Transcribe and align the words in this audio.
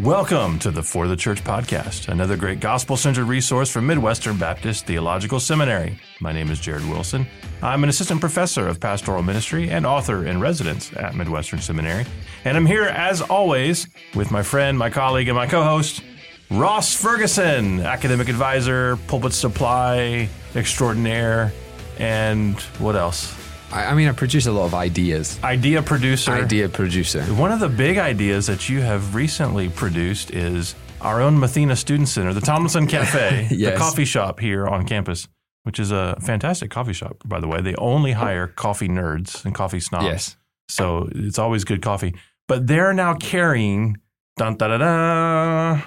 Welcome 0.00 0.58
to 0.60 0.70
the 0.70 0.82
For 0.82 1.06
the 1.06 1.16
Church 1.16 1.44
podcast, 1.44 2.08
another 2.08 2.34
great 2.34 2.60
gospel 2.60 2.96
centered 2.96 3.26
resource 3.26 3.70
from 3.70 3.86
Midwestern 3.86 4.38
Baptist 4.38 4.86
Theological 4.86 5.38
Seminary. 5.38 5.98
My 6.18 6.32
name 6.32 6.50
is 6.50 6.60
Jared 6.60 6.88
Wilson. 6.88 7.26
I'm 7.60 7.82
an 7.82 7.90
assistant 7.90 8.18
professor 8.18 8.66
of 8.66 8.80
pastoral 8.80 9.22
ministry 9.22 9.68
and 9.68 9.84
author 9.84 10.26
in 10.26 10.40
residence 10.40 10.94
at 10.94 11.14
Midwestern 11.14 11.58
Seminary. 11.58 12.06
And 12.46 12.56
I'm 12.56 12.64
here, 12.64 12.84
as 12.84 13.20
always, 13.20 13.86
with 14.14 14.30
my 14.30 14.42
friend, 14.42 14.78
my 14.78 14.88
colleague, 14.88 15.28
and 15.28 15.36
my 15.36 15.46
co 15.46 15.62
host, 15.62 16.02
Ross 16.50 16.94
Ferguson, 16.94 17.80
academic 17.80 18.30
advisor, 18.30 18.96
pulpit 19.08 19.34
supply 19.34 20.26
extraordinaire, 20.54 21.52
and 21.98 22.58
what 22.78 22.96
else? 22.96 23.41
I, 23.72 23.86
I 23.86 23.94
mean, 23.94 24.06
I 24.06 24.12
produce 24.12 24.46
a 24.46 24.52
lot 24.52 24.66
of 24.66 24.74
ideas. 24.74 25.42
Idea 25.42 25.82
producer. 25.82 26.30
Idea 26.30 26.68
producer. 26.68 27.22
One 27.34 27.50
of 27.50 27.60
the 27.60 27.68
big 27.68 27.96
ideas 27.96 28.46
that 28.46 28.68
you 28.68 28.80
have 28.82 29.14
recently 29.14 29.70
produced 29.70 30.30
is 30.30 30.74
our 31.00 31.22
own 31.22 31.38
Mathena 31.38 31.74
Student 31.76 32.08
Center, 32.08 32.34
the 32.34 32.40
Tomlinson 32.40 32.86
Cafe, 32.86 33.48
the 33.50 33.74
coffee 33.76 34.04
shop 34.04 34.40
here 34.40 34.66
on 34.68 34.86
campus, 34.86 35.26
which 35.62 35.80
is 35.80 35.90
a 35.90 36.16
fantastic 36.20 36.70
coffee 36.70 36.92
shop, 36.92 37.16
by 37.24 37.40
the 37.40 37.48
way. 37.48 37.62
They 37.62 37.74
only 37.76 38.12
hire 38.12 38.46
coffee 38.46 38.88
nerds 38.88 39.44
and 39.44 39.54
coffee 39.54 39.80
snobs. 39.80 40.04
Yes. 40.04 40.36
So 40.68 41.08
it's 41.14 41.38
always 41.38 41.64
good 41.64 41.82
coffee. 41.82 42.14
But 42.48 42.66
they're 42.66 42.92
now 42.92 43.14
carrying 43.14 43.96
dun, 44.36 44.56
da, 44.56 44.68
da, 44.68 44.78
da, 44.78 45.82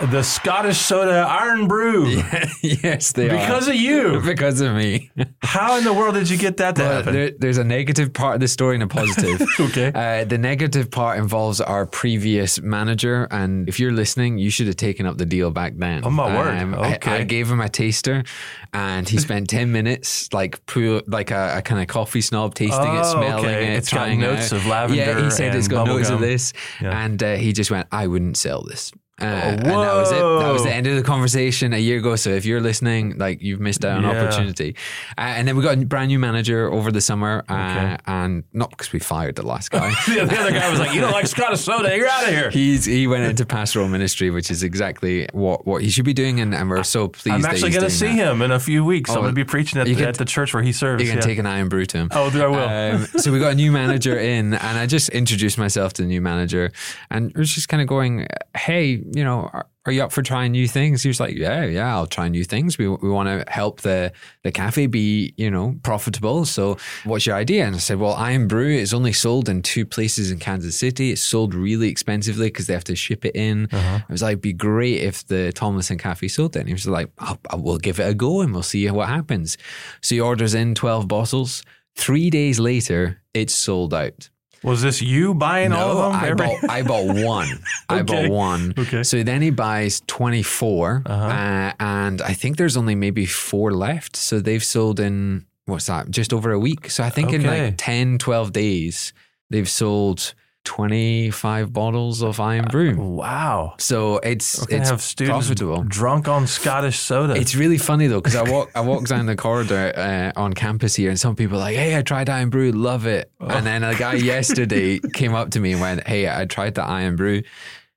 the 0.00 0.22
Scottish 0.22 0.78
Soda 0.78 1.26
Irn-Bru 1.42 2.06
yes, 2.62 3.12
they 3.12 3.28
because 3.28 3.32
are. 3.34 3.46
Because 3.46 3.68
of 3.68 3.74
you. 3.76 4.20
because 4.24 4.60
of 4.60 4.74
me. 4.74 5.10
How 5.42 5.76
in 5.78 5.84
the 5.84 5.92
world 5.92 6.14
did 6.14 6.28
you 6.28 6.36
get 6.36 6.56
that 6.56 6.74
to 6.76 6.82
But 6.82 6.90
happen? 6.92 7.12
there, 7.14 7.30
there's 7.38 7.58
a 7.58 7.64
negative 7.64 8.12
part 8.12 8.34
of 8.34 8.40
the 8.40 8.48
story 8.48 8.74
and 8.76 8.82
a 8.82 8.86
positive. 8.88 9.46
Okay. 9.60 9.92
Uh, 9.94 10.24
the 10.24 10.38
negative 10.38 10.90
part 10.90 11.18
involves 11.18 11.60
our 11.60 11.86
previous 11.86 12.60
manager, 12.60 13.28
and 13.30 13.68
if 13.68 13.78
you're 13.78 13.92
listening, 13.92 14.38
you 14.38 14.50
should 14.50 14.66
have 14.66 14.76
taken 14.76 15.06
up 15.06 15.18
the 15.18 15.26
deal 15.26 15.50
back 15.50 15.74
then. 15.76 16.04
Oh, 16.04 16.10
my 16.10 16.26
word. 16.36 16.48
I- 16.48 16.92
Okay. 16.96 17.10
I, 17.12 17.24
gave 17.24 17.50
him 17.50 17.60
a 17.60 17.68
taster, 17.68 18.24
and 18.72 19.08
he 19.08 19.18
spent 19.18 19.48
ten 19.48 19.72
minutes 19.72 20.32
like 20.32 20.64
pu- 20.66 21.02
like 21.06 21.30
a, 21.30 21.58
a 21.58 21.62
kind 21.62 21.80
of 21.80 21.86
coffee 21.86 22.20
snob 22.20 22.54
tasting 22.54 22.78
Oh, 22.80 23.00
it, 23.00 23.04
smelling 23.04 23.44
okay. 23.44 23.72
it, 23.72 23.76
It's 23.78 23.90
got 23.90 23.96
trying 23.98 24.20
notes 24.20 24.52
it. 24.52 24.56
of 24.56 24.66
lavender 24.66 25.02
Yeah, 25.02 25.22
he 25.24 25.30
said 25.30 25.54
it's 25.54 25.68
got 25.68 25.86
notes 25.86 26.08
of 26.10 26.20
this, 26.20 26.52
Yeah. 26.80 27.04
and 27.04 27.22
uh, 27.22 27.34
he 27.36 27.52
just 27.52 27.70
went, 27.70 27.86
"I 27.92 28.06
wouldn't 28.08 28.36
sell 28.36 28.62
this." 28.62 28.92
Uh, 29.22 29.26
and 29.26 29.60
that 29.66 29.94
was 29.94 30.10
it. 30.10 30.16
That 30.18 30.52
was 30.52 30.64
the 30.64 30.72
end 30.74 30.86
of 30.86 30.96
the 30.96 31.02
conversation 31.02 31.72
a 31.72 31.78
year 31.78 31.98
ago. 31.98 32.16
So 32.16 32.30
if 32.30 32.44
you're 32.44 32.60
listening, 32.60 33.16
like 33.18 33.40
you've 33.42 33.60
missed 33.60 33.84
out 33.84 33.98
on 33.98 34.02
Yeah. 34.04 34.22
opportunity. 34.24 34.74
Uh, 35.16 35.20
and 35.36 35.46
then 35.48 35.56
we 35.56 35.62
got 35.62 35.78
a 35.78 35.84
brand 35.86 36.08
new 36.08 36.18
manager 36.18 36.70
over 36.72 36.90
the 36.90 37.00
summer, 37.00 37.44
uh, 37.48 37.52
Okay. 37.54 37.96
and 38.06 38.44
not 38.52 38.70
because 38.70 38.92
we 38.92 38.98
fired 38.98 39.36
the 39.36 39.46
last 39.46 39.70
guy. 39.70 39.90
the 40.06 40.20
other 40.22 40.50
guy 40.52 40.70
was 40.70 40.80
like, 40.80 40.94
"You 40.94 41.00
don't 41.00 41.12
like 41.12 41.26
Scottish 41.26 41.60
soda? 41.60 41.96
You're 41.96 42.08
out 42.08 42.24
of 42.24 42.30
here." 42.30 42.50
He's 42.50 42.84
he 42.84 43.06
went 43.06 43.24
into 43.24 43.46
pastoral 43.46 43.88
ministry, 43.88 44.30
which 44.30 44.50
is 44.50 44.62
exactly 44.62 45.28
what, 45.32 45.66
what 45.66 45.82
he 45.82 45.90
should 45.90 46.04
be 46.04 46.14
doing, 46.14 46.40
and, 46.40 46.54
and 46.54 46.68
we're 46.68 46.82
so 46.82 47.08
pleased. 47.08 47.34
I'm 47.34 47.44
actually 47.44 47.70
going 47.70 47.84
to 47.84 47.90
see 47.90 48.06
that. 48.16 48.32
him 48.32 48.42
in 48.42 48.50
a 48.50 48.60
few 48.60 48.84
weeks. 48.84 49.10
I'm 49.10 49.18
Oh, 49.18 49.20
going 49.22 49.30
to 49.32 49.34
be 49.34 49.44
preaching 49.44 49.80
at, 49.80 49.86
the, 49.86 49.94
can- 49.94 50.04
at 50.08 50.16
the 50.18 50.24
church 50.24 50.52
where 50.54 50.62
he 50.62 50.72
serves. 50.72 51.02
You 51.02 51.08
can 51.08 51.18
yeah. 51.18 51.22
take 51.24 51.38
an 51.38 51.46
Irn-Bru 51.46 51.86
to 51.86 51.96
him. 51.98 52.08
Oh, 52.12 52.30
I 52.30 52.46
will. 52.46 52.96
Um, 53.02 53.06
so 53.18 53.30
we 53.32 53.38
got 53.38 53.52
a 53.52 53.54
new 53.54 53.70
manager 53.72 54.18
in, 54.18 54.54
and 54.54 54.78
I 54.78 54.86
just 54.86 55.08
introduced 55.10 55.58
myself 55.58 55.92
to 55.94 56.02
the 56.02 56.08
new 56.08 56.20
manager, 56.20 56.72
and 57.10 57.30
it 57.30 57.36
was 57.36 57.52
just 57.54 57.68
kind 57.68 57.80
of 57.80 57.86
going, 57.88 58.26
"Hey, 58.56 59.02
you 59.14 59.24
know, 59.24 59.50
are, 59.52 59.66
are 59.84 59.92
you 59.92 60.02
up 60.02 60.12
for 60.12 60.22
trying 60.22 60.52
new 60.52 60.68
things?" 60.68 61.02
He 61.02 61.08
was 61.08 61.20
like, 61.20 61.34
"Yeah, 61.34 61.64
yeah, 61.64 61.94
I'll 61.94 62.06
try 62.06 62.28
new 62.28 62.44
things. 62.44 62.78
We 62.78 62.88
we 62.88 63.08
want 63.10 63.28
to 63.28 63.50
help 63.50 63.80
the 63.80 64.12
the 64.42 64.52
cafe 64.52 64.86
be, 64.86 65.34
you 65.36 65.50
know, 65.50 65.76
profitable. 65.82 66.44
So, 66.44 66.76
what's 67.04 67.26
your 67.26 67.36
idea?" 67.36 67.66
And 67.66 67.74
I 67.74 67.78
said, 67.78 67.98
"Well, 67.98 68.16
Irn-Bru 68.16 68.68
is 68.68 68.94
only 68.94 69.12
sold 69.12 69.48
in 69.48 69.62
two 69.62 69.84
places 69.86 70.30
in 70.30 70.38
Kansas 70.38 70.76
City. 70.76 71.10
It's 71.10 71.22
sold 71.22 71.54
really 71.54 71.88
expensively 71.88 72.46
because 72.46 72.66
they 72.66 72.74
have 72.74 72.84
to 72.84 72.96
ship 72.96 73.24
it 73.24 73.34
in." 73.34 73.68
Uh-huh. 73.72 74.00
I 74.08 74.12
was 74.12 74.22
like, 74.22 74.32
"It'd 74.32 74.42
be 74.42 74.52
great 74.52 75.02
if 75.02 75.26
the 75.26 75.52
Tomlinson 75.52 75.98
Cafe 75.98 76.28
sold 76.28 76.56
it." 76.56 76.60
And 76.60 76.68
he 76.68 76.74
was 76.74 76.86
like, 76.86 77.10
I'll, 77.18 77.38
I 77.50 77.56
will 77.56 77.78
give 77.78 78.00
it 78.00 78.08
a 78.08 78.14
go 78.14 78.40
and 78.40 78.52
we'll 78.52 78.62
see 78.62 78.88
what 78.90 79.08
happens." 79.08 79.58
So 80.00 80.14
he 80.14 80.20
orders 80.20 80.54
in 80.54 80.74
twelve 80.74 81.08
bottles. 81.08 81.62
Three 81.94 82.30
days 82.30 82.58
later, 82.58 83.20
it's 83.34 83.54
sold 83.54 83.92
out. 83.92 84.30
Was 84.64 84.80
this 84.82 85.02
you 85.02 85.34
buying 85.34 85.72
all 85.72 85.90
of 85.98 86.12
them? 86.12 86.22
I 86.22 86.28
Every- 86.28 86.46
bought, 86.46 86.70
I 86.70 86.82
bought 86.82 87.06
one. 87.26 87.48
I 87.88 88.02
bought 88.02 88.28
one. 88.30 88.74
Okay. 88.78 89.02
So 89.02 89.22
then 89.22 89.42
he 89.42 89.50
buys 89.50 90.00
24, 90.06 91.02
Uh-huh. 91.04 91.24
uh, 91.26 91.72
and 91.80 92.22
I 92.22 92.32
think 92.32 92.56
there's 92.58 92.76
only 92.76 92.94
maybe 92.94 93.26
four 93.26 93.72
left. 93.72 94.16
So 94.16 94.38
they've 94.40 94.62
sold 94.64 95.00
in, 95.00 95.46
what's 95.66 95.86
that, 95.86 96.10
just 96.10 96.32
over 96.32 96.52
a 96.52 96.58
week. 96.58 96.90
So 96.90 97.02
I 97.02 97.10
think 97.10 97.32
in 97.32 97.42
like 97.44 97.74
10, 97.76 98.18
12 98.18 98.52
days, 98.52 99.12
they've 99.50 99.68
sold 99.68 100.34
25 100.64 101.72
bottles 101.72 102.22
of 102.22 102.38
Irn-Bru. 102.40 102.96
wow. 102.96 103.74
So 103.78 104.18
it's, 104.18 104.62
it's 104.68 104.90
have 104.90 105.00
students 105.02 105.46
profitable. 105.48 105.82
drunk 105.84 106.28
on 106.28 106.46
Scottish 106.46 106.98
soda. 106.98 107.34
It's 107.34 107.54
really 107.54 107.78
funny 107.78 108.06
though 108.06 108.20
because 108.20 108.36
I 108.36 108.48
walk 108.50 108.70
I 108.74 108.80
walk 108.80 109.06
down 109.06 109.26
the 109.26 109.36
corridor 109.36 109.92
uh, 109.96 110.32
on 110.40 110.52
campus 110.52 110.94
here, 110.94 111.10
and 111.10 111.18
some 111.18 111.36
people 111.36 111.56
are 111.56 111.60
like, 111.60 111.76
"Hey, 111.76 111.96
I 111.96 112.02
tried 112.02 112.28
Irn-Bru, 112.28 112.72
love 112.72 113.06
it." 113.06 113.30
Oh. 113.40 113.46
And 113.48 113.66
then 113.66 113.82
a 113.82 113.94
guy 113.94 114.14
yesterday 114.14 114.98
came 115.14 115.34
up 115.34 115.50
to 115.52 115.60
me 115.60 115.72
and 115.72 115.80
went, 115.80 116.06
"Hey, 116.06 116.28
I 116.28 116.44
tried 116.46 116.74
the 116.74 116.88
Irn-Bru." 116.88 117.42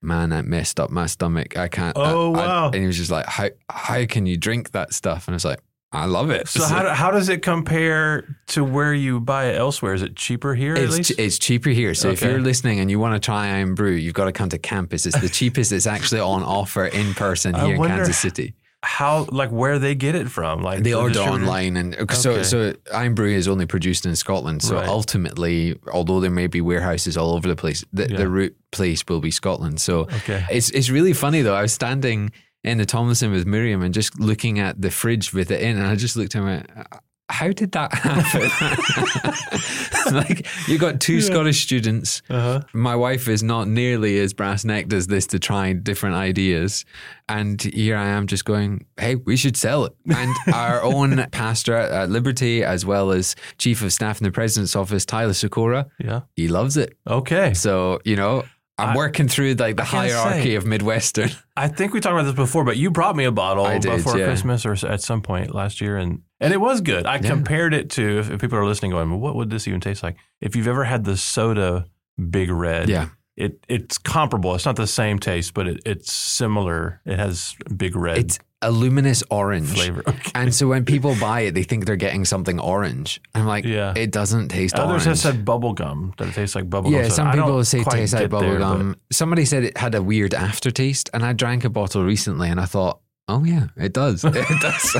Man, 0.01 0.29
that 0.29 0.45
messed 0.45 0.79
up 0.79 0.89
my 0.91 1.07
stomach. 1.07 1.57
I 1.57 1.67
can't. 1.67 1.95
Oh, 1.97 2.33
I- 2.35 2.37
wow. 2.37 2.65
and 2.67 2.75
he 2.75 2.85
was 2.87 2.97
just 2.97 3.11
like, 3.11 3.25
"How 3.25 3.49
how 3.69 4.05
can 4.05 4.25
you 4.25 4.37
drink 4.37 4.71
that 4.71 4.93
stuff?" 4.93 5.27
And 5.27 5.33
I 5.33 5.37
was 5.37 5.45
like, 5.45 5.59
"I 5.91 6.05
love 6.05 6.29
it." 6.29 6.47
so 6.47 6.63
how, 6.65 6.93
how 6.93 7.11
does 7.11 7.29
it 7.29 7.41
compare 7.41 8.37
to 8.47 8.63
where 8.63 8.93
you 8.93 9.19
buy 9.19 9.45
it 9.45 9.57
elsewhere? 9.57 9.93
Is 9.93 10.01
it 10.01 10.15
cheaper 10.15 10.55
here 10.55 10.73
at 10.75 10.83
it's, 10.83 10.97
least? 10.97 11.11
ch- 11.11 11.19
it's 11.19 11.39
cheaper 11.39 11.69
here. 11.69 11.93
So 11.93 12.09
if 12.09 12.21
you're 12.21 12.39
listening 12.41 12.79
and 12.79 12.89
you 12.91 12.99
want 12.99 13.13
to 13.15 13.25
try 13.25 13.49
Irn-Bru, 13.61 13.91
you've 13.91 14.13
got 14.13 14.25
to 14.25 14.31
come 14.31 14.49
to 14.49 14.57
campus. 14.57 15.05
It's 15.05 15.19
the 15.19 15.29
cheapest. 15.29 15.71
It's 15.71 15.87
actually 15.87 16.21
on 16.21 16.43
offer 16.43 16.85
in 16.85 17.13
person 17.13 17.53
here 17.55 17.75
in 17.75 17.81
Kansas 17.83 18.17
City. 18.19 18.53
how 18.83 19.25
like 19.31 19.49
where 19.49 19.79
they 19.79 19.95
get 19.95 20.13
it 20.13 20.29
from? 20.29 20.61
Like 20.61 20.83
They 20.83 20.91
the 20.91 20.93
order 20.95 21.19
online, 21.19 21.75
and 21.77 21.95
so 22.11 22.43
so 22.43 22.73
Irn-Bru 22.93 23.29
is 23.31 23.47
only 23.47 23.65
produced 23.65 24.05
in 24.05 24.15
Scotland. 24.15 24.61
So 24.61 24.75
Right. 24.75 24.87
ultimately, 24.87 25.75
although 25.91 26.19
there 26.19 26.29
may 26.29 26.45
be 26.47 26.61
warehouses 26.61 27.17
all 27.17 27.33
over 27.33 27.47
the 27.47 27.55
place, 27.55 27.83
the, 27.93 28.07
Yeah. 28.09 28.17
the 28.17 28.27
root 28.29 28.55
place 28.71 29.03
will 29.09 29.21
be 29.21 29.31
Scotland. 29.31 29.79
So 29.81 30.01
Okay. 30.01 30.45
it's 30.51 30.69
it's 30.71 30.89
really 30.91 31.13
funny 31.13 31.41
though. 31.41 31.55
I 31.55 31.61
was 31.63 31.73
standing 31.73 32.31
in 32.65 32.77
the 32.77 32.85
Tomlinson 32.85 33.31
with 33.31 33.45
Miriam 33.45 33.81
and 33.81 33.93
just 33.93 34.19
looking 34.19 34.59
at 34.59 34.81
the 34.81 34.91
fridge 34.91 35.33
with 35.33 35.51
it 35.51 35.61
in, 35.61 35.77
and 35.77 35.87
I 35.87 35.95
just 35.95 36.17
looked 36.17 36.35
at 36.35 36.41
her 36.43 36.47
and 36.49 36.67
went, 36.77 36.87
how 37.29 37.47
did 37.51 37.71
that 37.71 37.91
happen? 37.93 38.51
like 40.15 40.45
you 40.67 40.77
got 40.77 40.99
two 40.99 41.21
Scottish 41.21 41.63
students. 41.63 42.21
Uh-huh. 42.29 42.61
My 42.73 42.95
wife 42.95 43.27
is 43.27 43.41
not 43.41 43.67
nearly 43.67 44.19
as 44.19 44.33
brass 44.33 44.63
necked 44.63 44.93
as 44.93 45.07
this 45.07 45.25
to 45.27 45.39
try 45.39 45.73
different 45.73 46.15
ideas. 46.15 46.85
And 47.27 47.59
here 47.61 47.97
I 47.97 48.07
am 48.09 48.27
just 48.27 48.45
going, 48.45 48.85
hey, 48.99 49.15
we 49.15 49.35
should 49.37 49.57
sell 49.57 49.85
it. 49.85 49.93
And 50.15 50.35
our 50.53 50.83
own 50.83 51.25
pastor 51.31 51.75
at, 51.75 51.91
at 51.91 52.09
Liberty, 52.11 52.63
as 52.63 52.85
well 52.85 53.11
as 53.11 53.35
chief 53.57 53.81
of 53.81 53.91
staff 53.91 54.19
in 54.19 54.25
the 54.25 54.31
president's 54.31 54.75
office, 54.75 55.05
Tyler 55.05 55.33
Sikora, 55.33 55.87
Yeah. 55.99 56.21
he 56.35 56.47
loves 56.47 56.77
it. 56.77 56.95
Okay. 57.07 57.53
So, 57.55 57.99
you 58.05 58.15
know, 58.15 58.43
I'm 58.77 58.89
I- 58.89 58.95
working 58.95 59.27
through 59.27 59.53
like 59.53 59.77
the 59.77 59.83
hierarchy 59.85 60.41
say- 60.43 60.55
of 60.55 60.65
Midwestern. 60.65 61.29
I 61.57 61.67
think 61.69 61.93
we 61.93 62.01
talked 62.01 62.13
about 62.13 62.23
this 62.23 62.33
before, 62.35 62.63
but 62.65 62.75
you 62.77 62.91
brought 62.91 63.15
me 63.15 63.23
a 63.23 63.31
bottle 63.31 63.65
did, 63.79 63.83
before 63.83 64.17
yeah. 64.17 64.25
Christmas 64.25 64.65
or 64.65 64.73
at 64.87 65.01
some 65.01 65.21
point 65.21 65.55
last 65.55 65.79
year, 65.81 65.97
and 65.97 66.21
and 66.41 66.51
it 66.53 66.57
was 66.59 66.81
good. 66.81 67.05
I 67.05 67.15
Yeah. 67.15 67.21
compared 67.29 67.73
it 67.73 67.89
to 67.91 68.19
if, 68.19 68.29
if 68.31 68.41
people 68.41 68.57
are 68.57 68.65
listening, 68.65 68.91
going, 68.91 69.09
well, 69.09 69.19
"What 69.19 69.35
would 69.35 69.49
this 69.49 69.67
even 69.67 69.79
taste 69.79 70.03
like?" 70.03 70.17
If 70.41 70.55
you've 70.55 70.67
ever 70.67 70.83
had 70.83 71.05
the 71.05 71.15
soda 71.15 71.85
Big 72.29 72.49
Red, 72.49 72.89
Yeah. 72.89 73.09
it 73.37 73.63
it's 73.69 73.97
comparable. 73.97 74.53
It's 74.55 74.65
not 74.65 74.75
the 74.75 74.87
same 74.87 75.19
taste, 75.19 75.53
but 75.53 75.67
it, 75.67 75.81
it's 75.85 76.11
similar. 76.11 76.99
It 77.05 77.17
has 77.17 77.55
Big 77.75 77.95
Red 77.95 78.17
It's 78.17 78.39
a 78.61 78.71
luminous 78.71 79.23
orange. 79.29 79.73
flavor. 79.73 80.03
Okay. 80.07 80.31
And 80.33 80.53
so 80.53 80.67
when 80.67 80.85
people 80.85 81.15
buy 81.19 81.41
it, 81.41 81.53
they 81.55 81.63
think 81.63 81.85
they're 81.85 81.95
getting 81.95 82.25
something 82.25 82.59
orange. 82.59 83.21
I'm 83.35 83.45
like, 83.45 83.63
Yeah. 83.65 83.93
it 83.95 84.11
doesn't 84.11 84.49
taste 84.49 84.75
orange. 84.77 84.89
Others 84.91 85.07
orange. 85.07 85.23
have 85.23 85.33
said 85.35 85.45
bubble 85.45 85.73
gum 85.73 86.13
that 86.17 86.29
it 86.29 86.33
tastes 86.33 86.55
like 86.55 86.69
bubble 86.69 86.91
Yeah, 86.91 87.03
gum. 87.03 87.11
some 87.11 87.27
I 87.27 87.31
people 87.35 87.63
say 87.63 87.79
it 87.81 87.87
tastes 87.89 88.13
like 88.13 88.23
get 88.23 88.29
there, 88.31 88.39
bubble 88.39 88.53
but- 88.53 88.59
gum. 88.59 88.95
Somebody 89.11 89.45
said 89.45 89.63
it 89.63 89.77
had 89.77 89.93
a 89.95 90.01
weird 90.01 90.33
aftertaste, 90.33 91.09
and 91.13 91.23
I 91.25 91.33
drank 91.33 91.63
a 91.63 91.69
bottle 91.69 92.03
recently, 92.03 92.49
and 92.49 92.59
I 92.59 92.65
thought, 92.65 92.99
oh 93.27 93.43
yeah, 93.43 93.67
it 93.77 93.93
does. 93.93 94.23
It 94.25 94.61
does. 94.61 94.95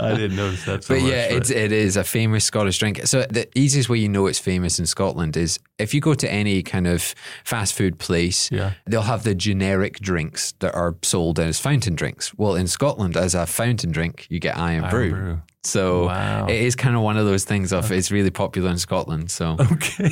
I 0.00 0.14
didn't 0.16 0.36
notice 0.36 0.64
that. 0.66 0.84
So 0.84 0.94
But 0.94 1.02
much, 1.02 1.10
yeah, 1.10 1.24
it's 1.36 1.50
it 1.50 1.72
is 1.72 1.96
a 1.96 2.04
famous 2.04 2.44
Scottish 2.44 2.78
drink. 2.78 3.00
So 3.06 3.22
the 3.28 3.48
easiest 3.58 3.88
way 3.88 3.98
you 3.98 4.08
know 4.08 4.26
it's 4.26 4.38
famous 4.38 4.78
in 4.78 4.86
Scotland 4.86 5.36
is 5.36 5.58
if 5.78 5.92
you 5.94 6.00
go 6.00 6.14
to 6.14 6.30
any 6.30 6.62
kind 6.62 6.86
of 6.86 7.14
fast 7.44 7.74
food 7.74 7.98
place, 7.98 8.50
Yeah. 8.52 8.72
they'll 8.86 9.02
have 9.02 9.24
the 9.24 9.34
generic 9.34 9.98
drinks 10.00 10.52
that 10.60 10.74
are 10.74 10.94
sold 11.02 11.38
as 11.40 11.58
fountain 11.58 11.94
drinks. 11.94 12.32
Well, 12.36 12.54
in 12.54 12.66
Scotland, 12.68 13.16
as 13.16 13.34
a 13.34 13.46
fountain 13.46 13.90
drink, 13.92 14.26
you 14.30 14.38
get 14.40 14.56
Iron, 14.56 14.84
Irn-Bru. 14.84 15.10
Brew. 15.10 15.42
So 15.64 16.06
Wow. 16.06 16.46
it 16.46 16.60
is 16.60 16.74
kind 16.76 16.96
of 16.96 17.02
one 17.02 17.16
of 17.18 17.26
those 17.26 17.44
things 17.44 17.72
of 17.72 17.90
it's 17.92 18.10
really 18.10 18.30
popular 18.30 18.70
in 18.70 18.78
Scotland. 18.78 19.30
So 19.30 19.56
Okay. 19.72 20.10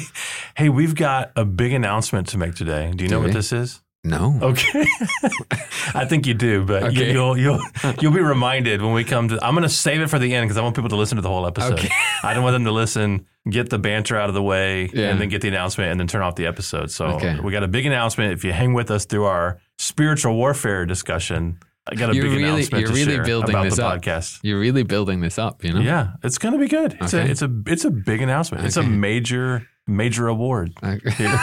Hey, 0.57 0.69
we've 0.69 0.95
got 0.95 1.31
a 1.37 1.45
big 1.45 1.73
announcement 1.73 2.27
to 2.29 2.39
make 2.39 2.55
today. 2.55 2.93
Do 2.95 3.05
you 3.05 3.11
know 3.11 3.19
Do 3.21 3.25
what 3.29 3.33
this 3.33 3.53
is? 3.53 3.81
No. 4.09 4.39
Okay, 4.43 4.85
I 5.95 6.05
think 6.07 6.27
you 6.27 6.35
do, 6.35 6.65
but 6.65 6.83
Okay. 6.85 7.13
you, 7.13 7.19
will 7.19 7.37
you'll 7.37 7.61
you'll 8.01 8.13
be 8.13 8.21
reminded 8.21 8.83
when 8.83 8.93
we 8.95 9.05
come 9.05 9.29
to. 9.29 9.45
I'm 9.45 9.55
going 9.55 9.63
to 9.63 9.69
save 9.69 10.01
it 10.01 10.09
for 10.09 10.19
the 10.19 10.35
end 10.35 10.47
because 10.47 10.57
I 10.57 10.63
want 10.63 10.75
people 10.75 10.89
to 10.91 10.97
listen 10.97 11.17
to 11.17 11.23
the 11.23 11.29
whole 11.29 11.47
episode. 11.47 11.75
Okay. 11.75 11.89
I 12.23 12.35
don't 12.35 12.43
want 12.43 12.55
them 12.55 12.65
to 12.65 12.73
listen, 12.73 13.27
get 13.49 13.71
the 13.71 13.79
banter 13.79 14.17
out 14.17 14.29
of 14.29 14.35
the 14.35 14.43
way, 14.43 14.91
Yeah. 14.93 15.11
and 15.11 15.21
then 15.21 15.29
get 15.29 15.41
the 15.43 15.49
announcement, 15.49 15.91
and 15.93 16.01
then 16.01 16.07
turn 16.07 16.23
off 16.23 16.35
the 16.37 16.47
episode. 16.47 16.91
So 16.91 17.07
Okay. 17.17 17.39
we 17.41 17.53
got 17.53 17.63
a 17.63 17.69
big 17.69 17.87
announcement. 17.87 18.33
If 18.33 18.45
you 18.45 18.53
hang 18.53 18.73
with 18.75 18.91
us 18.91 19.05
through 19.05 19.25
our 19.27 19.61
spiritual 19.79 20.35
warfare 20.35 20.87
discussion, 20.87 21.59
I 21.91 21.95
got 21.95 22.11
a 22.11 22.15
You're 22.15 22.25
big 22.25 22.33
really- 22.33 22.45
announcement 22.45 22.81
you're 22.83 22.89
to 22.91 22.95
really 22.95 23.15
share 23.17 23.25
building 23.25 23.51
about 23.51 23.65
this 23.65 23.77
the 23.77 23.87
up. 23.87 24.01
podcast. 24.03 24.41
You're 24.43 24.61
really 24.61 24.83
building 24.83 25.21
this 25.21 25.39
up, 25.39 25.65
you 25.65 25.73
know? 25.73 25.81
Yeah, 25.81 26.13
it's 26.23 26.37
going 26.39 26.53
to 26.53 26.59
be 26.61 26.69
good. 26.69 26.99
It's 27.01 27.15
a 27.15 27.21
it's 27.25 27.41
a 27.43 27.51
it's 27.67 27.85
a 27.85 27.91
big 27.91 28.21
announcement. 28.23 28.65
It's 28.67 28.77
a 28.77 28.83
major 28.83 29.67
major 29.87 30.29
award. 30.29 30.73
Okay. 30.85 31.35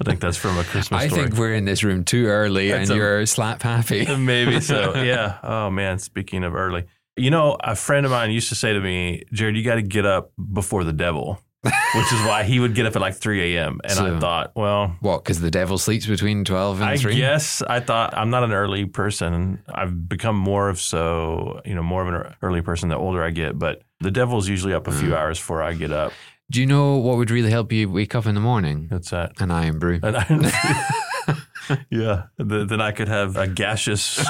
I 0.00 0.04
think 0.04 0.20
that's 0.20 0.36
from 0.36 0.58
a 0.58 0.64
Christmas 0.64 1.02
I 1.02 1.08
story. 1.08 1.22
think 1.22 1.36
we're 1.38 1.54
in 1.54 1.64
this 1.64 1.82
room 1.84 2.04
too 2.04 2.26
early 2.26 2.70
That's 2.70 2.90
and 2.90 2.96
a- 2.98 3.00
you're 3.00 3.26
slap 3.26 3.62
happy. 3.62 4.04
Maybe 4.16 4.60
so. 4.72 4.94
Yeah. 5.02 5.38
Oh 5.42 5.70
man. 5.70 5.98
Speaking 5.98 6.44
of 6.44 6.54
early, 6.54 6.84
you 7.16 7.30
know, 7.30 7.56
a 7.60 7.74
friend 7.76 8.04
of 8.06 8.12
mine 8.12 8.30
used 8.30 8.48
to 8.50 8.54
say 8.54 8.72
to 8.72 8.80
me, 8.80 9.22
"Jared, 9.32 9.56
you 9.56 9.64
got 9.64 9.76
to 9.76 9.82
get 9.82 10.04
up 10.06 10.32
before 10.52 10.84
the 10.84 10.92
devil," 10.92 11.40
which 11.62 12.12
is 12.12 12.20
why 12.26 12.44
he 12.44 12.60
would 12.60 12.74
get 12.74 12.86
up 12.86 12.94
at 12.94 13.00
like 13.02 13.14
3 13.14 13.56
a.m. 13.56 13.80
And 13.82 13.98
I 13.98 14.20
thought, 14.20 14.52
well, 14.54 14.94
What? 15.00 15.24
Because 15.24 15.40
the 15.40 15.50
devil 15.50 15.78
sleeps 15.78 16.06
between 16.06 16.44
12 16.44 16.80
and 16.80 16.90
I 16.90 16.96
3? 16.96 17.14
Yes, 17.16 17.60
I 17.68 17.80
thought 17.80 18.16
I'm 18.16 18.30
not 18.30 18.44
an 18.44 18.52
early 18.52 18.84
person. 18.84 19.62
I've 19.68 20.08
become 20.08 20.36
more 20.36 20.68
of 20.68 20.78
so, 20.78 21.60
you 21.64 21.74
know, 21.74 21.82
more 21.82 22.02
of 22.06 22.14
an 22.14 22.34
early 22.42 22.60
person 22.62 22.88
the 22.90 22.96
older 22.96 23.20
I 23.24 23.30
get. 23.30 23.58
But 23.58 23.82
the 24.00 24.10
devil's 24.12 24.46
usually 24.48 24.74
up 24.74 24.86
a 24.86 24.92
few 24.92 25.08
Mm. 25.08 25.16
hours 25.16 25.38
before 25.38 25.60
I 25.62 25.72
get 25.72 25.90
up. 25.90 26.12
Do 26.50 26.60
you 26.60 26.66
know 26.66 26.96
what 26.96 27.16
would 27.16 27.30
really 27.30 27.50
help 27.50 27.72
you 27.72 27.90
wake 27.90 28.14
up 28.14 28.24
in 28.26 28.34
the 28.34 28.40
morning? 28.40 28.86
That's 28.88 29.10
that. 29.10 29.32
An 29.40 29.50
Irn-Bru. 29.50 29.98
And 30.02 30.16
I, 30.16 31.36
yeah, 31.90 32.24
th- 32.38 32.68
then 32.68 32.80
I 32.80 32.92
could 32.92 33.08
have 33.08 33.36
a 33.36 33.48
gaseous 33.48 34.24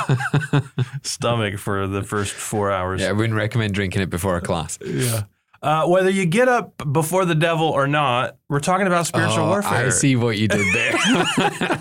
stomach 1.03 1.59
for 1.59 1.87
the 1.87 2.03
first 2.03 2.33
four 2.33 2.71
hours. 2.73 3.03
Yeah, 3.03 3.11
I 3.11 3.13
wouldn't 3.13 3.37
recommend 3.37 3.75
drinking 3.75 4.01
it 4.03 4.09
before 4.11 4.37
a 4.37 4.41
class. 4.41 4.79
Yeah. 4.85 5.25
Uh, 5.63 5.87
whether 5.87 6.11
you 6.11 6.27
get 6.27 6.49
up 6.49 6.75
before 6.93 7.25
the 7.25 7.35
devil 7.35 7.67
or 7.67 7.87
not, 7.87 8.37
we're 8.49 8.61
talking 8.61 8.87
about 8.87 9.07
spiritual 9.07 9.45
Oh, 9.45 9.49
warfare. 9.49 9.87
I 9.87 9.89
see 9.91 10.15
what 10.17 10.39
you 10.39 10.47
did 10.49 10.67
there. 10.75 10.95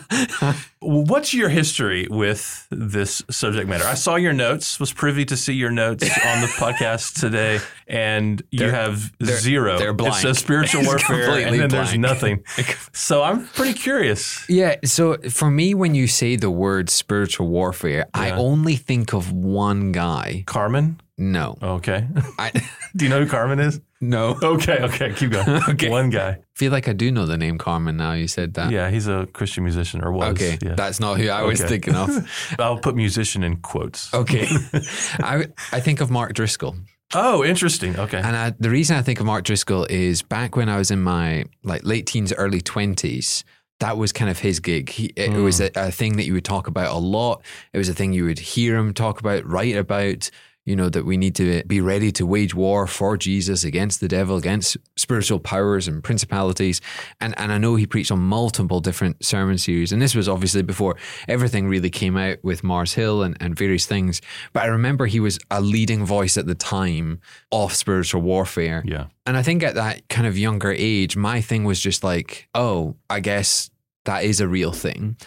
What's 0.82 1.34
your 1.34 1.50
history 1.50 2.08
with 2.10 2.68
this 2.70 3.24
subject 3.30 3.68
matter? 3.68 3.86
I 3.86 3.96
saw 3.96 4.16
your 4.16 4.34
notes, 4.34 4.80
was 4.80 4.94
privy 4.94 5.26
to 5.26 5.38
see 5.38 5.54
your 5.54 5.72
notes 5.72 6.04
on 6.04 6.42
the 6.42 6.48
podcast 6.48 7.20
today, 7.20 7.60
and 7.88 8.42
you 8.52 8.60
They're- 8.60 8.72
have 8.72 9.12
they're- 9.20 9.38
0 9.38 9.78
they're 9.80 9.96
It 9.98 10.14
says 10.16 10.38
spiritual 10.40 10.84
warfare, 10.86 11.32
and 11.48 11.60
then 11.60 11.70
there's 11.70 11.98
nothing. 11.98 12.44
So 12.94 13.24
I'm 13.24 13.46
pretty 13.48 13.74
curious. 13.78 14.44
yeah, 14.50 14.76
so 14.86 15.18
for 15.30 15.52
me, 15.52 15.74
when 15.74 15.94
you 15.96 16.08
say 16.08 16.36
the 16.38 16.50
word 16.50 16.90
spiritual 16.90 17.48
warfare, 17.48 18.06
I 18.14 18.32
only 18.32 18.76
think 18.76 19.14
of 19.14 19.32
one 19.32 19.92
guy. 19.92 20.44
Carmen? 20.48 21.00
No. 21.18 21.58
Okay. 21.62 22.08
I 22.40 22.52
Do 22.96 23.06
you 23.06 23.10
know 23.10 23.24
who 23.24 23.30
Carmen 23.30 23.60
is? 23.60 23.80
no. 24.02 24.38
Okay, 24.44 24.80
okay, 24.84 25.14
keep 25.14 25.32
going. 25.32 25.48
Okay. 25.70 25.90
One 25.90 26.10
guy. 26.10 26.30
I 26.30 26.38
feel 26.54 26.72
like 26.72 26.88
I 26.88 26.94
do 26.94 27.12
know 27.12 27.26
the 27.26 27.38
name 27.38 27.58
Carmen 27.58 27.98
now 27.98 28.14
you 28.14 28.28
said 28.28 28.54
that. 28.56 28.72
Yeah, 28.72 28.90
he's 28.90 29.08
a 29.08 29.28
Christian 29.34 29.64
musician 29.64 30.04
or 30.04 30.12
was. 30.12 30.30
Okay, 30.32 30.58
yeah. 30.62 30.76
that's 30.76 31.00
not 31.00 31.18
who 31.20 31.30
I 31.30 31.44
was 31.44 31.62
Okay. 31.62 31.70
thinking 31.70 31.96
of. 31.96 32.10
I'll 32.60 32.78
put 32.80 32.96
musician 32.96 33.44
in 33.44 33.58
quotes. 33.58 34.14
Okay, 34.14 34.48
I 35.20 35.46
I 35.72 35.80
think 35.80 36.02
of 36.02 36.12
Mark 36.12 36.34
Driscoll, 36.34 36.76
Oh, 37.14 37.44
interesting. 37.46 37.98
Okay. 37.98 38.18
and 38.18 38.36
I, 38.36 38.54
the 38.60 38.70
reason 38.70 38.98
I 38.98 39.02
think 39.02 39.20
of 39.20 39.26
Mark 39.26 39.44
Driscoll 39.46 39.86
is 39.90 40.22
back 40.22 40.56
when 40.58 40.68
I 40.70 40.78
was 40.78 40.92
in 40.92 41.02
my 41.02 41.46
like 41.64 41.84
late 41.86 42.06
teens, 42.08 42.34
early 42.34 42.62
twenties. 42.62 43.44
That 43.82 43.98
was 43.98 44.14
kind 44.14 44.32
of 44.32 44.40
his 44.40 44.62
gig. 44.62 44.90
He, 44.90 45.08
it 45.18 45.32
Mm. 45.32 45.44
was 45.44 45.60
a, 45.60 45.70
a 45.76 45.92
thing 45.92 46.16
that 46.16 46.26
you 46.26 46.34
would 46.34 46.46
talk 46.46 46.68
about 46.68 46.96
a 46.96 46.98
lot. 47.00 47.42
It 47.74 47.78
was 47.78 47.90
a 47.90 47.94
thing 47.94 48.14
you 48.14 48.24
would 48.24 48.40
hear 48.40 48.78
him 48.78 48.94
talk 48.94 49.20
about, 49.20 49.46
write 49.46 49.76
about. 49.76 50.30
You 50.66 50.76
know 50.76 50.90
that 50.90 51.06
we 51.06 51.16
need 51.16 51.36
to 51.36 51.64
be 51.66 51.80
ready 51.80 52.12
to 52.14 52.26
wage 52.26 52.56
war 52.56 52.88
for 52.88 53.18
Jesus 53.18 53.64
against 53.64 54.00
the 54.00 54.08
devil, 54.08 54.36
against 54.36 54.78
spiritual 54.96 55.40
powers 55.40 55.88
and 55.88 56.04
principalities. 56.04 56.82
And 57.22 57.38
and 57.38 57.52
I 57.52 57.58
know 57.60 57.76
he 57.76 57.86
preached 57.86 58.12
on 58.12 58.20
multiple 58.20 58.80
different 58.80 59.24
sermon 59.24 59.58
series. 59.60 59.92
And 59.92 60.02
this 60.02 60.16
was 60.16 60.28
obviously 60.28 60.64
before 60.64 60.96
everything 61.28 61.68
really 61.68 61.92
came 61.92 62.18
out 62.18 62.44
with 62.44 62.64
Mars 62.64 62.94
Hill 62.94 63.22
and, 63.22 63.38
and 63.40 63.56
various 63.56 63.86
things. 63.86 64.22
But 64.54 64.64
I 64.64 64.68
remember 64.68 65.06
he 65.06 65.20
was 65.20 65.40
a 65.52 65.62
leading 65.62 66.04
voice 66.06 66.36
at 66.36 66.48
the 66.48 66.56
time 66.56 67.22
of 67.52 67.74
spiritual 67.74 68.22
warfare. 68.22 68.84
Yeah. 68.86 69.06
And 69.26 69.38
I 69.38 69.44
think 69.44 69.64
at 69.64 69.76
that 69.76 70.08
kind 70.10 70.28
of 70.28 70.38
younger 70.38 70.72
age, 70.72 71.16
my 71.16 71.42
thing 71.42 71.64
was 71.64 71.80
just 71.80 72.04
like, 72.04 72.48
oh, 72.56 72.96
I 73.10 73.20
guess 73.20 73.70
that 74.06 74.24
is 74.24 74.40
a 74.40 74.48
real 74.48 74.72
thing. 74.72 75.18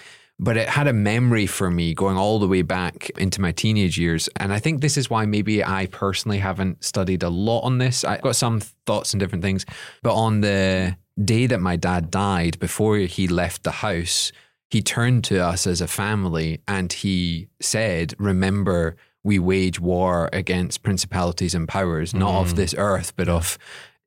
But 0.41 0.57
it 0.57 0.69
had 0.69 0.87
a 0.87 0.93
memory 0.93 1.47
for 1.47 1.71
me 1.71 1.95
going 1.95 2.17
all 2.17 2.39
the 2.39 2.47
way 2.47 2.63
back 2.63 3.11
into 3.19 3.41
my 3.41 3.51
teenage 3.51 3.99
years. 3.99 4.29
And 4.37 4.53
I 4.53 4.61
think 4.61 4.81
this 4.81 4.97
is 4.97 5.11
why 5.11 5.27
maybe 5.27 5.65
I 5.65 5.87
personally 5.87 6.39
haven't 6.39 6.85
studied 6.85 7.25
a 7.25 7.29
lot 7.29 7.61
on 7.61 7.79
this. 7.79 8.05
I've 8.05 8.23
got 8.23 8.37
some 8.37 8.61
thoughts 8.87 9.13
and 9.13 9.21
different 9.21 9.43
things. 9.43 9.67
But 10.03 10.15
on 10.15 10.41
the 10.41 10.97
day 11.23 11.47
that 11.47 11.61
my 11.61 11.75
dad 11.75 12.11
died, 12.11 12.59
before 12.61 12.99
he 12.99 13.27
left 13.27 13.65
the 13.65 13.73
house, 13.73 14.31
he 14.71 14.83
turned 14.83 15.25
to 15.25 15.43
us 15.45 15.67
as 15.67 15.81
a 15.81 15.89
family 15.89 16.61
and 16.69 16.93
he 16.93 17.49
said, 17.61 18.15
Remember, 18.19 18.97
we 19.25 19.39
wage 19.39 19.81
war 19.81 20.29
against 20.33 20.83
principalities 20.83 21.55
and 21.55 21.67
powers, 21.67 22.15
not 22.15 22.41
of 22.41 22.53
mm. 22.53 22.57
this 22.57 22.75
earth, 22.79 23.15
but 23.17 23.29
of 23.29 23.59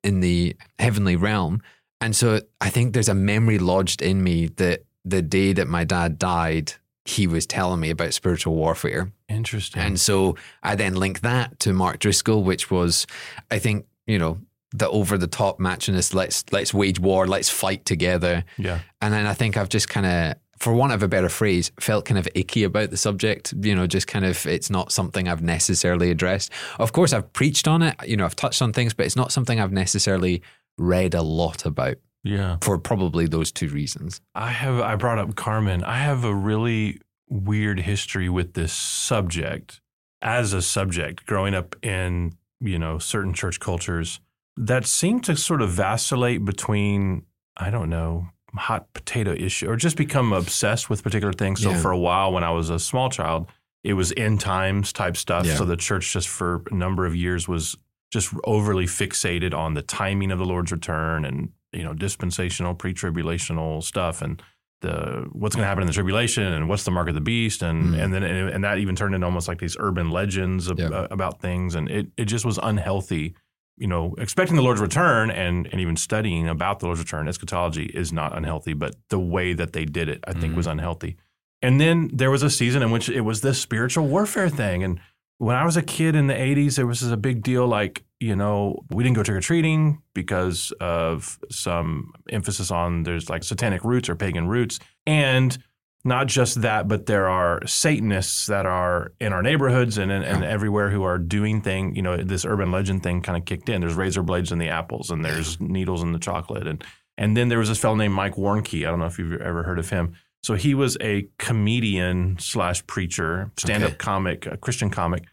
in 0.02 0.20
the 0.20 0.56
heavenly 0.78 1.16
realm. 1.16 1.60
And 2.00 2.16
so 2.16 2.40
I 2.60 2.70
think 2.70 2.92
there's 2.92 3.08
a 3.08 3.14
memory 3.14 3.58
lodged 3.58 4.02
in 4.02 4.22
me 4.22 4.46
that 4.56 4.82
the 5.04 5.22
day 5.22 5.52
that 5.52 5.68
my 5.68 5.84
dad 5.84 6.18
died, 6.18 6.74
he 7.04 7.26
was 7.26 7.46
telling 7.46 7.80
me 7.80 7.90
about 7.90 8.14
spiritual 8.14 8.54
warfare. 8.54 9.12
Interesting. 9.28 9.82
And 9.82 10.00
so 10.00 10.36
I 10.62 10.76
then 10.76 10.94
linked 10.94 11.22
that 11.22 11.58
to 11.60 11.72
Mark 11.72 11.98
Driscoll, 11.98 12.44
which 12.44 12.70
was, 12.70 13.06
I 13.50 13.58
think, 13.58 13.86
you 14.06 14.18
know, 14.18 14.38
the 14.74 14.88
over 14.88 15.18
the 15.18 15.26
top 15.26 15.58
matchiness, 15.58 16.14
let's 16.14 16.44
let's 16.52 16.72
wage 16.72 16.98
war, 16.98 17.26
let's 17.26 17.50
fight 17.50 17.84
together. 17.84 18.44
yeah. 18.56 18.80
And 19.00 19.12
then 19.12 19.26
I 19.26 19.34
think 19.34 19.56
I've 19.56 19.68
just 19.68 19.88
kind 19.88 20.06
of, 20.06 20.36
for 20.58 20.72
want 20.72 20.92
of 20.92 21.02
a 21.02 21.08
better 21.08 21.28
phrase, 21.28 21.72
felt 21.80 22.04
kind 22.04 22.18
of 22.18 22.28
icky 22.34 22.62
about 22.62 22.90
the 22.90 22.96
subject. 22.96 23.52
You 23.60 23.74
know, 23.74 23.86
just 23.86 24.06
kind 24.06 24.24
of, 24.24 24.46
it's 24.46 24.70
not 24.70 24.92
something 24.92 25.28
I've 25.28 25.42
necessarily 25.42 26.10
addressed. 26.10 26.52
Of 26.78 26.92
course, 26.92 27.12
I've 27.12 27.32
preached 27.32 27.66
on 27.66 27.82
it, 27.82 27.96
you 28.06 28.16
know, 28.16 28.24
I've 28.24 28.36
touched 28.36 28.62
on 28.62 28.72
things, 28.72 28.94
but 28.94 29.06
it's 29.06 29.16
not 29.16 29.32
something 29.32 29.60
I've 29.60 29.72
necessarily 29.72 30.42
read 30.78 31.14
a 31.14 31.22
lot 31.22 31.66
about 31.66 31.96
Yeah. 32.24 32.58
for 32.62 32.78
probably 32.78 33.26
those 33.26 33.50
two 33.52 33.68
reasons. 33.68 34.20
I 34.34 34.50
have 34.50 34.78
I 34.80 34.96
brought 34.96 35.18
up 35.18 35.34
Carmen. 35.34 35.82
I 35.82 35.96
have 35.98 36.24
a 36.24 36.34
really 36.34 37.00
weird 37.28 37.80
history 37.80 38.28
with 38.28 38.54
this 38.54 38.72
subject 38.72 39.80
as 40.20 40.52
a 40.52 40.62
subject 40.62 41.26
growing 41.26 41.54
up 41.54 41.74
in, 41.84 42.32
you 42.60 42.78
know, 42.78 42.98
certain 42.98 43.32
church 43.34 43.58
cultures 43.58 44.20
that 44.56 44.86
seem 44.86 45.20
to 45.20 45.34
sort 45.36 45.62
of 45.62 45.70
vacillate 45.70 46.44
between 46.44 47.24
I 47.56 47.70
don't 47.70 47.90
know, 47.90 48.28
hot 48.54 48.92
potato 48.94 49.32
issue 49.32 49.68
or 49.68 49.76
just 49.76 49.96
become 49.96 50.32
obsessed 50.32 50.88
with 50.88 51.02
particular 51.02 51.32
things. 51.32 51.60
So 51.62 51.70
Yeah. 51.70 51.80
for 51.80 51.90
a 51.90 51.98
while 51.98 52.32
when 52.32 52.44
I 52.44 52.50
was 52.50 52.70
a 52.70 52.78
small 52.78 53.10
child, 53.10 53.50
it 53.82 53.94
was 53.94 54.12
end 54.16 54.40
times 54.40 54.92
type 54.92 55.16
stuff. 55.16 55.44
Yeah. 55.46 55.56
So 55.56 55.64
the 55.64 55.76
church 55.76 56.12
just 56.12 56.28
for 56.28 56.62
a 56.70 56.74
number 56.74 57.04
of 57.04 57.16
years 57.16 57.48
was 57.48 57.76
just 58.12 58.32
overly 58.44 58.84
fixated 58.86 59.54
on 59.54 59.74
the 59.74 59.82
timing 59.82 60.30
of 60.30 60.38
the 60.38 60.44
Lord's 60.44 60.70
return 60.70 61.24
and 61.24 61.50
you 61.72 61.82
know 61.84 61.94
dispensational, 61.94 62.74
pre-tribulational 62.74 63.82
stuff 63.82 64.22
and 64.22 64.42
the 64.80 65.28
what's 65.32 65.54
going 65.54 65.62
to 65.62 65.68
happen 65.68 65.82
in 65.82 65.86
the 65.86 65.92
tribulation 65.92 66.42
and 66.44 66.68
what's 66.68 66.82
the 66.84 66.90
mark 66.90 67.08
of 67.08 67.14
the 67.14 67.20
beast 67.20 67.62
and 67.62 67.94
Mm. 67.94 68.02
and 68.04 68.14
then 68.14 68.22
and 68.24 68.64
that 68.64 68.78
even 68.78 68.96
turned 68.96 69.14
into 69.14 69.24
almost 69.26 69.46
like 69.48 69.58
these 69.60 69.76
urban 69.78 70.10
legends 70.10 70.70
ab- 70.70 70.78
Yeah. 70.80 70.88
uh, 70.88 71.08
about 71.10 71.40
things 71.40 71.74
and 71.74 71.88
it 71.90 72.08
it 72.16 72.24
just 72.24 72.44
was 72.44 72.58
unhealthy. 72.62 73.34
You 73.78 73.86
know, 73.86 74.14
expecting 74.18 74.56
the 74.56 74.62
Lord's 74.62 74.80
return 74.80 75.30
and 75.30 75.66
and 75.72 75.80
even 75.80 75.96
studying 75.96 76.48
about 76.48 76.80
the 76.80 76.86
Lord's 76.86 77.00
return, 77.00 77.28
eschatology 77.28 77.84
is 77.86 78.12
not 78.12 78.36
unhealthy, 78.36 78.74
but 78.74 78.96
the 79.08 79.18
way 79.18 79.54
that 79.54 79.72
they 79.72 79.84
did 79.84 80.08
it, 80.08 80.22
I 80.26 80.32
think, 80.32 80.52
Mhm. 80.52 80.56
was 80.56 80.66
unhealthy. 80.66 81.16
And 81.62 81.80
then 81.80 82.10
there 82.12 82.30
was 82.30 82.42
a 82.42 82.50
season 82.50 82.82
in 82.82 82.90
which 82.90 83.08
it 83.08 83.20
was 83.22 83.40
this 83.40 83.58
spiritual 83.60 84.08
warfare 84.08 84.48
thing. 84.48 84.82
And 84.82 84.98
when 85.38 85.56
I 85.56 85.64
was 85.64 85.76
a 85.76 85.82
kid 85.82 86.14
in 86.16 86.26
the 86.26 86.34
80s, 86.34 86.74
there 86.76 86.86
was 86.86 87.00
this 87.00 87.10
a 87.12 87.16
big 87.16 87.42
deal 87.42 87.66
like, 87.66 88.04
you 88.22 88.36
know, 88.36 88.78
we 88.90 89.02
didn't 89.02 89.16
go 89.16 89.22
trick 89.22 89.36
or 89.36 89.40
treating 89.40 90.00
because 90.14 90.72
of 90.80 91.38
some 91.50 92.12
emphasis 92.30 92.70
on 92.70 93.02
there's 93.02 93.28
like 93.28 93.42
satanic 93.42 93.84
roots 93.84 94.08
or 94.08 94.14
pagan 94.14 94.46
roots. 94.46 94.78
And 95.06 95.58
not 96.04 96.26
just 96.26 96.62
that, 96.62 96.88
but 96.88 97.06
there 97.06 97.28
are 97.28 97.64
Satanists 97.66 98.46
that 98.46 98.66
are 98.66 99.12
in 99.20 99.32
our 99.32 99.42
neighborhoods 99.42 99.98
and, 99.98 100.10
and, 100.10 100.24
and 100.24 100.44
everywhere 100.44 100.90
who 100.90 101.02
are 101.04 101.18
doing 101.18 101.60
thing, 101.62 101.94
you 101.94 102.02
know, 102.02 102.16
this 102.16 102.44
urban 102.44 102.72
legend 102.72 103.02
thing 103.02 103.22
kind 103.22 103.36
of 103.36 103.44
kicked 103.44 103.68
in. 103.68 103.80
There's 103.80 103.94
razor 103.94 104.22
blades 104.22 104.50
in 104.52 104.58
the 104.58 104.68
apples 104.68 105.10
and 105.10 105.24
there's 105.24 105.60
needles 105.60 106.02
in 106.02 106.12
the 106.12 106.18
chocolate. 106.18 106.66
And 106.66 106.84
and 107.18 107.36
then 107.36 107.48
there 107.48 107.58
was 107.58 107.68
this 107.68 107.78
fellow 107.78 107.94
named 107.94 108.14
Mike 108.14 108.36
Warnke. 108.36 108.86
I 108.86 108.90
don't 108.90 108.98
know 108.98 109.06
if 109.06 109.18
you've 109.18 109.40
ever 109.40 109.62
heard 109.64 109.78
of 109.78 109.90
him. 109.90 110.14
So 110.42 110.54
he 110.54 110.74
was 110.74 110.96
a 111.00 111.28
comedian 111.38 112.36
slash 112.40 112.84
preacher, 112.86 113.52
stand 113.58 113.84
up 113.84 113.90
Okay. 113.90 113.98
comic, 113.98 114.46
a 114.46 114.56
Christian 114.56 114.90
comic, 114.90 115.24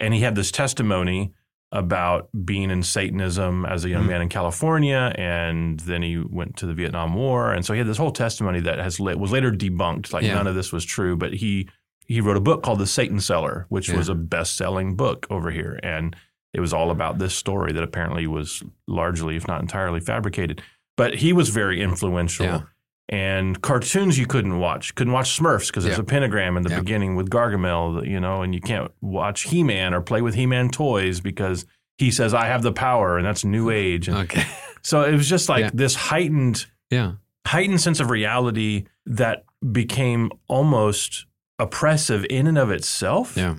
and 0.00 0.12
he 0.12 0.20
had 0.20 0.34
this 0.34 0.50
testimony 0.50 1.32
about 1.72 2.28
being 2.44 2.70
in 2.70 2.82
Satanism 2.82 3.64
as 3.64 3.84
a 3.84 3.88
young 3.88 4.04
Mhm. 4.04 4.08
man 4.08 4.22
in 4.22 4.28
California, 4.28 5.12
and 5.16 5.80
then 5.80 6.02
he 6.02 6.18
went 6.18 6.56
to 6.58 6.66
the 6.66 6.74
Vietnam 6.74 7.14
War, 7.14 7.50
and 7.52 7.64
so 7.64 7.72
he 7.72 7.78
had 7.78 7.86
this 7.88 7.96
whole 7.96 8.12
testimony 8.12 8.60
that 8.60 8.78
has 8.78 9.00
was 9.00 9.32
later 9.32 9.50
debunked. 9.50 10.12
Like 10.12 10.22
Yeah. 10.24 10.34
none 10.34 10.46
of 10.46 10.54
this 10.54 10.72
was 10.72 10.84
true, 10.84 11.16
but 11.16 11.32
he 11.34 11.68
he 12.08 12.20
wrote 12.20 12.36
a 12.36 12.40
book 12.40 12.62
called 12.62 12.78
The 12.80 12.86
Satan 12.86 13.20
Seller, 13.20 13.64
which 13.70 13.88
Yeah. 13.88 13.96
was 13.96 14.08
a 14.08 14.14
best 14.14 14.56
selling 14.56 14.96
book 14.96 15.26
over 15.30 15.50
here, 15.50 15.78
and 15.82 16.14
it 16.52 16.60
was 16.60 16.72
all 16.74 16.90
about 16.90 17.18
this 17.18 17.34
story 17.34 17.72
that 17.72 17.82
apparently 17.82 18.26
was 18.26 18.62
largely, 18.86 19.36
if 19.36 19.46
not 19.48 19.62
entirely, 19.62 20.00
fabricated. 20.00 20.60
But 20.96 21.14
he 21.14 21.32
was 21.32 21.48
very 21.48 21.80
influential. 21.80 22.44
Yeah. 22.44 22.60
And 23.12 23.60
cartoons 23.60 24.18
you 24.18 24.26
couldn't 24.26 24.58
watch. 24.58 24.94
Couldn't 24.94 25.12
watch 25.12 25.38
Smurfs 25.38 25.66
because 25.66 25.84
there's 25.84 25.98
Yeah. 25.98 26.02
a 26.02 26.06
pentagram 26.06 26.56
in 26.56 26.62
the 26.62 26.70
Yeah. 26.70 26.78
beginning 26.80 27.14
with 27.14 27.28
Gargamel, 27.28 28.08
you 28.08 28.18
know, 28.18 28.40
and 28.40 28.54
you 28.54 28.60
can't 28.62 28.90
watch 29.02 29.42
He 29.42 29.62
Man 29.62 29.92
or 29.92 30.00
play 30.00 30.22
with 30.22 30.34
He 30.34 30.46
Man 30.46 30.70
toys 30.70 31.20
because 31.20 31.66
he 31.98 32.10
says, 32.10 32.32
I 32.32 32.46
have 32.46 32.62
the 32.62 32.72
power, 32.72 33.18
and 33.18 33.26
that's 33.26 33.44
New 33.44 33.68
Age. 33.68 34.08
And 34.08 34.16
Okay. 34.16 34.44
so 34.82 35.02
it 35.02 35.12
was 35.12 35.28
just 35.28 35.50
like 35.50 35.60
Yeah. 35.64 35.70
this 35.74 35.94
heightened, 35.94 36.64
Yeah. 36.90 37.12
heightened 37.46 37.82
sense 37.82 38.00
of 38.00 38.08
reality 38.08 38.84
that 39.04 39.44
became 39.70 40.30
almost 40.48 41.26
oppressive 41.58 42.24
in 42.30 42.46
and 42.46 42.56
of 42.56 42.70
itself. 42.70 43.36
Yeah. 43.36 43.56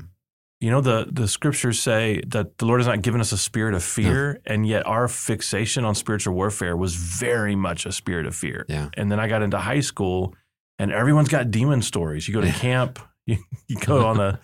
You 0.64 0.72
know, 0.72 0.80
the, 0.80 1.10
the 1.12 1.28
scriptures 1.28 1.82
say 1.82 2.22
that 2.28 2.58
the 2.58 2.66
Lord 2.66 2.80
has 2.80 2.88
not 2.88 3.02
given 3.02 3.20
us 3.20 3.34
a 3.34 3.38
spirit 3.38 3.74
of 3.74 3.84
fear, 3.84 4.40
and 4.46 4.66
yet 4.66 4.88
our 4.88 5.10
fixation 5.10 5.84
on 5.84 5.94
spiritual 5.94 6.36
warfare 6.36 6.78
was 6.78 6.96
very 6.96 7.54
much 7.54 7.86
a 7.86 7.92
spirit 7.92 8.26
of 8.26 8.34
fear. 8.34 8.66
Yeah. 8.70 8.88
And 8.94 9.12
then 9.12 9.20
I 9.20 9.28
got 9.28 9.42
into 9.42 9.58
high 9.58 9.82
school, 9.82 10.34
and 10.80 10.90
everyone's 10.90 11.28
got 11.28 11.52
demon 11.52 11.82
stories. 11.82 12.30
You 12.30 12.34
go 12.34 12.40
to 12.40 12.50
camp, 12.50 13.00
you, 13.26 13.40
you 13.68 13.76
go 13.76 14.06
on 14.06 14.22
a 14.22 14.40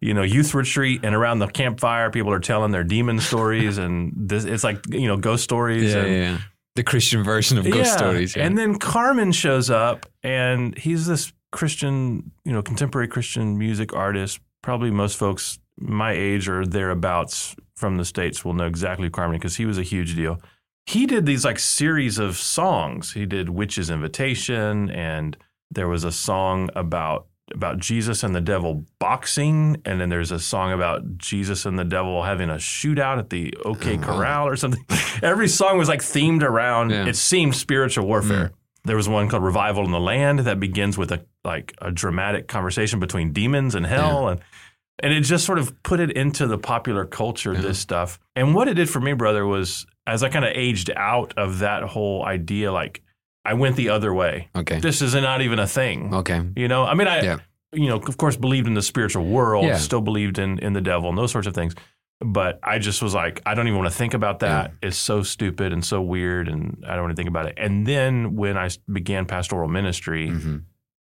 you 0.00 0.14
know 0.14 0.22
youth 0.22 0.54
retreat, 0.54 1.00
and 1.02 1.16
around 1.16 1.40
the 1.40 1.48
campfire, 1.48 2.12
people 2.12 2.32
are 2.32 2.38
telling 2.38 2.70
their 2.70 2.84
demon 2.84 3.18
stories, 3.18 3.76
and 3.76 4.12
this 4.16 4.44
it's 4.44 4.62
like 4.62 4.84
you 4.90 5.08
know 5.08 5.16
ghost 5.16 5.42
stories. 5.42 5.92
Yeah, 5.92 6.00
and, 6.00 6.12
yeah. 6.12 6.38
The 6.76 6.84
Christian 6.84 7.24
version 7.24 7.58
of 7.58 7.64
ghost 7.64 7.76
yeah. 7.76 7.96
stories. 7.96 8.36
Yeah. 8.36 8.46
And 8.46 8.56
then 8.56 8.78
Carmen 8.78 9.32
shows 9.32 9.68
up, 9.68 10.06
and 10.22 10.78
he's 10.78 11.06
this 11.06 11.32
Christian, 11.50 12.30
you 12.44 12.52
know, 12.52 12.62
contemporary 12.62 13.08
Christian 13.08 13.58
music 13.58 13.92
artist. 13.94 14.38
Probably 14.66 14.90
most 14.90 15.16
folks 15.16 15.60
my 15.78 16.10
age 16.10 16.48
or 16.48 16.66
thereabouts 16.66 17.54
from 17.76 17.98
the 17.98 18.04
states 18.04 18.44
will 18.44 18.52
know 18.52 18.66
exactly 18.66 19.08
Carmen 19.08 19.38
because 19.38 19.54
he 19.54 19.64
was 19.64 19.78
a 19.78 19.84
huge 19.84 20.16
deal. 20.16 20.40
He 20.86 21.06
did 21.06 21.24
these 21.24 21.44
like 21.44 21.60
series 21.60 22.18
of 22.18 22.36
songs. 22.36 23.12
He 23.12 23.26
did 23.26 23.48
Witch's 23.48 23.90
Invitation, 23.90 24.90
and 24.90 25.36
there 25.70 25.86
was 25.86 26.02
a 26.02 26.10
song 26.10 26.68
about 26.74 27.26
about 27.54 27.78
Jesus 27.78 28.24
and 28.24 28.34
the 28.34 28.40
devil 28.40 28.84
boxing, 28.98 29.80
and 29.84 30.00
then 30.00 30.08
there's 30.08 30.32
a 30.32 30.40
song 30.40 30.72
about 30.72 31.16
Jesus 31.16 31.64
and 31.64 31.78
the 31.78 31.84
devil 31.84 32.24
having 32.24 32.50
a 32.50 32.54
shootout 32.54 33.20
at 33.20 33.30
the 33.30 33.54
OK 33.64 33.94
Oh. 33.94 33.98
Corral 33.98 34.48
or 34.48 34.56
something. 34.56 34.84
Every 35.22 35.46
song 35.46 35.78
was 35.78 35.88
like 35.88 36.00
themed 36.00 36.42
around. 36.42 36.90
Yeah. 36.90 37.06
It 37.06 37.14
seemed 37.14 37.54
spiritual 37.54 38.04
warfare. 38.04 38.48
Mm. 38.48 38.52
There 38.84 38.96
was 38.96 39.08
one 39.08 39.28
called 39.28 39.44
Revival 39.44 39.84
in 39.84 39.92
the 39.92 40.00
Land 40.00 40.40
that 40.40 40.58
begins 40.58 40.98
with 40.98 41.12
a 41.12 41.24
like 41.46 41.72
a 41.80 41.90
dramatic 41.90 42.48
conversation 42.48 43.00
between 43.00 43.32
demons 43.32 43.74
and 43.74 43.86
hell, 43.86 44.28
and 44.28 44.40
and 45.02 45.12
it 45.12 45.20
just 45.22 45.44
sort 45.46 45.58
of 45.58 45.82
put 45.82 46.00
it 46.00 46.10
into 46.10 46.46
the 46.46 46.58
popular 46.58 47.04
culture. 47.06 47.54
Yeah. 47.54 47.60
This 47.62 47.78
stuff, 47.78 48.18
and 48.34 48.54
what 48.54 48.68
it 48.68 48.74
did 48.74 48.90
for 48.90 49.00
me, 49.00 49.14
brother, 49.14 49.46
was 49.46 49.86
as 50.06 50.22
I 50.22 50.28
kind 50.28 50.44
of 50.44 50.52
aged 50.54 50.90
out 50.96 51.32
of 51.38 51.60
that 51.60 51.82
whole 51.82 52.24
idea, 52.24 52.70
like 52.72 53.02
I 53.44 53.54
went 53.54 53.76
the 53.76 53.88
other 53.90 54.12
way. 54.12 54.48
okay. 54.54 54.80
This 54.80 55.00
is 55.02 55.14
not 55.14 55.40
even 55.40 55.58
a 55.58 55.66
thing. 55.66 56.12
Okay. 56.14 56.42
You 56.56 56.68
know, 56.68 56.84
I 56.84 56.94
mean, 56.94 57.08
I, 57.08 57.22
Yeah. 57.22 57.36
you 57.72 57.88
know, 57.88 57.96
of 57.96 58.16
course, 58.16 58.36
believed 58.36 58.66
in 58.66 58.74
the 58.74 58.82
spiritual 58.82 59.24
world, 59.24 59.64
Yeah. 59.66 59.76
still 59.76 60.00
believed 60.00 60.38
in 60.38 60.58
in 60.58 60.72
the 60.72 60.80
devil 60.80 61.08
and 61.08 61.16
those 61.18 61.30
sorts 61.32 61.46
of 61.46 61.54
things. 61.54 61.74
But 62.20 62.58
I 62.62 62.78
just 62.78 63.02
was 63.02 63.12
like, 63.12 63.42
I 63.44 63.54
don't 63.54 63.66
even 63.68 63.78
want 63.78 63.92
to 63.92 63.96
think 63.98 64.14
about 64.14 64.38
that. 64.38 64.72
It's 64.82 64.96
so 64.96 65.22
stupid 65.22 65.72
and 65.74 65.84
so 65.84 66.00
weird, 66.00 66.48
and 66.48 66.82
I 66.88 66.94
don't 66.94 67.02
want 67.04 67.12
to 67.12 67.20
think 67.20 67.28
about 67.28 67.44
it. 67.46 67.54
And 67.58 67.86
then 67.86 68.36
when 68.36 68.56
i 68.56 68.70
began 68.90 69.26
pastoral 69.26 69.68
ministry, 69.68 70.30
hmm 70.30 70.56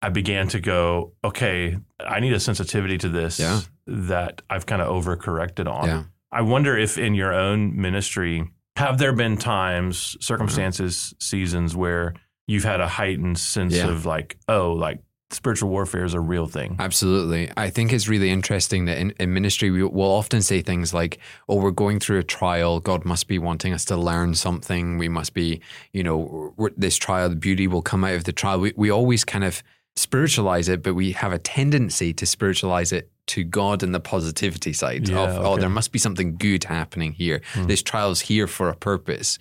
I 0.02 0.08
began 0.08 0.48
to 0.48 0.60
go, 0.60 1.12
okay, 1.24 1.76
I 2.00 2.18
need 2.20 2.32
a 2.32 2.40
sensitivity 2.40 2.98
to 2.98 3.08
this 3.08 3.38
Yeah. 3.38 3.60
that 3.86 4.42
I've 4.50 4.66
kind 4.66 4.82
of 4.82 4.88
overcorrected 4.88 5.70
on. 5.70 5.86
Yeah. 5.88 6.02
I 6.32 6.42
wonder 6.42 6.76
if 6.76 6.98
in 6.98 7.14
your 7.14 7.32
own 7.32 7.80
ministry, 7.80 8.50
have 8.76 8.98
there 8.98 9.12
been 9.12 9.36
times, 9.36 10.16
circumstances, 10.20 11.14
seasons 11.20 11.76
where 11.76 12.14
you've 12.48 12.64
had 12.64 12.80
a 12.80 12.88
heightened 12.88 13.38
sense 13.38 13.74
Yeah. 13.76 13.88
of 13.88 14.04
like, 14.04 14.38
oh, 14.48 14.72
like 14.72 14.98
spiritual 15.30 15.70
warfare 15.70 16.04
is 16.04 16.14
a 16.14 16.20
real 16.20 16.46
thing? 16.46 16.76
Absolutely. 16.78 17.50
I 17.56 17.70
think 17.70 17.92
it's 17.92 18.08
really 18.08 18.30
interesting 18.30 18.86
that 18.86 18.98
in, 18.98 19.10
in 19.20 19.32
ministry, 19.32 19.70
we 19.70 19.84
will 19.84 20.10
often 20.10 20.42
say 20.42 20.62
things 20.62 20.92
like, 20.92 21.18
oh, 21.48 21.56
we're 21.56 21.70
going 21.70 22.00
through 22.00 22.18
a 22.18 22.24
trial. 22.24 22.80
God 22.80 23.04
must 23.04 23.28
be 23.28 23.38
wanting 23.38 23.72
us 23.72 23.84
to 23.86 23.96
learn 23.96 24.34
something. 24.34 24.98
We 24.98 25.08
must 25.08 25.32
be, 25.34 25.60
you 25.92 26.02
know, 26.02 26.54
this 26.76 26.96
trial, 26.96 27.28
the 27.28 27.36
beauty 27.36 27.66
will 27.68 27.82
come 27.82 28.04
out 28.04 28.14
of 28.14 28.24
the 28.24 28.32
trial. 28.32 28.58
We, 28.58 28.72
we 28.76 28.90
always 28.90 29.24
kind 29.24 29.44
of 29.44 29.62
spiritualize 29.96 30.68
it, 30.68 30.82
but 30.82 30.94
we 30.94 31.12
have 31.12 31.32
a 31.32 31.38
tendency 31.38 32.12
to 32.14 32.26
spiritualize 32.26 32.92
it 32.92 33.10
to 33.26 33.44
God 33.44 33.82
and 33.82 33.94
the 33.94 34.00
positivity 34.00 34.72
side 34.72 35.08
Yeah, 35.08 35.20
of, 35.20 35.44
oh, 35.44 35.56
there 35.56 35.68
must 35.68 35.92
be 35.92 35.98
something 35.98 36.36
good 36.36 36.64
happening 36.64 37.12
here. 37.12 37.42
Hmm. 37.52 37.64
This 37.66 37.82
trial 37.82 38.10
is 38.10 38.20
here 38.20 38.46
for 38.46 38.68
a 38.68 38.76
purpose. 38.76 39.38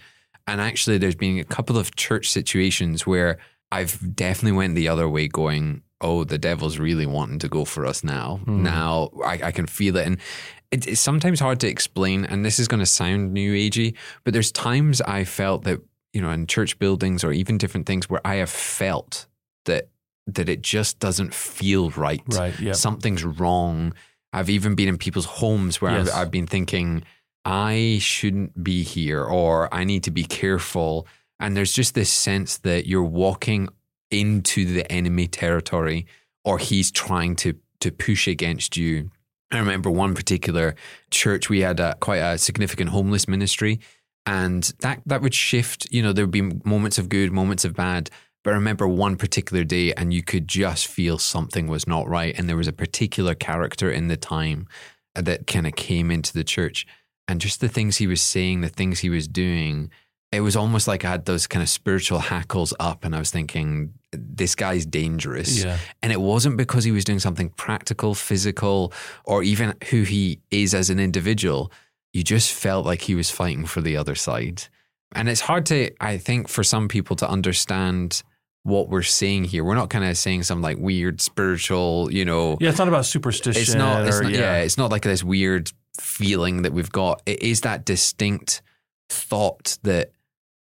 And 0.47 0.59
actually, 0.59 0.97
there's 0.97 1.15
been 1.15 1.39
a 1.39 1.43
couple 1.43 1.77
of 1.77 1.95
church 1.95 2.29
situations 2.29 3.07
where 3.07 3.37
I've 3.71 4.15
definitely 4.15 4.57
went 4.57 4.75
the 4.75 4.89
other 4.89 5.07
way, 5.07 5.27
going, 5.27 5.83
"Oh, 6.01 6.23
the 6.25 6.37
devil's 6.37 6.77
really 6.77 7.05
wanting 7.05 7.39
to 7.39 7.47
go 7.47 7.63
for 7.63 7.85
us 7.85 8.03
now. 8.03 8.41
Hmm. 8.43 8.63
Now 8.63 9.11
I, 9.23 9.39
I 9.43 9.51
can 9.51 9.67
feel 9.67 9.95
it." 9.95 10.07
And 10.07 10.17
it, 10.71 10.87
it's 10.87 11.01
sometimes 11.01 11.39
hard 11.39 11.59
to 11.61 11.67
explain. 11.67 12.25
And 12.25 12.43
this 12.43 12.59
is 12.59 12.67
going 12.67 12.81
to 12.81 12.85
sound 12.85 13.33
new 13.33 13.53
agey, 13.53 13.95
but 14.23 14.33
there's 14.33 14.51
times 14.51 14.99
I 15.01 15.23
felt 15.23 15.63
that 15.63 15.79
you 16.11 16.21
know 16.21 16.31
in 16.31 16.47
church 16.47 16.77
buildings 16.79 17.23
or 17.23 17.31
even 17.31 17.57
different 17.57 17.85
things 17.85 18.09
where 18.09 18.21
I 18.25 18.35
have 18.35 18.49
felt 18.49 19.27
that 19.65 19.89
that 20.35 20.49
it 20.49 20.61
just 20.61 20.99
doesn't 20.99 21.33
feel 21.33 21.89
right. 21.91 22.21
Right. 22.27 22.59
Yeah. 22.59 22.73
Something's 22.73 23.23
wrong. 23.23 23.93
I've 24.33 24.49
even 24.49 24.75
been 24.75 24.87
in 24.87 24.97
people's 24.97 25.25
homes 25.25 25.81
where 25.81 25.91
Yes. 25.91 26.09
I've, 26.09 26.27
I've 26.27 26.31
been 26.31 26.47
thinking, 26.47 27.03
I 27.43 27.97
shouldn't 28.01 28.63
be 28.63 28.83
here 28.83 29.23
or 29.23 29.73
I 29.73 29.83
need 29.83 30.03
to 30.03 30.11
be 30.11 30.23
careful. 30.23 31.07
And 31.39 31.57
there's 31.57 31.73
just 31.73 31.95
this 31.95 32.11
sense 32.11 32.59
that 32.59 32.87
you're 32.87 33.03
walking 33.03 33.67
into 34.09 34.65
the 34.65 34.89
enemy 34.91 35.27
territory 35.27 36.05
or 36.45 36.57
he's 36.59 36.91
trying 36.91 37.35
to, 37.37 37.55
to 37.79 37.91
push 37.91 38.27
against 38.27 38.77
you. 38.77 39.09
I 39.51 39.59
remember 39.59 39.89
one 39.89 40.15
particular 40.15 40.75
church, 41.09 41.49
we 41.49 41.59
had 41.59 41.79
a, 41.79 41.95
quite 41.99 42.17
a 42.19 42.37
significant 42.37 42.91
homeless 42.91 43.27
ministry. 43.27 43.79
And 44.25 44.63
that, 44.81 45.01
that 45.07 45.21
would 45.21 45.33
shift, 45.33 45.87
you 45.91 46.01
know, 46.01 46.13
there 46.13 46.25
would 46.25 46.31
be 46.31 46.41
moments 46.63 46.97
of 46.99 47.09
good, 47.09 47.31
moments 47.31 47.65
of 47.65 47.73
bad. 47.73 48.09
But 48.43 48.51
I 48.51 48.55
remember 48.55 48.87
one 48.87 49.17
particular 49.17 49.63
day, 49.63 49.93
and 49.93 50.13
you 50.13 50.23
could 50.23 50.47
just 50.47 50.87
feel 50.87 51.17
something 51.17 51.67
was 51.67 51.87
not 51.87 52.07
right. 52.07 52.37
And 52.37 52.49
there 52.49 52.57
was 52.57 52.67
a 52.67 52.73
particular 52.73 53.35
character 53.35 53.91
in 53.91 54.07
the 54.07 54.17
time 54.17 54.67
that 55.15 55.45
kind 55.45 55.67
of 55.67 55.75
came 55.75 56.09
into 56.09 56.33
the 56.33 56.43
church. 56.43 56.87
And 57.27 57.39
just 57.39 57.61
the 57.61 57.69
things 57.69 57.97
he 57.97 58.07
was 58.07 58.21
saying, 58.21 58.61
the 58.61 58.69
things 58.69 58.99
he 58.99 59.09
was 59.09 59.27
doing, 59.27 59.91
it 60.31 60.41
was 60.41 60.55
almost 60.55 60.87
like 60.87 61.05
I 61.05 61.11
had 61.11 61.25
those 61.25 61.45
kind 61.45 61.61
of 61.61 61.69
spiritual 61.69 62.19
hackles 62.19 62.73
up. 62.79 63.05
And 63.05 63.15
I 63.15 63.19
was 63.19 63.29
thinking, 63.29 63.93
this 64.11 64.55
guy's 64.55 64.85
dangerous. 64.87 65.63
Yeah. 65.63 65.77
And 66.01 66.11
it 66.11 66.19
wasn't 66.19 66.57
because 66.57 66.83
he 66.83 66.91
was 66.91 67.03
doing 67.03 67.19
something 67.19 67.49
practical, 67.49 68.15
physical, 68.15 68.91
or 69.23 69.43
even 69.43 69.75
who 69.91 70.01
he 70.01 70.39
is 70.49 70.73
as 70.73 70.89
an 70.89 70.99
individual. 70.99 71.71
You 72.11 72.23
just 72.23 72.51
felt 72.51 72.85
like 72.85 73.01
he 73.01 73.13
was 73.13 73.29
fighting 73.29 73.65
for 73.65 73.81
the 73.81 73.97
other 73.97 74.15
side. 74.15 74.63
And 75.13 75.29
it's 75.29 75.41
hard 75.41 75.65
to, 75.67 75.91
I 76.01 76.17
think, 76.17 76.47
for 76.47 76.63
some 76.63 76.87
people 76.87 77.15
to 77.17 77.29
understand 77.29 78.23
what 78.63 78.89
we're 78.89 79.01
saying 79.01 79.45
here. 79.45 79.63
We're 79.63 79.75
not 79.75 79.89
kind 79.89 80.05
of 80.05 80.17
saying 80.17 80.43
some 80.43 80.61
like 80.61 80.77
weird 80.77 81.19
spiritual, 81.21 82.11
you 82.11 82.25
know, 82.25 82.57
Yeah. 82.59 82.69
It's 82.69 82.77
not 82.77 82.87
about 82.87 83.05
superstition. 83.05 83.61
it's 83.61 83.73
not, 83.73 84.05
it's 84.07 84.19
or- 84.19 84.23
not 84.23 84.31
yeah. 84.31 84.57
it's 84.57 84.77
not 84.77 84.91
like 84.91 85.01
this 85.03 85.23
weird 85.23 85.71
feeling 85.99 86.61
that 86.61 86.71
we've 86.73 86.91
got. 86.91 87.21
It 87.25 87.41
is 87.41 87.61
that 87.61 87.85
distinct 87.85 88.61
thought 89.09 89.77
that 89.83 90.11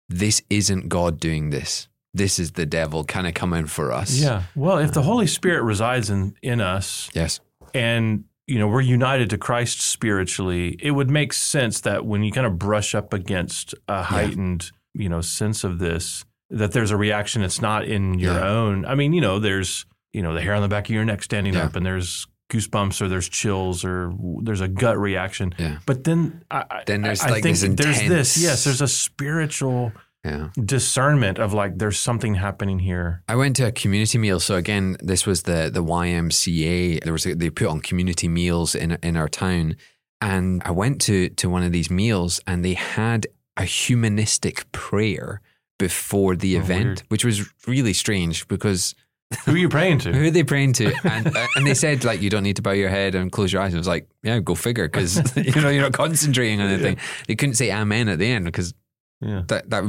this 0.09 0.43
isn't 0.51 0.89
God 0.89 1.21
doing 1.21 1.51
this. 1.51 1.89
This 2.15 2.39
is 2.39 2.53
the 2.53 2.67
devil 2.67 3.05
kind 3.05 3.27
of 3.27 3.35
coming 3.35 3.67
for 3.67 3.93
us. 3.93 4.19
Yeah. 4.19 4.43
Well, 4.57 4.79
if 4.79 4.93
the 4.93 5.01
um, 5.01 5.07
Holy 5.07 5.27
Spirit 5.29 5.63
resides 5.63 6.11
in, 6.11 6.35
in 6.43 6.61
us 6.61 7.09
Yes. 7.15 7.39
and 7.75 8.25
you 8.49 8.59
know 8.59 8.67
we're 8.67 8.81
united 8.81 9.31
to 9.31 9.39
Christ 9.39 9.81
spiritually, 9.81 10.77
it 10.81 10.91
would 10.91 11.09
make 11.11 11.33
sense 11.33 11.81
that 11.83 12.05
when 12.05 12.25
you 12.25 12.33
kind 12.33 12.47
of 12.47 12.59
brush 12.59 12.95
up 12.97 13.13
against 13.13 13.75
a 13.87 14.03
heightened, 14.03 14.73
you 14.95 15.09
know, 15.09 15.21
sense 15.21 15.63
of 15.63 15.79
this, 15.79 16.25
that 16.51 16.73
there's 16.73 16.91
a 16.91 16.97
reaction 16.97 17.43
that's 17.43 17.61
not 17.61 17.85
in 17.85 18.19
your 18.19 18.35
Yeah. 18.35 18.49
own. 18.49 18.85
I 18.85 18.95
mean, 18.95 19.13
you 19.13 19.21
know, 19.21 19.39
there's 19.39 19.87
you 20.13 20.23
know 20.23 20.35
the 20.35 20.41
hair 20.43 20.55
on 20.55 20.63
the 20.63 20.69
back 20.69 20.89
of 20.89 20.95
your 20.95 21.05
neck 21.05 21.23
standing 21.23 21.55
Yeah. 21.55 21.65
up, 21.67 21.77
and 21.77 21.87
there's 21.87 22.27
goosebumps 22.51 23.01
or 23.01 23.09
there's 23.09 23.29
chills 23.29 23.85
or 23.85 24.13
there's 24.43 24.61
a 24.61 24.67
gut 24.67 24.99
reaction. 24.99 25.55
Yeah. 25.57 25.79
But 25.87 26.03
then, 26.03 26.43
I, 26.51 26.65
I- 26.69 26.83
Then 26.85 27.03
there's 27.03 27.21
I 27.23 27.31
like 27.31 27.43
think 27.45 27.57
this 27.59 27.75
there's 27.77 28.01
this. 28.09 28.37
Yes, 28.37 28.65
there's 28.65 28.81
a 28.83 28.89
spiritual 28.89 29.93
Yeah. 30.25 30.49
discernment 30.59 31.39
of 31.39 31.53
like 31.55 31.79
there's 31.79 32.01
something 32.01 32.35
happening 32.35 32.81
here. 32.81 33.23
I 33.29 33.37
went 33.37 33.55
to 33.57 33.67
a 33.69 33.73
community 33.73 34.19
meal. 34.19 34.41
So 34.41 34.57
again, 34.57 34.97
this 35.01 35.27
was 35.27 35.43
the 35.45 35.71
the 35.73 35.83
YMCA. 35.85 37.05
There 37.05 37.13
was 37.13 37.25
a, 37.27 37.35
they 37.37 37.51
put 37.51 37.69
on 37.69 37.81
community 37.81 38.27
meals 38.29 38.75
in 38.75 38.99
in 39.03 39.17
our 39.17 39.29
town, 39.29 39.77
And 40.21 40.61
I 40.67 40.73
went 40.73 41.01
to 41.03 41.29
to 41.41 41.49
one 41.49 41.63
of 41.63 41.71
these 41.73 41.91
meals 41.91 42.41
and 42.47 42.65
they 42.65 42.75
had 42.75 43.27
a 43.57 43.65
humanistic 43.65 44.71
prayer 44.73 45.41
before 45.81 46.37
the 46.37 46.57
Oh, 46.57 46.61
event, 46.61 46.85
weird. 46.87 47.03
which 47.09 47.25
was 47.25 47.49
really 47.67 47.95
strange 47.95 48.47
because 48.47 48.95
Who 49.47 49.55
are 49.55 49.57
you 49.57 49.69
praying 49.69 49.99
to? 50.01 50.13
who 50.17 50.27
are 50.27 50.31
they 50.31 50.45
praying 50.45 50.75
to? 50.75 50.93
And, 51.05 51.37
uh, 51.37 51.47
and 51.57 51.67
they 51.67 51.75
said 51.75 52.05
like 52.05 52.21
you 52.21 52.31
don't 52.31 52.43
need 52.43 52.57
to 52.57 52.63
bow 52.63 52.73
your 52.73 52.91
head 52.91 53.15
and 53.15 53.33
close 53.33 53.53
your 53.53 53.63
eyes. 53.63 53.73
And 53.73 53.79
I 53.79 53.81
was 53.81 53.89
like, 53.89 54.09
yeah, 54.23 54.39
go 54.41 54.55
figure, 54.55 54.87
because 54.87 55.17
you 55.37 55.61
know 55.61 55.71
you're 55.71 55.83
not 55.83 55.95
concentrating 55.95 56.61
on 56.61 56.69
anything. 56.69 56.99
They 57.27 57.35
couldn't 57.35 57.55
say 57.55 57.73
amen 57.73 58.09
at 58.09 58.19
the 58.19 58.27
end 58.27 58.45
because 58.45 58.75
yeah. 59.21 59.43
that 59.49 59.71
that 59.71 59.85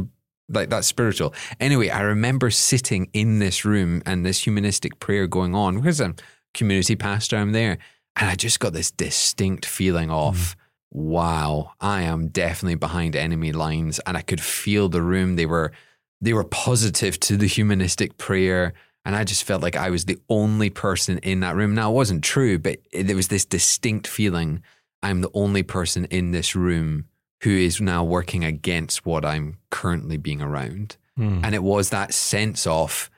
like 0.50 0.70
that's 0.70 0.88
spiritual. 0.88 1.34
Anyway, 1.60 1.90
I 1.90 2.02
remember 2.02 2.50
sitting 2.52 3.10
in 3.14 3.40
this 3.40 3.66
room 3.66 4.02
and 4.06 4.26
this 4.26 4.40
humanistic 4.46 5.00
prayer 5.00 5.28
going 5.28 5.54
on 5.56 5.76
because 5.76 6.00
I'm 6.00 6.16
community 6.54 6.96
pastor. 6.96 7.38
I'm 7.38 7.52
there, 7.52 7.78
and 8.16 8.30
I 8.30 8.36
just 8.36 8.60
got 8.60 8.74
this 8.74 8.92
distinct 8.92 9.66
feeling 9.66 10.10
of. 10.10 10.56
Wow, 10.92 11.72
I 11.80 12.02
am 12.02 12.28
definitely 12.28 12.76
behind 12.76 13.16
enemy 13.16 13.54
lines, 13.54 14.00
and 14.00 14.18
I 14.18 14.22
could 14.22 14.42
feel 14.42 14.90
the 14.90 15.02
room. 15.02 15.38
They 15.38 15.46
were, 15.46 15.72
they 16.20 16.34
were 16.34 16.44
positive 16.44 17.20
to 17.22 17.38
the 17.38 17.48
humanistic 17.48 18.18
prayer, 18.18 18.74
and 19.06 19.16
I 19.16 19.24
just 19.24 19.46
felt 19.46 19.62
like 19.62 19.76
I 19.78 19.90
was 19.90 20.06
the 20.06 20.20
only 20.30 20.70
person 20.70 21.18
in 21.20 21.40
that 21.40 21.56
room. 21.56 21.74
Now 21.74 21.92
it 21.92 21.96
wasn't 21.96 22.24
true, 22.24 22.60
but 22.60 22.80
there 22.94 23.16
was 23.16 23.30
this 23.30 23.46
distinct 23.46 24.06
feeling. 24.06 24.62
I'm 25.02 25.22
the 25.22 25.32
only 25.34 25.64
person 25.64 26.06
in 26.06 26.32
this 26.32 26.56
room 26.56 27.06
who 27.44 27.50
is 27.50 27.82
now 27.82 28.04
working 28.04 28.44
against 28.44 29.06
what 29.06 29.26
I'm 29.26 29.58
currently 29.72 30.18
being 30.18 30.42
around. 30.42 30.98
Hmm. 31.18 31.40
And 31.44 31.56
it 31.56 31.64
was 31.64 31.90
that 31.90 32.14
sense 32.14 32.68
of 32.68 33.10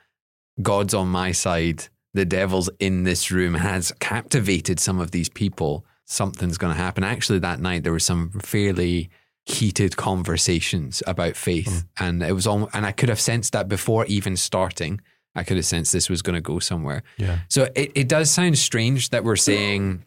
God's 0.61 0.93
on 0.93 1.07
my 1.07 1.31
side, 1.31 1.87
the 2.13 2.25
devil's 2.25 2.69
in 2.79 3.03
this 3.03 3.31
room, 3.31 3.55
has 3.55 3.91
captivated 3.99 4.79
some 4.79 4.99
of 4.99 5.11
these 5.11 5.29
people. 5.29 5.85
Something's 6.05 6.57
going 6.57 6.75
to 6.75 6.81
happen. 6.81 7.03
Actually, 7.03 7.39
that 7.39 7.59
night, 7.59 7.83
there 7.83 7.91
were 7.91 7.99
some 7.99 8.31
fairly 8.41 9.09
heated 9.45 9.97
conversations 9.97 11.03
about 11.07 11.35
faith. 11.35 11.67
Mm. 11.67 12.05
And 12.05 12.23
it 12.23 12.33
was 12.33 12.47
all, 12.47 12.69
and 12.73 12.85
I 12.85 12.91
could 12.91 13.09
have 13.09 13.19
sensed 13.19 13.53
that 13.53 13.67
before 13.67 14.05
even 14.05 14.37
starting. 14.37 15.01
I 15.35 15.43
could 15.43 15.57
have 15.57 15.65
sensed 15.65 15.91
this 15.91 16.09
was 16.09 16.21
going 16.21 16.35
to 16.35 16.41
go 16.41 16.59
somewhere. 16.59 17.03
Yeah. 17.17 17.39
So 17.49 17.67
it, 17.75 17.91
it 17.95 18.07
does 18.07 18.29
sound 18.31 18.57
strange 18.57 19.09
that 19.09 19.23
we're 19.23 19.35
saying 19.35 20.05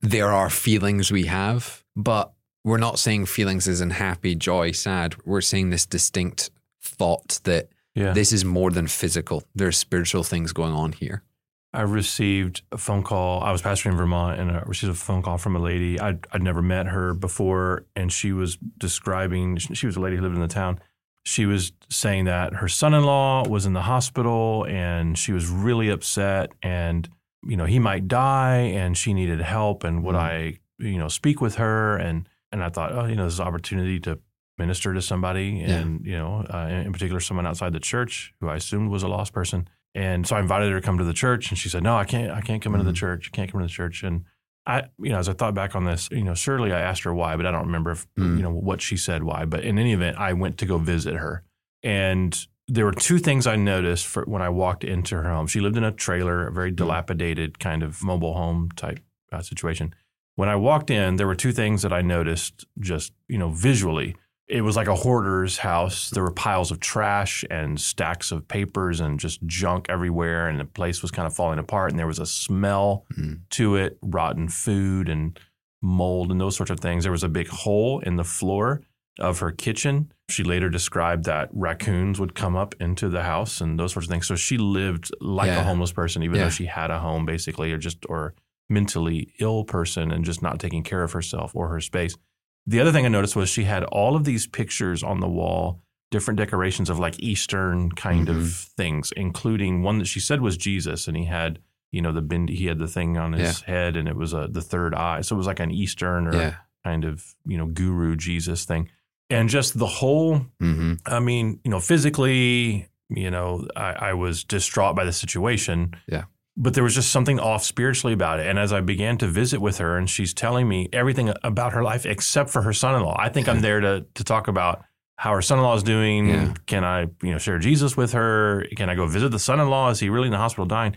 there 0.00 0.30
are 0.32 0.50
feelings 0.50 1.10
we 1.10 1.24
have, 1.26 1.84
but 1.96 2.32
we're 2.64 2.78
not 2.78 2.98
saying 2.98 3.26
feelings 3.26 3.66
as 3.66 3.80
in 3.80 3.90
happy, 3.90 4.34
joy, 4.34 4.72
sad. 4.72 5.16
We're 5.24 5.40
saying 5.40 5.70
this 5.70 5.86
distinct 5.86 6.50
thought 6.82 7.40
that 7.44 7.68
Yeah. 7.94 8.12
this 8.12 8.32
is 8.32 8.44
more 8.44 8.70
than 8.70 8.86
physical. 8.86 9.42
There's 9.54 9.78
spiritual 9.78 10.22
things 10.24 10.52
going 10.52 10.72
on 10.74 10.92
here. 10.92 11.22
I 11.72 11.82
received 11.82 12.62
a 12.72 12.78
phone 12.78 13.02
call. 13.04 13.42
I 13.42 13.52
was 13.52 13.62
pastoring 13.62 13.92
in 13.92 13.96
Vermont 13.96 14.40
and 14.40 14.50
I 14.50 14.62
received 14.66 14.90
a 14.90 14.96
phone 14.96 15.22
call 15.22 15.38
from 15.38 15.54
a 15.54 15.60
lady. 15.60 16.00
I'd, 16.00 16.26
I'd 16.32 16.42
never 16.42 16.62
met 16.62 16.86
her 16.86 17.14
before. 17.14 17.86
And 17.94 18.12
she 18.12 18.32
was 18.32 18.56
describing, 18.78 19.56
she 19.58 19.86
was 19.86 19.96
a 19.96 20.00
lady 20.00 20.16
who 20.16 20.22
lived 20.22 20.34
in 20.34 20.40
the 20.40 20.48
town. 20.48 20.80
She 21.24 21.46
was 21.46 21.72
saying 21.88 22.24
that 22.24 22.54
her 22.54 22.66
son 22.68 22.92
in 22.94 23.04
law 23.04 23.46
was 23.46 23.66
in 23.66 23.72
the 23.72 23.82
hospital 23.82 24.66
and 24.68 25.16
she 25.16 25.32
was 25.32 25.46
really 25.48 25.90
upset 25.90 26.50
and, 26.62 27.08
you 27.46 27.56
know, 27.56 27.66
he 27.66 27.78
might 27.78 28.08
die 28.08 28.56
and 28.56 28.96
she 28.96 29.14
needed 29.14 29.40
help. 29.40 29.84
And 29.84 30.02
would 30.02 30.16
Mhm. 30.16 30.18
I, 30.18 30.58
you 30.78 30.98
know, 30.98 31.08
speak 31.08 31.40
with 31.40 31.54
her? 31.56 31.96
And, 31.98 32.28
and 32.50 32.64
I 32.64 32.68
thought, 32.70 32.92
oh, 32.92 33.04
you 33.04 33.14
know, 33.14 33.24
this 33.24 33.34
is 33.34 33.40
an 33.40 33.46
opportunity 33.46 34.00
to 34.00 34.18
minister 34.58 34.92
to 34.92 35.00
somebody 35.00 35.60
and, 35.60 36.04
you 36.04 36.16
know, 36.18 36.44
uh, 36.52 36.66
in 36.68 36.92
particular, 36.92 37.20
someone 37.20 37.46
outside 37.46 37.72
the 37.72 37.80
church 37.80 38.34
who 38.40 38.48
I 38.48 38.56
assumed 38.56 38.90
was 38.90 39.02
a 39.04 39.08
lost 39.08 39.32
person. 39.32 39.68
And 39.94 40.26
so 40.26 40.36
I 40.36 40.40
invited 40.40 40.70
her 40.72 40.80
to 40.80 40.84
come 40.86 40.98
to 40.98 41.04
the 41.04 41.12
church, 41.12 41.50
and 41.50 41.58
she 41.58 41.68
said, 41.68 41.82
"No, 41.82 41.96
I 41.96 42.04
can't. 42.04 42.30
I 42.30 42.40
can't 42.40 42.62
come 42.62 42.74
into 42.74 42.84
the 42.84 42.92
Mhm. 42.92 42.96
church. 42.96 43.30
I 43.32 43.36
can't 43.36 43.50
come 43.50 43.60
into 43.60 43.70
the 43.72 43.76
church." 43.76 44.02
And 44.02 44.24
I, 44.66 44.84
you 44.98 45.10
know, 45.10 45.18
as 45.18 45.28
I 45.28 45.32
thought 45.32 45.54
back 45.54 45.74
on 45.74 45.84
this, 45.84 46.08
you 46.12 46.22
know, 46.22 46.34
surely 46.34 46.72
I 46.72 46.80
asked 46.80 47.02
her 47.02 47.14
why, 47.14 47.34
but 47.36 47.46
I 47.46 47.50
don't 47.50 47.66
remember 47.66 47.90
if 47.90 48.06
Mm. 48.18 48.36
you 48.36 48.42
know 48.42 48.52
what 48.52 48.80
she 48.82 48.96
said 48.96 49.22
why. 49.24 49.44
But 49.46 49.64
in 49.64 49.78
any 49.78 49.92
event, 49.92 50.16
I 50.18 50.32
went 50.32 50.58
to 50.58 50.66
go 50.66 50.78
visit 50.78 51.16
her, 51.16 51.42
and 51.82 52.46
there 52.68 52.84
were 52.84 52.92
two 52.92 53.18
things 53.18 53.48
I 53.48 53.56
noticed 53.56 54.06
for 54.06 54.22
when 54.26 54.42
I 54.42 54.48
walked 54.48 54.84
into 54.84 55.16
her 55.16 55.24
home. 55.28 55.48
She 55.48 55.60
lived 55.60 55.76
in 55.76 55.82
a 55.82 55.90
trailer, 55.90 56.46
a 56.46 56.52
very 56.52 56.70
dilapidated 56.70 57.58
kind 57.58 57.82
of 57.82 58.04
mobile 58.04 58.34
home 58.34 58.68
type 58.76 59.00
uh, 59.32 59.40
situation. 59.42 59.92
When 60.36 60.48
I 60.48 60.54
walked 60.56 60.90
in, 60.90 61.16
there 61.16 61.26
were 61.26 61.34
two 61.34 61.52
things 61.52 61.82
that 61.82 61.92
I 61.92 62.02
noticed 62.02 62.64
just 62.78 63.12
you 63.28 63.38
know 63.38 63.48
visually 63.50 64.14
it 64.50 64.62
was 64.62 64.76
like 64.76 64.88
a 64.88 64.94
hoarder's 64.94 65.58
house. 65.58 66.10
There 66.10 66.22
were 66.22 66.32
piles 66.32 66.70
of 66.70 66.80
trash 66.80 67.44
and 67.50 67.80
stacks 67.80 68.32
of 68.32 68.48
papers 68.48 69.00
and 69.00 69.20
just 69.20 69.44
junk 69.46 69.86
everywhere, 69.88 70.48
and 70.48 70.58
the 70.58 70.64
place 70.64 71.02
was 71.02 71.10
kind 71.10 71.26
of 71.26 71.34
falling 71.34 71.58
apart. 71.58 71.90
And 71.90 71.98
there 71.98 72.06
was 72.06 72.18
a 72.18 72.26
smell 72.26 73.04
Mm. 73.16 73.40
to 73.50 73.76
it, 73.76 73.98
rotten 74.02 74.48
food 74.48 75.08
and 75.08 75.38
mold 75.82 76.30
and 76.30 76.40
those 76.40 76.56
sorts 76.56 76.70
of 76.70 76.80
things. 76.80 77.04
There 77.04 77.12
was 77.12 77.22
a 77.24 77.28
big 77.28 77.48
hole 77.48 78.00
in 78.00 78.16
the 78.16 78.24
floor 78.24 78.82
of 79.18 79.38
her 79.38 79.50
kitchen. 79.52 80.12
She 80.28 80.42
later 80.44 80.68
described 80.68 81.24
that 81.24 81.48
raccoons 81.52 82.18
would 82.20 82.34
come 82.34 82.56
up 82.56 82.74
into 82.80 83.08
the 83.08 83.22
house 83.22 83.60
and 83.60 83.78
those 83.78 83.92
sorts 83.92 84.06
of 84.08 84.10
things. 84.10 84.26
So 84.26 84.34
she 84.36 84.58
lived 84.58 85.10
like 85.20 85.48
Yeah. 85.48 85.60
a 85.60 85.64
homeless 85.64 85.92
person, 85.92 86.22
even 86.22 86.36
Yeah. 86.36 86.44
though 86.44 86.50
she 86.50 86.66
had 86.66 86.90
a 86.90 86.98
home, 86.98 87.24
basically, 87.26 87.72
or 87.72 87.78
just 87.78 87.98
or 88.08 88.34
mentally 88.68 89.32
ill 89.40 89.64
person 89.64 90.10
and 90.12 90.24
just 90.24 90.42
not 90.42 90.58
taking 90.60 90.82
care 90.82 91.02
of 91.02 91.12
herself 91.12 91.52
or 91.54 91.68
her 91.68 91.80
space. 91.80 92.16
The 92.66 92.80
other 92.80 92.92
thing 92.92 93.04
I 93.04 93.08
noticed 93.08 93.36
was 93.36 93.48
she 93.48 93.64
had 93.64 93.84
all 93.84 94.14
of 94.16 94.24
these 94.24 94.46
pictures 94.46 95.02
on 95.02 95.20
the 95.20 95.28
wall, 95.28 95.82
different 96.10 96.38
decorations 96.38 96.90
of 96.90 96.98
like 96.98 97.18
Eastern 97.20 97.90
kind 97.92 98.28
of 98.28 98.36
Mm-hmm. 98.36 98.72
things, 98.76 99.12
including 99.16 99.82
one 99.82 99.98
that 99.98 100.06
she 100.06 100.20
said 100.20 100.40
was 100.40 100.56
Jesus, 100.56 101.08
and 101.08 101.16
he 101.16 101.24
had 101.24 101.58
you 101.92 102.00
know 102.02 102.12
the 102.12 102.22
bindi, 102.22 102.50
he 102.56 102.66
had 102.66 102.78
the 102.78 102.86
thing 102.86 103.16
on 103.18 103.32
his 103.32 103.62
head, 103.62 103.96
and 103.96 104.06
it 104.06 104.14
was 104.16 104.32
a 104.32 104.46
the 104.50 104.62
third 104.62 104.94
eye, 104.94 105.22
so 105.22 105.34
it 105.34 105.38
was 105.38 105.46
like 105.46 105.58
an 105.60 105.70
Eastern 105.72 106.26
or 106.28 106.36
Yeah. 106.36 106.54
kind 106.84 107.04
of 107.04 107.34
you 107.46 107.58
know 107.58 107.66
guru 107.66 108.14
Jesus 108.16 108.64
thing, 108.64 108.88
and 109.28 109.48
just 109.48 109.78
the 109.78 109.86
whole. 109.86 110.46
hmm 110.60 110.94
I 111.06 111.18
mean, 111.18 111.58
you 111.64 111.70
know, 111.70 111.80
physically, 111.80 112.86
you 113.08 113.30
know, 113.30 113.66
I, 113.74 114.10
I 114.10 114.12
was 114.14 114.44
distraught 114.44 114.94
by 114.94 115.04
the 115.04 115.12
situation. 115.12 115.96
Yeah. 116.06 116.24
But 116.56 116.74
there 116.74 116.84
was 116.84 116.94
just 116.94 117.10
something 117.12 117.38
off 117.40 117.64
spiritually 117.64 118.12
about 118.12 118.40
it. 118.40 118.46
And 118.46 118.58
as 118.58 118.72
I 118.72 118.80
began 118.80 119.16
to 119.18 119.26
visit 119.26 119.60
with 119.60 119.78
her 119.78 119.96
and 119.96 120.10
she's 120.10 120.34
telling 120.34 120.68
me 120.68 120.88
everything 120.92 121.32
about 121.42 121.72
her 121.72 121.82
life 121.82 122.04
except 122.04 122.50
for 122.50 122.62
her 122.62 122.72
son 122.72 122.96
in 122.96 123.02
law, 123.02 123.16
I 123.18 123.28
think 123.28 123.48
I'm 123.48 123.60
there 123.62 123.80
to 123.80 124.04
to 124.14 124.24
talk 124.24 124.48
about 124.48 124.84
how 125.16 125.32
her 125.34 125.42
son 125.42 125.58
in 125.58 125.64
law 125.64 125.74
is 125.76 125.82
doing. 125.82 126.28
Yeah. 126.28 126.54
Can 126.66 126.82
I, 126.84 127.02
you 127.22 127.32
know, 127.32 127.38
share 127.38 127.58
Jesus 127.58 127.96
with 127.96 128.12
her? 128.12 128.66
Can 128.76 128.88
I 128.90 128.94
go 128.94 129.06
visit 129.06 129.30
the 129.30 129.38
son 129.38 129.60
in 129.60 129.68
law? 129.68 129.90
Is 129.90 130.00
he 130.00 130.08
really 130.08 130.26
in 130.26 130.32
the 130.32 130.38
hospital 130.38 130.66
dying? 130.66 130.96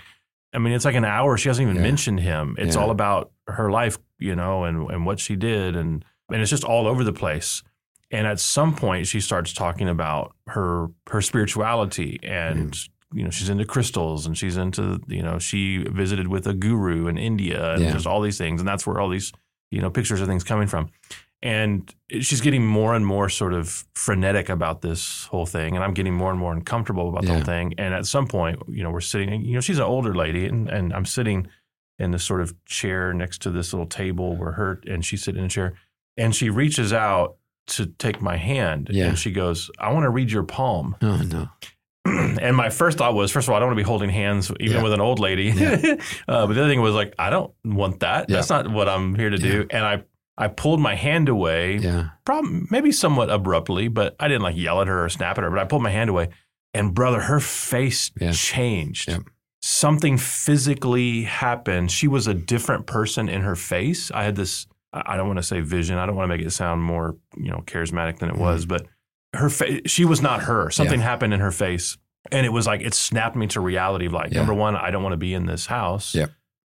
I 0.54 0.60
mean, 0.60 0.74
it's 0.74 0.86
like 0.86 0.96
an 0.96 1.04
hour. 1.06 1.38
She 1.38 1.50
hasn't 1.50 1.64
even 1.68 1.78
Yeah. 1.78 1.82
mentioned 1.90 2.20
him. 2.20 2.56
It's 2.58 2.76
Yeah. 2.76 2.82
all 2.84 2.90
about 2.92 3.32
her 3.48 3.70
life, 3.72 3.98
you 4.20 4.36
know, 4.36 4.64
and, 4.66 4.90
and 4.92 5.06
what 5.06 5.20
she 5.20 5.36
did. 5.36 5.76
And, 5.76 6.06
and 6.32 6.42
it's 6.42 6.50
just 6.52 6.64
all 6.64 6.88
over 6.88 7.04
the 7.04 7.12
place. 7.14 7.64
And 8.12 8.28
at 8.28 8.40
some 8.40 8.76
point, 8.76 9.08
she 9.08 9.20
starts 9.20 9.52
talking 9.54 9.90
about 9.90 10.36
her 10.48 10.88
her 11.10 11.22
spirituality, 11.22 12.20
and 12.24 12.72
mm. 12.72 12.90
You 13.14 13.24
know 13.24 13.30
she's 13.30 13.50
into 13.50 13.66
crystals, 13.66 14.26
and 14.26 14.38
she's 14.38 14.58
into 14.58 15.00
you 15.08 15.22
know 15.24 15.40
she 15.40 15.80
visited 15.90 16.28
with 16.28 16.48
a 16.48 16.54
guru 16.54 17.08
in 17.08 17.18
India, 17.18 17.74
and 17.74 17.84
Yeah. 17.84 17.92
just 17.94 18.08
all 18.08 18.22
these 18.22 18.38
things, 18.38 18.62
and 18.62 18.68
that's 18.68 18.86
where 18.88 19.00
all 19.00 19.10
these 19.10 19.32
you 19.72 19.82
know 19.82 19.90
pictures 19.90 20.22
of 20.22 20.28
things 20.28 20.44
coming 20.44 20.68
from. 20.68 20.90
And 21.42 21.94
she's 22.22 22.40
getting 22.40 22.66
more 22.66 22.96
and 22.96 23.06
more 23.06 23.28
sort 23.28 23.54
of 23.54 23.84
frenetic 23.96 24.48
about 24.48 24.82
this 24.82 25.26
whole 25.26 25.46
thing, 25.46 25.76
and 25.76 25.84
I'm 25.84 25.94
getting 25.94 26.14
more 26.14 26.32
and 26.32 26.40
more 26.40 26.54
uncomfortable 26.54 27.10
about 27.10 27.26
the 27.26 27.34
whole 27.34 27.42
thing. 27.44 27.74
And 27.78 27.94
at 27.94 28.06
some 28.06 28.28
point, 28.28 28.60
you 28.70 28.82
know, 28.82 28.92
we're 28.92 29.02
sitting, 29.02 29.44
you 29.44 29.56
know, 29.56 29.60
she's 29.60 29.78
an 29.78 29.84
older 29.84 30.16
lady, 30.16 30.46
and, 30.46 30.70
and 30.70 30.94
I'm 30.94 31.06
sitting 31.06 31.48
in 32.00 32.12
this 32.12 32.24
sort 32.24 32.40
of 32.42 32.54
chair 32.66 33.14
next 33.14 33.42
to 33.42 33.52
this 33.52 33.74
little 33.74 33.86
table 33.88 34.38
where 34.38 34.54
her 34.54 34.80
and 34.88 35.04
she's 35.04 35.22
sitting 35.22 35.40
in 35.42 35.48
a 35.48 35.50
chair, 35.50 35.74
and 36.16 36.34
she 36.34 36.50
reaches 36.50 36.94
out 36.94 37.36
to 37.68 37.88
take 37.88 38.22
my 38.22 38.38
hand, 38.38 38.88
Yeah. 38.90 39.08
and 39.08 39.20
she 39.20 39.32
goes, 39.32 39.70
"I 39.80 39.92
want 39.92 40.04
to 40.06 40.10
read 40.10 40.32
your 40.32 40.44
palm." 40.44 40.96
Oh 41.02 41.18
no. 41.18 41.50
and 42.06 42.56
my 42.56 42.70
first 42.70 42.98
thought 42.98 43.14
was, 43.14 43.32
first 43.32 43.48
of 43.48 43.52
all, 43.52 43.58
I 43.58 43.60
don't 43.60 43.70
want 43.70 43.78
to 43.78 43.84
be 43.84 43.88
holding 43.88 44.10
hands 44.10 44.52
even 44.60 44.78
Yeah. 44.78 44.84
with 44.84 44.94
an 44.94 45.02
old 45.02 45.20
lady. 45.20 45.46
Yeah. 45.46 45.96
uh, 46.28 46.48
but 46.48 46.54
the 46.54 46.62
other 46.62 46.68
thing 46.70 46.82
was 46.82 46.94
like, 46.96 47.14
I 47.18 47.30
don't 47.30 47.54
want 47.64 48.02
that. 48.02 48.30
Yeah. 48.30 48.38
That's 48.38 48.50
not 48.50 48.70
what 48.70 48.90
I'm 48.90 49.16
here 49.16 49.30
to 49.30 49.38
do. 49.38 49.66
And 49.70 49.86
I, 49.86 50.04
I 50.38 50.48
pulled 50.48 50.80
my 50.82 50.96
hand 50.96 51.30
away, 51.30 51.78
Yeah. 51.78 52.10
probably 52.26 52.64
maybe 52.70 52.92
somewhat 52.92 53.30
abruptly, 53.30 53.88
but 53.88 54.16
I 54.20 54.28
didn't 54.28 54.42
like 54.44 54.58
yell 54.58 54.82
at 54.82 54.88
her 54.88 55.06
or 55.06 55.10
snap 55.10 55.38
at 55.38 55.44
her. 55.44 55.50
But 55.50 55.60
I 55.60 55.66
pulled 55.66 55.84
my 55.84 55.92
hand 55.92 56.10
away, 56.10 56.30
and 56.74 56.94
brother, 56.94 57.22
her 57.22 57.40
face 57.40 58.12
changed. 58.34 59.16
Something 59.62 60.18
physically 60.18 61.24
happened. 61.24 61.90
She 61.92 62.08
was 62.08 62.28
a 62.28 62.34
different 62.34 62.86
person 62.86 63.30
in 63.30 63.42
her 63.42 63.56
face. 63.56 64.12
I 64.12 64.24
had 64.24 64.36
this. 64.36 64.68
I 64.92 65.04
I 65.14 65.18
don't 65.18 65.28
want 65.28 65.38
to 65.40 65.44
say 65.44 65.62
vision. 65.62 65.98
I 65.98 66.06
don't 66.06 66.16
want 66.16 66.30
to 66.30 66.36
make 66.38 66.46
it 66.46 66.50
sound 66.52 66.82
more, 66.84 67.16
you 67.38 67.50
know, 67.50 67.64
charismatic 67.66 68.20
than 68.20 68.30
it 68.30 68.36
was, 68.36 68.66
but 68.66 68.86
her 69.34 69.50
face, 69.50 69.82
she 69.86 70.06
was 70.06 70.22
not 70.22 70.44
her. 70.44 70.70
Something 70.70 71.00
happened 71.02 71.34
in 71.34 71.40
her 71.40 71.52
face. 71.52 71.98
And 72.32 72.46
it 72.46 72.50
was 72.50 72.66
like, 72.68 72.82
it 72.82 72.94
snapped 72.94 73.36
me 73.36 73.48
to 73.48 73.60
reality 73.60 74.06
of 74.06 74.14
like, 74.14 74.32
Yeah. 74.32 74.40
number 74.40 74.54
one, 74.54 74.76
I 74.76 74.92
don't 74.92 75.04
want 75.04 75.14
to 75.14 75.18
be 75.18 75.34
in 75.34 75.46
this 75.46 75.66
house. 75.66 76.16
Yeah. 76.16 76.28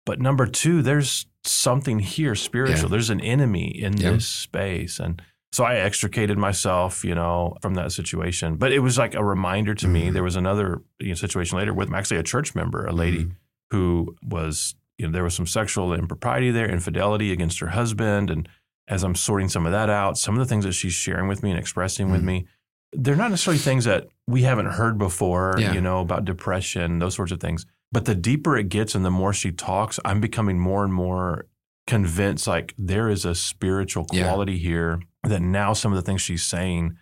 But 0.07 0.21
number 0.21 0.47
two, 0.47 0.81
there's 0.83 1.27
something 1.45 1.99
here 1.99 2.35
spiritual. 2.35 2.83
Yeah. 2.85 2.89
There's 2.89 3.11
an 3.11 3.21
enemy 3.21 3.67
in 3.69 3.97
Yeah. 3.97 4.13
this 4.13 4.27
space. 4.27 4.99
And 4.99 5.21
so 5.53 5.65
I 5.65 5.75
extricated 5.77 6.39
myself, 6.39 7.05
you 7.05 7.15
know, 7.15 7.57
from 7.61 7.75
that 7.75 7.93
situation. 7.93 8.57
But 8.57 8.73
it 8.73 8.79
was 8.79 8.97
like 8.97 9.15
a 9.15 9.23
reminder 9.25 9.75
to 9.75 9.89
me. 9.89 10.09
Mhm. 10.09 10.13
There 10.15 10.23
was 10.23 10.37
another 10.37 10.83
you 10.99 11.09
know, 11.09 11.15
situation 11.15 11.59
later 11.59 11.75
with 11.75 11.93
actually 11.93 12.17
a 12.19 12.23
church 12.23 12.55
member, 12.55 12.87
a 12.87 12.93
lady 12.93 13.25
Mhm. 13.27 13.33
who 13.71 14.17
was 14.23 14.75
you 14.99 15.07
know 15.07 15.13
there 15.13 15.25
was 15.25 15.35
some 15.35 15.47
sexual 15.47 15.93
impropriety 15.93 16.51
there, 16.51 16.69
infidelity 16.69 17.33
against 17.33 17.59
her 17.59 17.69
husband, 17.69 18.31
and 18.31 18.49
as 18.93 19.03
I'm 19.03 19.15
sorting 19.15 19.49
some 19.49 19.65
of 19.65 19.73
that 19.73 19.89
out, 19.89 20.19
some 20.19 20.35
of 20.35 20.39
the 20.41 20.45
things 20.47 20.65
that 20.67 20.73
she's 20.73 20.93
sharing 20.93 21.27
with 21.27 21.43
me 21.43 21.51
and 21.51 21.59
expressing 21.59 22.11
with 22.13 22.21
Mhm. 22.21 22.25
me, 22.25 22.47
they're 22.93 23.17
not 23.17 23.31
necessarily 23.31 23.59
things 23.59 23.87
that 23.87 24.09
we 24.27 24.43
haven't 24.43 24.67
heard 24.67 24.99
before, 24.99 25.55
Yeah. 25.59 25.73
you 25.73 25.81
know, 25.81 26.01
about 26.01 26.27
depression, 26.27 26.99
those 26.99 27.15
sorts 27.15 27.33
of 27.33 27.41
things. 27.41 27.65
But 27.91 28.05
the 28.05 28.15
deeper 28.15 28.55
it 28.57 28.69
gets 28.69 28.95
and 28.95 29.03
the 29.03 29.11
more 29.11 29.33
she 29.33 29.51
talks, 29.51 29.99
I'm 30.05 30.21
becoming 30.21 30.59
more 30.59 30.85
and 30.85 30.93
more 30.93 31.47
convinced 31.87 32.47
like 32.47 32.75
there 32.77 33.09
is 33.09 33.25
a 33.25 33.35
spiritual 33.35 34.07
Yeah. 34.13 34.25
quality 34.25 34.59
here 34.59 35.01
that 35.25 35.41
now 35.41 35.73
some 35.73 35.91
of 35.93 35.97
the 35.97 36.03
things 36.03 36.21
she's 36.21 36.43
saying, 36.45 36.97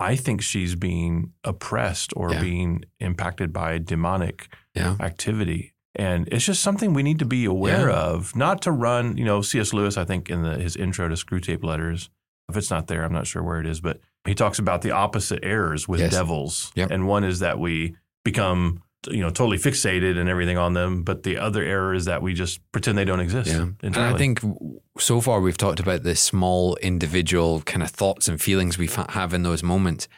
I 0.00 0.16
think 0.16 0.42
she's 0.42 0.74
being 0.74 1.30
oppressed 1.44 2.12
or 2.16 2.32
Yeah. 2.32 2.40
being 2.40 2.84
impacted 2.98 3.52
by 3.52 3.78
demonic 3.78 4.48
Yeah. 4.74 4.96
activity. 4.98 5.74
And 5.98 6.28
it's 6.30 6.44
just 6.44 6.62
something 6.62 6.92
we 6.92 7.02
need 7.02 7.18
to 7.20 7.24
be 7.24 7.44
aware 7.46 7.88
Yeah. 7.88 7.96
of, 7.96 8.36
not 8.36 8.60
to 8.62 8.70
run, 8.70 9.16
you 9.16 9.24
know, 9.24 9.40
C.S. 9.42 9.72
Lewis, 9.72 9.96
I 9.96 10.04
think 10.04 10.28
in 10.30 10.42
the, 10.42 10.58
his 10.58 10.76
intro 10.76 11.08
to 11.08 11.14
Screwtape 11.14 11.64
Letters, 11.64 12.10
if 12.50 12.56
it's 12.56 12.70
not 12.70 12.86
there, 12.86 13.02
I'm 13.02 13.12
not 13.12 13.26
sure 13.26 13.42
where 13.42 13.60
it 13.60 13.66
is, 13.66 13.80
but 13.80 14.00
he 14.26 14.34
talks 14.34 14.58
about 14.58 14.82
the 14.82 14.90
opposite 14.90 15.40
errors 15.42 15.88
with 15.88 16.00
Yes. 16.00 16.12
devils. 16.12 16.70
Yep. 16.76 16.90
And 16.90 17.06
one 17.08 17.24
is 17.24 17.38
that 17.40 17.58
we 17.58 17.96
become, 18.24 18.82
you 19.08 19.20
know, 19.22 19.30
totally 19.30 19.56
fixated 19.58 20.18
and 20.18 20.28
everything 20.28 20.58
on 20.58 20.74
them. 20.74 21.02
But 21.02 21.22
the 21.22 21.38
other 21.38 21.62
error 21.62 21.94
is 21.94 22.04
that 22.04 22.20
we 22.22 22.34
just 22.34 22.60
pretend 22.72 22.98
they 22.98 23.04
don't 23.04 23.20
exist. 23.20 23.48
Yeah. 23.50 23.68
And. 23.82 23.96
I 23.96 24.16
think 24.18 24.40
so 24.98 25.20
far 25.20 25.40
we've 25.40 25.56
talked 25.58 25.80
about 25.80 26.02
the 26.02 26.14
small 26.14 26.76
individual 26.76 27.62
kind 27.62 27.82
of 27.82 27.90
thoughts 27.90 28.28
and 28.28 28.40
feelings 28.40 28.76
we 28.78 28.88
have 29.08 29.32
in 29.32 29.42
those 29.44 29.62
moments. 29.62 30.08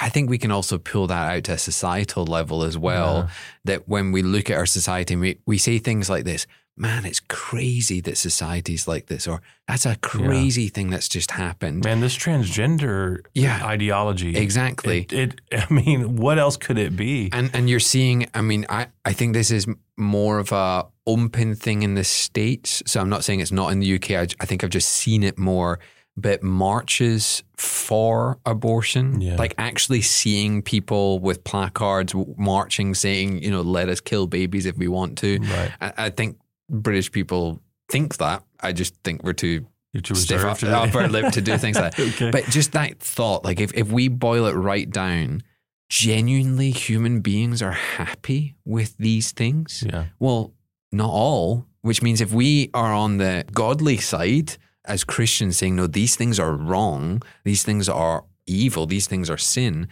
I 0.00 0.08
think 0.10 0.28
we 0.28 0.38
can 0.38 0.50
also 0.50 0.78
pull 0.78 1.06
that 1.06 1.36
out 1.36 1.44
to 1.44 1.52
a 1.52 1.58
societal 1.58 2.26
level 2.26 2.62
as 2.62 2.76
well. 2.76 3.16
Yeah. 3.16 3.28
That 3.64 3.88
when 3.88 4.12
we 4.12 4.22
look 4.22 4.50
at 4.50 4.56
our 4.56 4.66
society, 4.66 5.14
and 5.14 5.20
we, 5.20 5.38
we 5.46 5.58
say 5.58 5.78
things 5.78 6.10
like 6.10 6.24
this 6.24 6.46
man, 6.80 7.04
it's 7.04 7.20
crazy 7.28 8.00
that 8.00 8.16
society's 8.16 8.86
like 8.86 9.06
this, 9.06 9.26
or 9.26 9.42
that's 9.66 9.84
a 9.84 9.96
crazy 9.96 10.68
thing 10.68 10.90
that's 10.90 11.08
just 11.08 11.32
happened. 11.32 11.82
Man, 11.84 12.00
this 12.00 12.16
transgender 12.16 13.18
Yeah. 13.34 13.64
ideology. 13.64 14.36
Exactly. 14.36 15.06
It, 15.10 15.40
it, 15.50 15.64
I 15.70 15.72
mean, 15.74 16.16
what 16.16 16.38
else 16.38 16.56
could 16.56 16.78
it 16.78 16.96
be? 16.96 17.30
And 17.32 17.50
and 17.52 17.68
you're 17.68 17.80
seeing, 17.80 18.28
I 18.32 18.42
mean, 18.42 18.64
I, 18.68 18.86
I 19.04 19.12
think 19.12 19.34
this 19.34 19.50
is 19.50 19.66
more 19.96 20.38
of 20.38 20.52
a 20.52 20.86
open 21.06 21.54
thing 21.56 21.82
in 21.82 21.94
the 21.94 22.04
States. 22.04 22.82
So 22.86 23.00
I'm 23.00 23.08
not 23.08 23.24
saying 23.24 23.40
it's 23.40 23.52
not 23.52 23.72
in 23.72 23.80
the 23.80 23.94
UK. 23.96 24.12
I, 24.12 24.28
I 24.40 24.46
think 24.46 24.62
I've 24.62 24.70
just 24.70 24.88
seen 24.90 25.22
it 25.24 25.36
more. 25.38 25.80
But 26.20 26.42
marches 26.42 27.44
for 27.56 28.38
abortion, 28.44 29.20
Yeah. 29.20 29.36
like 29.36 29.54
actually 29.56 30.02
seeing 30.02 30.62
people 30.62 31.20
with 31.20 31.44
placards 31.44 32.12
marching 32.36 32.94
saying, 32.94 33.42
you 33.42 33.50
know, 33.50 33.62
let 33.62 33.88
us 33.88 34.00
kill 34.00 34.26
babies 34.26 34.66
if 34.66 34.76
we 34.76 34.88
want 34.88 35.16
to. 35.18 35.38
Right. 35.38 35.70
I, 35.80 35.92
I 36.06 36.10
think 36.10 36.38
British 36.68 37.12
people 37.12 37.62
think 37.88 38.16
that. 38.16 38.42
I 38.60 38.72
just 38.72 38.94
think 39.04 39.22
we're 39.22 39.32
too 39.32 39.66
You're 39.92 40.00
too 40.02 40.14
stiff 40.16 40.42
reserved 40.42 40.50
up, 40.52 40.58
to 40.58 40.66
do 40.66 40.72
up 40.72 40.94
our 40.96 41.08
lip 41.08 41.32
to 41.34 41.40
do 41.40 41.56
things 41.56 41.76
like 41.78 41.94
that. 41.96 42.08
Okay. 42.14 42.30
But 42.32 42.44
just 42.46 42.72
that 42.72 42.98
thought, 42.98 43.44
like 43.44 43.60
if, 43.60 43.72
if 43.74 43.92
we 43.92 44.08
boil 44.08 44.46
it 44.46 44.54
right 44.54 44.90
down, 44.90 45.42
genuinely 45.88 46.70
human 46.70 47.20
beings 47.20 47.62
are 47.62 47.72
happy 47.72 48.56
with 48.64 48.96
these 48.98 49.32
things. 49.32 49.84
yeah. 49.86 50.06
Well, 50.18 50.52
not 50.92 51.10
all, 51.10 51.66
which 51.82 52.02
means 52.02 52.20
if 52.20 52.32
we 52.32 52.70
are 52.74 52.92
on 52.92 53.18
the 53.18 53.44
godly 53.52 53.96
side 53.98 54.56
as 54.88 55.04
Christians 55.04 55.58
saying, 55.58 55.76
no, 55.76 55.86
these 55.86 56.16
things 56.16 56.40
are 56.40 56.52
wrong, 56.52 57.22
these 57.44 57.62
things 57.62 57.88
are 57.88 58.24
evil, 58.46 58.86
these 58.86 59.06
things 59.06 59.28
are 59.30 59.38
sin, 59.38 59.88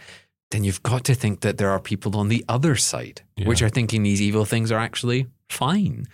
then 0.51 0.63
you've 0.63 0.83
got 0.83 1.03
to 1.05 1.13
think 1.13 1.41
that 1.41 1.57
there 1.57 1.69
are 1.69 1.79
people 1.79 2.17
on 2.17 2.29
the 2.29 2.43
other 2.49 2.75
side, 2.75 3.21
which 3.45 3.61
are 3.61 3.69
thinking 3.69 4.03
these 4.03 4.21
evil 4.21 4.45
things 4.45 4.71
are 4.71 4.79
actually 4.79 5.27
fine. 5.49 6.05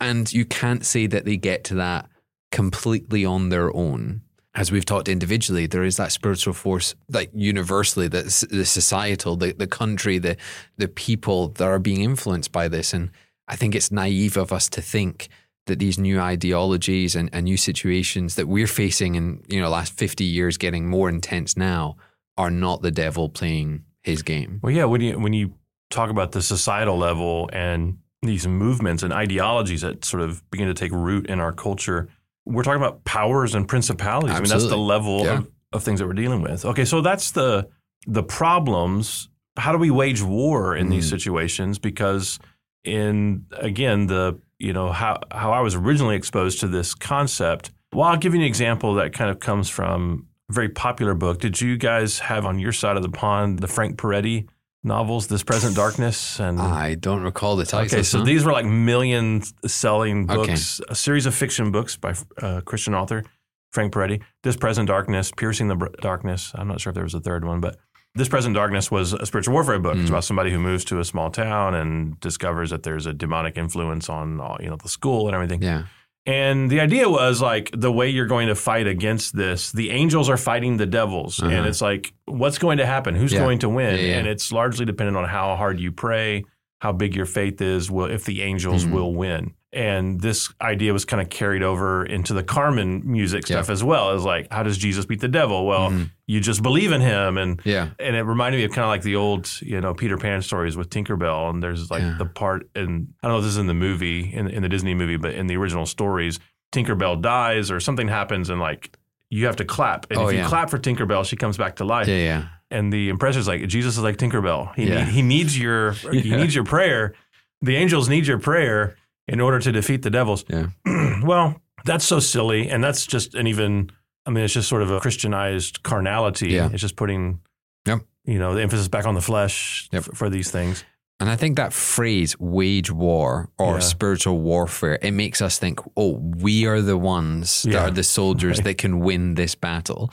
And 0.00 0.32
you 0.32 0.44
can't 0.44 0.84
say 0.84 1.06
that 1.08 1.24
they 1.24 1.36
get 1.36 1.64
to 1.64 1.74
that 1.74 2.08
completely 2.50 3.24
on 3.24 3.48
their 3.48 3.74
own. 3.74 4.22
As 4.54 4.72
we've 4.72 4.84
talked 4.84 5.08
individually, 5.08 5.66
there 5.66 5.84
is 5.84 5.96
that 5.98 6.10
spiritual 6.12 6.54
force, 6.54 6.94
like 7.08 7.30
universally, 7.34 8.08
that 8.08 8.24
the 8.50 8.64
societal, 8.64 9.36
the, 9.36 9.52
the 9.52 9.68
country, 9.68 10.18
the 10.18 10.36
the 10.76 10.88
people 10.88 11.48
that 11.48 11.64
are 11.64 11.78
being 11.78 12.00
influenced 12.00 12.50
by 12.50 12.66
this. 12.66 12.92
And 12.92 13.10
I 13.46 13.54
think 13.56 13.74
it's 13.74 13.92
naive 13.92 14.36
of 14.36 14.52
us 14.52 14.68
to 14.70 14.82
think 14.82 15.28
that 15.70 15.78
these 15.78 15.98
new 15.98 16.20
ideologies 16.20 17.16
and, 17.16 17.30
and 17.32 17.44
new 17.44 17.56
situations 17.56 18.34
that 18.34 18.46
we're 18.46 18.66
facing 18.66 19.14
in 19.14 19.42
you 19.48 19.60
know 19.60 19.70
last 19.70 19.92
fifty 19.96 20.24
years, 20.24 20.58
getting 20.58 20.88
more 20.88 21.08
intense 21.08 21.56
now, 21.56 21.96
are 22.36 22.50
not 22.50 22.82
the 22.82 22.90
devil 22.90 23.28
playing 23.28 23.84
his 24.02 24.22
game. 24.22 24.60
Well, 24.62 24.72
yeah. 24.72 24.84
When 24.84 25.00
you 25.00 25.18
when 25.18 25.32
you 25.32 25.54
talk 25.90 26.10
about 26.10 26.32
the 26.32 26.42
societal 26.42 26.96
level 26.98 27.48
and 27.52 27.98
these 28.22 28.46
movements 28.46 29.02
and 29.02 29.12
ideologies 29.12 29.80
that 29.80 30.04
sort 30.04 30.22
of 30.22 30.42
begin 30.50 30.68
to 30.68 30.74
take 30.74 30.92
root 30.92 31.26
in 31.26 31.40
our 31.40 31.52
culture, 31.52 32.08
we're 32.46 32.62
talking 32.62 32.82
about 32.82 33.02
powers 33.04 33.54
and 33.54 33.66
principalities. 33.66 34.36
I 34.36 34.40
mean, 34.40 34.48
that's 34.50 34.68
the 34.68 34.76
level 34.94 35.24
Yeah. 35.24 35.38
of, 35.38 35.50
of 35.72 35.82
things 35.82 36.00
that 36.00 36.06
we're 36.06 36.12
dealing 36.24 36.42
with. 36.42 36.64
Okay, 36.64 36.84
so 36.84 37.00
that's 37.00 37.30
the 37.32 37.68
the 38.06 38.22
problems. 38.22 39.28
How 39.56 39.72
do 39.72 39.78
we 39.78 39.90
wage 39.90 40.22
war 40.22 40.76
in 40.76 40.88
these 40.90 41.06
Mm. 41.06 41.10
situations? 41.10 41.78
Because 41.78 42.38
in 42.84 43.44
again 43.52 44.06
the 44.06 44.38
you 44.60 44.72
know 44.72 44.92
how 44.92 45.18
how 45.32 45.52
I 45.52 45.60
was 45.60 45.74
originally 45.74 46.16
exposed 46.16 46.60
to 46.60 46.68
this 46.68 46.94
concept. 46.94 47.70
Well, 47.92 48.06
I'll 48.08 48.16
give 48.18 48.34
you 48.34 48.40
an 48.40 48.46
example 48.46 48.94
that 48.94 49.12
kind 49.12 49.30
of 49.30 49.40
comes 49.40 49.68
from 49.68 50.26
a 50.48 50.52
very 50.52 50.68
popular 50.68 51.14
book. 51.14 51.40
Did 51.40 51.60
you 51.60 51.76
guys 51.76 52.20
have 52.20 52.46
on 52.46 52.58
your 52.60 52.72
side 52.72 52.96
of 52.96 53.02
the 53.02 53.08
pond 53.08 53.58
the 53.58 53.66
Frank 53.68 53.96
Peretti 53.96 54.46
novels, 54.84 55.26
This 55.26 55.42
Present 55.42 55.74
Darkness? 55.74 56.38
And 56.38 56.60
I 56.60 56.94
don't 56.94 57.22
recall 57.22 57.56
the 57.56 57.64
title. 57.66 57.86
okay, 57.86 58.02
so 58.04 58.22
these 58.22 58.44
were 58.44 58.52
like 58.52 58.64
million 58.66 59.42
selling 59.66 60.30
Okay. 60.30 60.34
books, 60.52 60.80
a 60.88 60.94
series 60.94 61.26
of 61.26 61.34
fiction 61.34 61.72
books 61.72 61.96
by 61.96 62.14
uh, 62.40 62.60
Christian 62.60 62.94
author 62.94 63.24
Frank 63.72 63.92
Peretti. 63.92 64.22
This 64.42 64.56
Present 64.56 64.86
Darkness, 64.88 65.32
Piercing 65.36 65.68
the 65.68 65.76
Br- 65.76 65.86
Darkness. 66.00 66.52
I'm 66.54 66.68
not 66.68 66.80
sure 66.80 66.90
if 66.90 66.94
there 66.94 67.04
was 67.04 67.14
a 67.14 67.20
third 67.20 67.44
one, 67.44 67.60
but 67.60 67.76
this 68.14 68.28
Present 68.28 68.54
Darkness 68.54 68.90
was 68.90 69.12
a 69.12 69.24
spiritual 69.24 69.54
warfare 69.54 69.78
book. 69.78 69.94
It's 69.96 70.06
Mm. 70.06 70.10
about 70.10 70.24
somebody 70.24 70.50
who 70.50 70.58
moves 70.58 70.84
to 70.86 70.98
a 71.00 71.04
small 71.04 71.30
town 71.30 71.74
and 71.74 72.18
discovers 72.20 72.70
that 72.70 72.82
there's 72.82 73.06
a 73.06 73.12
demonic 73.12 73.56
influence 73.56 74.08
on 74.08 74.40
all, 74.40 74.58
you 74.60 74.68
know 74.68 74.76
the 74.76 74.88
school 74.88 75.26
and 75.28 75.34
everything. 75.34 75.62
yeah, 75.62 75.84
And 76.26 76.68
the 76.70 76.80
idea 76.80 77.08
was 77.08 77.40
like 77.40 77.70
the 77.72 77.90
way 77.90 78.08
you're 78.10 78.26
going 78.26 78.48
to 78.48 78.54
fight 78.54 78.86
against 78.86 79.34
this, 79.36 79.72
the 79.72 79.90
angels 79.90 80.28
are 80.28 80.36
fighting 80.36 80.76
the 80.76 80.86
devils. 80.86 81.40
Uh-huh. 81.42 81.50
And 81.50 81.66
it's 81.66 81.80
like, 81.80 82.12
what's 82.26 82.58
going 82.58 82.78
to 82.78 82.86
happen? 82.86 83.14
Who's 83.14 83.32
Yeah. 83.32 83.40
going 83.40 83.60
to 83.60 83.68
win? 83.68 83.96
Yeah, 83.98 84.04
yeah. 84.04 84.18
And 84.18 84.26
it's 84.28 84.52
largely 84.52 84.84
dependent 84.84 85.16
on 85.16 85.24
how 85.24 85.56
hard 85.56 85.80
you 85.80 85.92
pray, 85.92 86.44
how 86.80 86.92
big 86.92 87.14
your 87.16 87.26
faith 87.26 87.60
is, 87.62 87.90
will, 87.90 88.06
if 88.06 88.24
the 88.24 88.42
angels 88.42 88.84
Mhm. 88.84 88.90
will 88.92 89.14
win. 89.14 89.52
And 89.72 90.20
this 90.20 90.52
idea 90.60 90.92
was 90.92 91.04
kind 91.04 91.22
of 91.22 91.30
carried 91.30 91.62
over 91.62 92.04
into 92.04 92.34
the 92.34 92.42
Carmen 92.42 93.02
music 93.04 93.48
Yeah. 93.48 93.56
stuff 93.62 93.70
as 93.70 93.84
well. 93.84 94.10
As 94.10 94.24
like, 94.24 94.48
how 94.50 94.64
does 94.64 94.76
Jesus 94.76 95.04
beat 95.06 95.20
the 95.20 95.28
devil? 95.28 95.64
Well, 95.64 95.90
Mhm. 95.90 96.10
you 96.26 96.40
just 96.40 96.60
believe 96.62 96.90
in 96.90 97.00
him. 97.00 97.38
And 97.38 97.60
yeah, 97.64 97.90
and 98.00 98.16
it 98.16 98.22
reminded 98.22 98.58
me 98.58 98.64
of 98.64 98.72
kind 98.72 98.82
of 98.84 98.88
like 98.88 99.02
the 99.02 99.14
old, 99.14 99.48
you 99.62 99.80
know, 99.80 99.94
Peter 99.94 100.16
Pan 100.18 100.42
stories 100.42 100.76
with 100.76 100.90
Tinkerbell. 100.90 101.50
And 101.50 101.62
there's 101.62 101.88
like 101.90 102.02
Yeah. 102.02 102.16
the 102.18 102.24
part, 102.26 102.68
and 102.74 103.08
I 103.22 103.28
don't 103.28 103.34
know 103.34 103.38
if 103.38 103.44
this 103.44 103.52
is 103.52 103.58
in 103.58 103.68
the 103.68 103.74
movie, 103.74 104.32
in, 104.34 104.48
in 104.48 104.62
the 104.62 104.68
Disney 104.68 104.92
movie, 104.94 105.16
but 105.16 105.34
in 105.34 105.46
the 105.46 105.56
original 105.56 105.86
stories, 105.86 106.40
Tinkerbell 106.72 107.20
dies 107.22 107.70
or 107.70 107.78
something 107.78 108.08
happens, 108.08 108.50
and 108.50 108.60
like 108.60 108.96
you 109.28 109.46
have 109.46 109.54
to 109.56 109.64
clap. 109.64 110.06
And 110.10 110.18
Oh, 110.18 110.26
if 110.26 110.32
you 110.34 110.40
yeah. 110.40 110.48
clap 110.48 110.70
for 110.70 110.78
Tinkerbell, 110.78 111.24
she 111.24 111.36
comes 111.36 111.56
back 111.56 111.76
to 111.76 111.84
life. 111.84 112.08
yeah, 112.08 112.16
yeah. 112.16 112.42
And 112.72 112.92
the 112.92 113.08
impression 113.08 113.38
is 113.40 113.46
like, 113.46 113.64
Jesus 113.68 113.96
is 113.96 114.02
like 114.02 114.16
Tinkerbell. 114.16 114.74
He, 114.74 114.88
Yeah. 114.88 115.04
need, 115.04 115.12
he 115.14 115.22
needs 115.22 115.56
your 115.56 115.92
he 115.92 116.30
needs 116.36 116.56
your 116.56 116.64
prayer. 116.64 117.14
The 117.62 117.76
angels 117.76 118.08
need 118.08 118.26
your 118.26 118.38
prayer 118.38 118.96
in 119.30 119.40
order 119.40 119.58
to 119.60 119.72
defeat 119.72 120.02
the 120.02 120.10
devils. 120.10 120.44
Yeah. 120.48 120.66
well, 121.22 121.54
that's 121.84 122.04
so 122.04 122.18
silly, 122.20 122.68
and 122.68 122.84
that's 122.84 123.06
just 123.06 123.34
an 123.34 123.46
even. 123.46 123.90
I 124.26 124.30
mean, 124.30 124.44
it's 124.44 124.52
just 124.54 124.68
sort 124.68 124.82
of 124.82 124.90
a 124.90 125.00
Christianized 125.00 125.82
carnality. 125.82 126.48
Yeah. 126.48 126.68
It's 126.72 126.82
just 126.82 126.94
putting, 126.96 127.40
Yep. 127.86 128.00
you 128.26 128.38
know, 128.38 128.54
the 128.54 128.60
emphasis 128.62 128.86
back 128.88 129.06
on 129.06 129.14
the 129.14 129.22
flesh 129.22 129.88
Yep. 129.92 130.02
f- 130.10 130.16
for 130.18 130.28
these 130.28 130.50
things. 130.50 130.84
And 131.20 131.28
I 131.30 131.36
think 131.36 131.56
that 131.56 131.72
phrase, 131.72 132.38
wage 132.38 132.90
war 132.90 133.48
or 133.58 133.74
Yeah. 133.74 133.78
spiritual 133.80 134.38
warfare, 134.40 134.98
it 135.02 135.12
makes 135.12 135.40
us 135.40 135.58
think, 135.58 135.80
oh, 135.96 136.18
we 136.42 136.66
are 136.66 136.82
the 136.82 136.96
ones 136.98 137.62
that 137.62 137.72
Yeah. 137.72 137.84
are 137.86 137.90
the 137.90 138.02
soldiers 138.02 138.58
Right. 138.58 138.64
that 138.64 138.78
can 138.78 139.00
win 139.00 139.34
this 139.34 139.54
battle. 139.54 140.10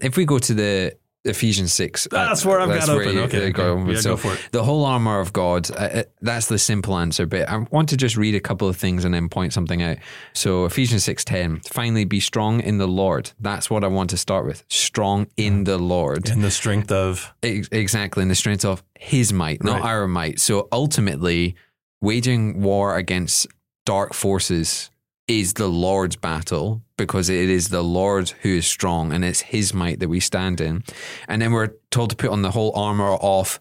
If 0.00 0.16
we 0.16 0.24
go 0.24 0.38
to 0.38 0.54
the 0.54 0.96
Ephesians 1.24 1.72
6. 1.74 2.08
That's 2.10 2.46
where 2.46 2.60
I've 2.60 2.68
got 2.68 2.88
where 2.88 3.02
open. 3.02 3.14
you- 3.14 3.20
Okay, 3.24 3.50
go 3.50 3.78
okay. 3.78 3.92
Yeah, 3.92 4.00
so 4.00 4.10
go 4.12 4.16
for 4.16 4.32
it. 4.34 4.48
The 4.52 4.64
whole 4.64 4.84
armor 4.86 5.20
of 5.20 5.32
God, 5.34 5.70
uh, 5.70 5.74
uh, 5.74 6.02
that's 6.22 6.46
the 6.46 6.58
simple 6.58 6.96
answer. 6.96 7.26
But 7.26 7.48
I 7.48 7.58
want 7.70 7.90
to 7.90 7.96
just 7.98 8.16
read 8.16 8.34
a 8.34 8.40
couple 8.40 8.68
of 8.68 8.76
things 8.76 9.04
and 9.04 9.12
then 9.12 9.28
point 9.28 9.52
something 9.52 9.82
out. 9.82 9.98
So 10.32 10.64
Ephesians 10.64 11.04
6.10, 11.04 11.60
finally 11.70 12.04
be 12.06 12.20
strong 12.20 12.60
in 12.60 12.78
the 12.78 12.88
Lord. 12.88 13.32
That's 13.38 13.68
what 13.68 13.84
I 13.84 13.88
want 13.88 14.08
to 14.10 14.16
start 14.16 14.46
with. 14.46 14.64
Strong 14.68 15.26
in 15.36 15.64
the 15.64 15.76
Lord. 15.78 16.30
And 16.30 16.42
the 16.42 16.50
strength 16.50 16.90
of 16.90 17.32
Ex- 17.42 17.68
Exactly, 17.70 18.22
in 18.22 18.28
the 18.28 18.34
strength 18.34 18.64
of 18.64 18.82
his 18.98 19.32
might, 19.32 19.62
not 19.62 19.80
Right. 19.82 19.88
our 19.90 20.08
might. 20.08 20.40
So 20.40 20.68
ultimately, 20.72 21.54
waging 22.00 22.62
war 22.62 22.96
against 22.96 23.46
dark 23.84 24.14
forces 24.14 24.90
is 25.30 25.52
the 25.52 25.68
Lord's 25.68 26.16
battle 26.16 26.82
because 26.96 27.28
it 27.28 27.48
is 27.48 27.68
the 27.68 27.84
Lord 27.84 28.30
who 28.42 28.56
is 28.56 28.66
strong 28.66 29.12
and 29.12 29.24
it's 29.24 29.40
his 29.40 29.72
might 29.72 30.00
that 30.00 30.08
we 30.08 30.18
stand 30.18 30.60
in. 30.60 30.82
And 31.28 31.40
then 31.40 31.52
we're 31.52 31.70
told 31.92 32.10
to 32.10 32.16
put 32.16 32.30
on 32.30 32.42
the 32.42 32.50
whole 32.50 32.76
armor 32.76 33.14
of 33.14 33.60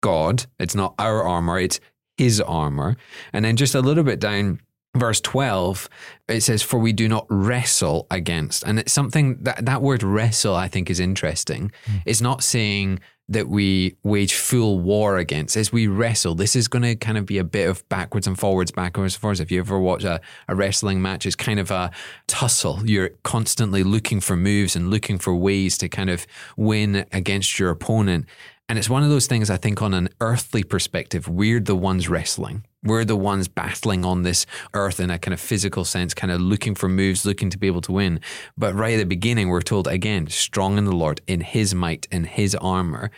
God. 0.00 0.46
It's 0.60 0.76
not 0.76 0.94
our 0.96 1.24
armor, 1.24 1.58
it's 1.58 1.80
his 2.16 2.40
armor. 2.40 2.96
And 3.32 3.44
then 3.44 3.56
just 3.56 3.74
a 3.74 3.80
little 3.80 4.04
bit 4.04 4.20
down, 4.20 4.60
verse 4.96 5.20
12 5.20 5.88
it 6.28 6.40
says 6.40 6.62
for 6.62 6.78
we 6.78 6.92
do 6.92 7.08
not 7.08 7.26
wrestle 7.28 8.06
against 8.10 8.64
and 8.64 8.78
it's 8.78 8.92
something 8.92 9.36
that 9.42 9.64
that 9.64 9.82
word 9.82 10.02
wrestle 10.02 10.56
i 10.56 10.66
think 10.66 10.88
is 10.88 10.98
interesting 10.98 11.70
mm. 11.84 12.02
it's 12.06 12.22
not 12.22 12.42
saying 12.42 12.98
that 13.28 13.48
we 13.48 13.96
wage 14.02 14.34
full 14.34 14.78
war 14.78 15.18
against 15.18 15.56
as 15.56 15.70
we 15.70 15.86
wrestle. 15.86 16.34
This 16.34 16.56
is 16.56 16.66
going 16.66 16.82
to 16.82 16.96
kind 16.96 17.18
of 17.18 17.26
be 17.26 17.38
a 17.38 17.44
bit 17.44 17.68
of 17.68 17.86
backwards 17.88 18.26
and 18.26 18.38
forwards, 18.38 18.70
backwards 18.70 19.14
and 19.14 19.20
forwards. 19.20 19.40
If 19.40 19.50
you 19.50 19.60
ever 19.60 19.78
watch 19.78 20.04
a, 20.04 20.20
a 20.48 20.54
wrestling 20.54 21.02
match, 21.02 21.26
it's 21.26 21.36
kind 21.36 21.60
of 21.60 21.70
a 21.70 21.90
tussle. 22.26 22.80
You're 22.84 23.10
constantly 23.24 23.82
looking 23.82 24.20
for 24.20 24.36
moves 24.36 24.74
and 24.74 24.90
looking 24.90 25.18
for 25.18 25.34
ways 25.34 25.76
to 25.78 25.88
kind 25.88 26.08
of 26.08 26.26
win 26.56 27.04
against 27.12 27.58
your 27.58 27.70
opponent. 27.70 28.26
And 28.68 28.78
it's 28.78 28.90
one 28.90 29.02
of 29.02 29.08
those 29.08 29.26
things 29.26 29.48
I 29.48 29.56
think 29.56 29.80
on 29.80 29.94
an 29.94 30.10
earthly 30.20 30.62
perspective, 30.62 31.26
we're 31.26 31.58
the 31.58 31.74
ones 31.74 32.08
wrestling. 32.10 32.66
We're 32.84 33.06
the 33.06 33.16
ones 33.16 33.48
battling 33.48 34.04
on 34.04 34.22
this 34.22 34.44
earth 34.74 35.00
in 35.00 35.10
a 35.10 35.18
kind 35.18 35.32
of 35.32 35.40
physical 35.40 35.86
sense, 35.86 36.12
kind 36.12 36.30
of 36.30 36.42
looking 36.42 36.74
for 36.74 36.86
moves, 36.86 37.24
looking 37.24 37.48
to 37.48 37.58
be 37.58 37.66
able 37.66 37.80
to 37.82 37.92
win. 37.92 38.20
But 38.58 38.74
right 38.74 38.92
at 38.92 38.98
the 38.98 39.06
beginning, 39.06 39.48
we're 39.48 39.62
told 39.62 39.88
again, 39.88 40.26
strong 40.28 40.76
in 40.76 40.84
the 40.84 40.94
Lord, 40.94 41.22
in 41.26 41.40
his 41.40 41.74
might, 41.74 42.06
in 42.10 42.24
his 42.24 42.54
armor. 42.56 43.10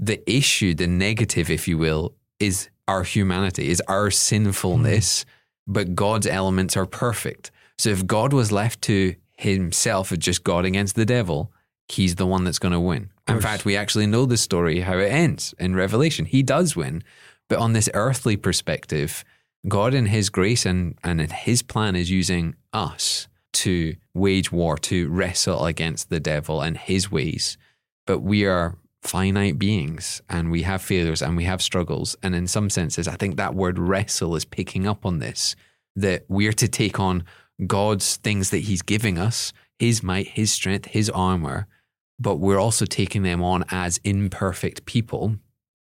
The 0.00 0.28
issue, 0.28 0.74
the 0.74 0.88
negative, 0.88 1.48
if 1.48 1.68
you 1.68 1.78
will, 1.78 2.14
is 2.40 2.68
our 2.88 3.04
humanity, 3.04 3.70
is 3.70 3.80
our 3.86 4.10
sinfulness, 4.10 5.20
mm-hmm. 5.20 5.72
but 5.74 5.94
God's 5.94 6.26
elements 6.26 6.76
are 6.76 6.86
perfect. 6.86 7.52
So 7.78 7.90
if 7.90 8.04
God 8.04 8.32
was 8.32 8.50
left 8.50 8.82
to 8.82 9.14
himself, 9.36 10.12
just 10.18 10.42
God 10.42 10.64
against 10.64 10.96
the 10.96 11.06
devil, 11.06 11.52
he's 11.88 12.16
the 12.16 12.26
one 12.26 12.42
that's 12.42 12.58
going 12.58 12.72
to 12.72 12.80
win. 12.80 13.11
In 13.28 13.40
fact, 13.40 13.64
we 13.64 13.76
actually 13.76 14.06
know 14.06 14.26
the 14.26 14.36
story 14.36 14.80
how 14.80 14.98
it 14.98 15.10
ends 15.10 15.54
in 15.58 15.76
Revelation. 15.76 16.24
He 16.24 16.42
does 16.42 16.74
win. 16.74 17.02
But 17.48 17.58
on 17.58 17.72
this 17.72 17.90
earthly 17.94 18.36
perspective, 18.36 19.24
God 19.68 19.94
in 19.94 20.06
his 20.06 20.30
grace 20.30 20.66
and, 20.66 20.98
and 21.04 21.20
his 21.20 21.62
plan 21.62 21.94
is 21.94 22.10
using 22.10 22.56
us 22.72 23.28
to 23.52 23.94
wage 24.14 24.50
war, 24.50 24.76
to 24.78 25.08
wrestle 25.08 25.66
against 25.66 26.08
the 26.08 26.20
devil 26.20 26.60
and 26.60 26.76
his 26.76 27.12
ways. 27.12 27.58
But 28.06 28.20
we 28.20 28.44
are 28.46 28.76
finite 29.02 29.58
beings 29.58 30.22
and 30.28 30.50
we 30.50 30.62
have 30.62 30.80
failures 30.80 31.22
and 31.22 31.36
we 31.36 31.44
have 31.44 31.62
struggles. 31.62 32.16
And 32.22 32.34
in 32.34 32.46
some 32.46 32.70
senses, 32.70 33.06
I 33.06 33.16
think 33.16 33.36
that 33.36 33.54
word 33.54 33.78
wrestle 33.78 34.34
is 34.36 34.44
picking 34.44 34.86
up 34.86 35.04
on 35.04 35.18
this 35.18 35.54
that 35.94 36.24
we're 36.28 36.54
to 36.54 36.68
take 36.68 36.98
on 36.98 37.24
God's 37.66 38.16
things 38.16 38.50
that 38.50 38.58
he's 38.60 38.82
giving 38.82 39.18
us, 39.18 39.52
his 39.78 40.02
might, 40.02 40.28
his 40.28 40.50
strength, 40.50 40.86
his 40.86 41.10
armor, 41.10 41.66
but 42.18 42.36
we're 42.36 42.58
also 42.58 42.84
taking 42.86 43.22
them 43.22 43.42
on 43.42 43.64
as 43.70 43.98
imperfect 44.04 44.84
people. 44.86 45.36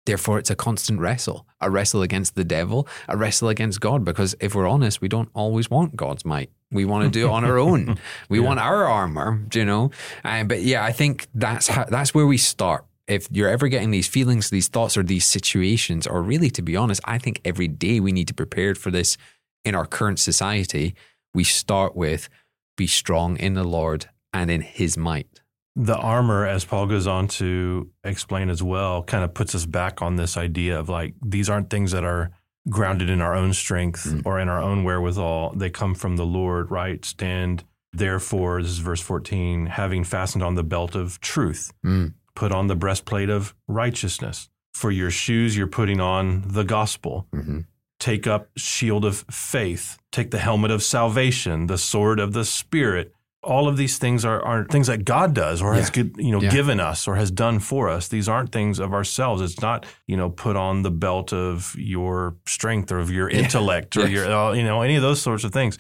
Therefore, 0.07 0.39
it's 0.39 0.51
a 0.51 0.57
constant 0.57 0.99
wrestle, 0.99 1.47
a 1.61 1.71
wrestle 1.71 2.03
against 2.03 2.35
the 2.35 2.45
devil, 2.45 2.89
a 3.09 3.17
wrestle 3.17 3.49
against 3.49 3.81
God. 3.81 4.05
Because 4.05 4.35
if 4.41 4.55
we're 4.55 4.67
honest, 4.67 5.01
we 5.01 5.09
don't 5.09 5.29
always 5.35 5.71
want 5.71 5.95
God's 5.95 6.25
might. 6.25 6.51
We 6.73 6.85
want 6.85 7.05
to 7.05 7.11
do 7.11 7.27
it 7.27 7.31
on 7.31 7.45
our 7.45 7.59
own. 7.59 7.99
We 8.29 8.39
yeah. 8.39 8.47
want 8.47 8.61
our 8.61 8.87
armor, 8.87 9.45
you 9.53 9.65
know. 9.65 9.91
Uh, 10.25 10.45
but 10.45 10.63
yeah, 10.63 10.85
I 10.85 10.93
think 10.93 11.27
that's 11.35 11.69
how, 11.69 11.85
that's 11.85 12.15
where 12.15 12.27
we 12.27 12.39
start. 12.39 12.87
If 13.07 13.29
you're 13.31 13.49
ever 13.49 13.69
getting 13.69 13.91
these 13.91 14.07
feelings, 14.07 14.51
these 14.51 14.69
thoughts, 14.69 14.97
or 14.97 15.03
these 15.03 15.25
situations, 15.25 16.07
or 16.07 16.23
really, 16.23 16.49
to 16.51 16.63
be 16.63 16.77
honest, 16.77 17.01
I 17.05 17.19
think 17.19 17.41
every 17.45 17.67
day 17.67 17.99
we 17.99 18.13
need 18.13 18.29
to 18.29 18.35
prepare 18.35 18.75
for 18.75 18.91
this 18.91 19.17
in 19.65 19.75
our 19.75 19.85
current 19.85 20.21
society. 20.21 20.95
We 21.35 21.45
start 21.45 21.97
with 21.97 22.29
be 22.77 22.87
strong 22.87 23.37
in 23.37 23.55
the 23.55 23.65
Lord 23.65 24.09
and 24.33 24.51
in 24.51 24.61
His 24.61 24.97
might 24.97 25.41
the 25.77 25.97
armor, 25.97 26.47
as 26.47 26.65
Paul 26.65 26.87
goes 26.87 27.07
on 27.07 27.29
to 27.29 27.91
explain 28.05 28.51
as 28.51 28.63
well, 28.63 29.03
kind 29.03 29.25
of 29.25 29.35
puts 29.35 29.55
us 29.55 29.67
back 29.67 30.03
on 30.03 30.17
this 30.17 30.37
idea 30.37 30.79
of 30.79 30.89
like 30.89 31.15
these 31.25 31.49
aren't 31.49 31.71
things 31.71 31.93
that 31.93 32.05
are 32.05 32.31
grounded 32.69 33.09
in 33.09 33.21
our 33.21 33.35
own 33.35 33.53
strength 33.53 34.05
mm. 34.05 34.23
or 34.25 34.39
in 34.39 34.49
our 34.49 34.61
own 34.61 34.85
wherewithal. 34.85 35.55
They 35.55 35.71
come 35.71 35.95
from 35.95 36.17
the 36.17 36.27
Lord, 36.27 36.71
right? 36.71 37.05
Stand 37.05 37.65
therefore, 37.93 38.63
this 38.63 38.73
is 38.73 38.79
verse 38.79 39.01
14, 39.01 39.67
having 39.67 40.05
fastened 40.05 40.45
on 40.45 40.55
the 40.55 40.63
belt 40.63 40.95
of 40.95 41.21
truth, 41.21 41.73
mm. 41.85 42.15
put 42.35 42.53
on 42.53 42.67
the 42.67 42.77
breastplate 42.77 43.31
of 43.31 43.55
righteousness. 43.67 44.49
For 44.75 44.91
your 44.91 45.11
shoes, 45.11 45.57
you're 45.57 45.67
putting 45.67 46.01
on 46.01 46.45
the 46.47 46.63
gospel. 46.63 47.27
Mm-hmm. 47.35 47.61
Take 47.99 48.27
up 48.27 48.51
shield 48.57 49.05
of 49.05 49.25
faith. 49.31 49.99
Take 50.13 50.31
the 50.31 50.39
helmet 50.39 50.71
of 50.71 50.83
salvation, 50.83 51.67
the 51.67 51.77
sword 51.77 52.21
of 52.21 52.33
the 52.33 52.45
spirit 52.45 53.13
all 53.43 53.69
of 53.69 53.77
these 53.77 53.99
things 53.99 54.25
are, 54.25 54.43
are 54.43 54.65
things 54.65 54.87
that 54.89 55.05
God 55.05 55.35
does 55.35 55.63
or 55.63 55.75
yeah. 55.75 55.81
has 55.81 55.97
you 55.97 56.31
know 56.31 56.43
yeah. 56.43 56.51
given 56.51 56.79
us 56.79 57.09
or 57.09 57.17
has 57.17 57.31
done 57.31 57.59
for 57.59 57.89
us. 57.89 58.09
These 58.09 58.29
aren't 58.29 58.53
things 58.53 58.79
of 58.79 58.93
ourselves. 58.93 59.41
It's 59.41 59.61
not 59.61 59.87
you 60.07 60.17
know 60.17 60.31
put 60.31 60.57
on 60.57 60.83
the 60.83 60.91
belt 60.91 61.33
of 61.33 61.75
your 61.79 62.37
strength 62.47 62.93
or 62.93 62.99
of 62.99 63.11
your 63.11 63.29
intellect 63.31 63.97
yeah. 63.97 64.05
or 64.05 64.07
your 64.09 64.33
uh, 64.33 64.53
you 64.53 64.63
know 64.63 64.83
any 64.83 64.97
of 64.97 65.03
those 65.03 65.23
sorts 65.23 65.45
of 65.45 65.53
things. 65.53 65.79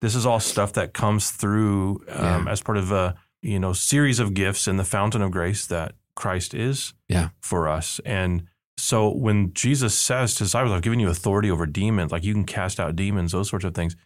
This 0.00 0.14
is 0.14 0.24
all 0.24 0.40
stuff 0.40 0.72
that 0.74 0.94
comes 0.94 1.30
through 1.30 2.02
um, 2.08 2.48
as 2.48 2.62
part 2.62 2.78
of 2.78 2.92
a 2.92 3.16
you 3.42 3.58
know 3.58 3.72
series 3.72 4.20
of 4.20 4.34
gifts 4.34 4.68
in 4.68 4.76
the 4.76 4.84
fountain 4.84 5.20
of 5.20 5.30
grace 5.30 5.66
that 5.66 5.94
Christ 6.14 6.54
is 6.54 6.94
for 7.40 7.68
us. 7.68 8.00
And 8.04 8.44
so 8.78 9.10
when 9.10 9.52
Jesus 9.52 9.98
says 9.98 10.34
to 10.34 10.44
disciples, 10.44 10.72
"I've 10.72 10.82
given 10.82 11.00
you 11.00 11.08
authority 11.08 11.50
over 11.50 11.66
demons, 11.66 12.12
like 12.12 12.22
you 12.22 12.34
can 12.34 12.44
cast 12.44 12.78
out 12.78 12.94
demons, 12.94 13.32
those 13.32 13.50
sorts 13.50 13.64
of 13.64 13.74
things," 13.74 13.96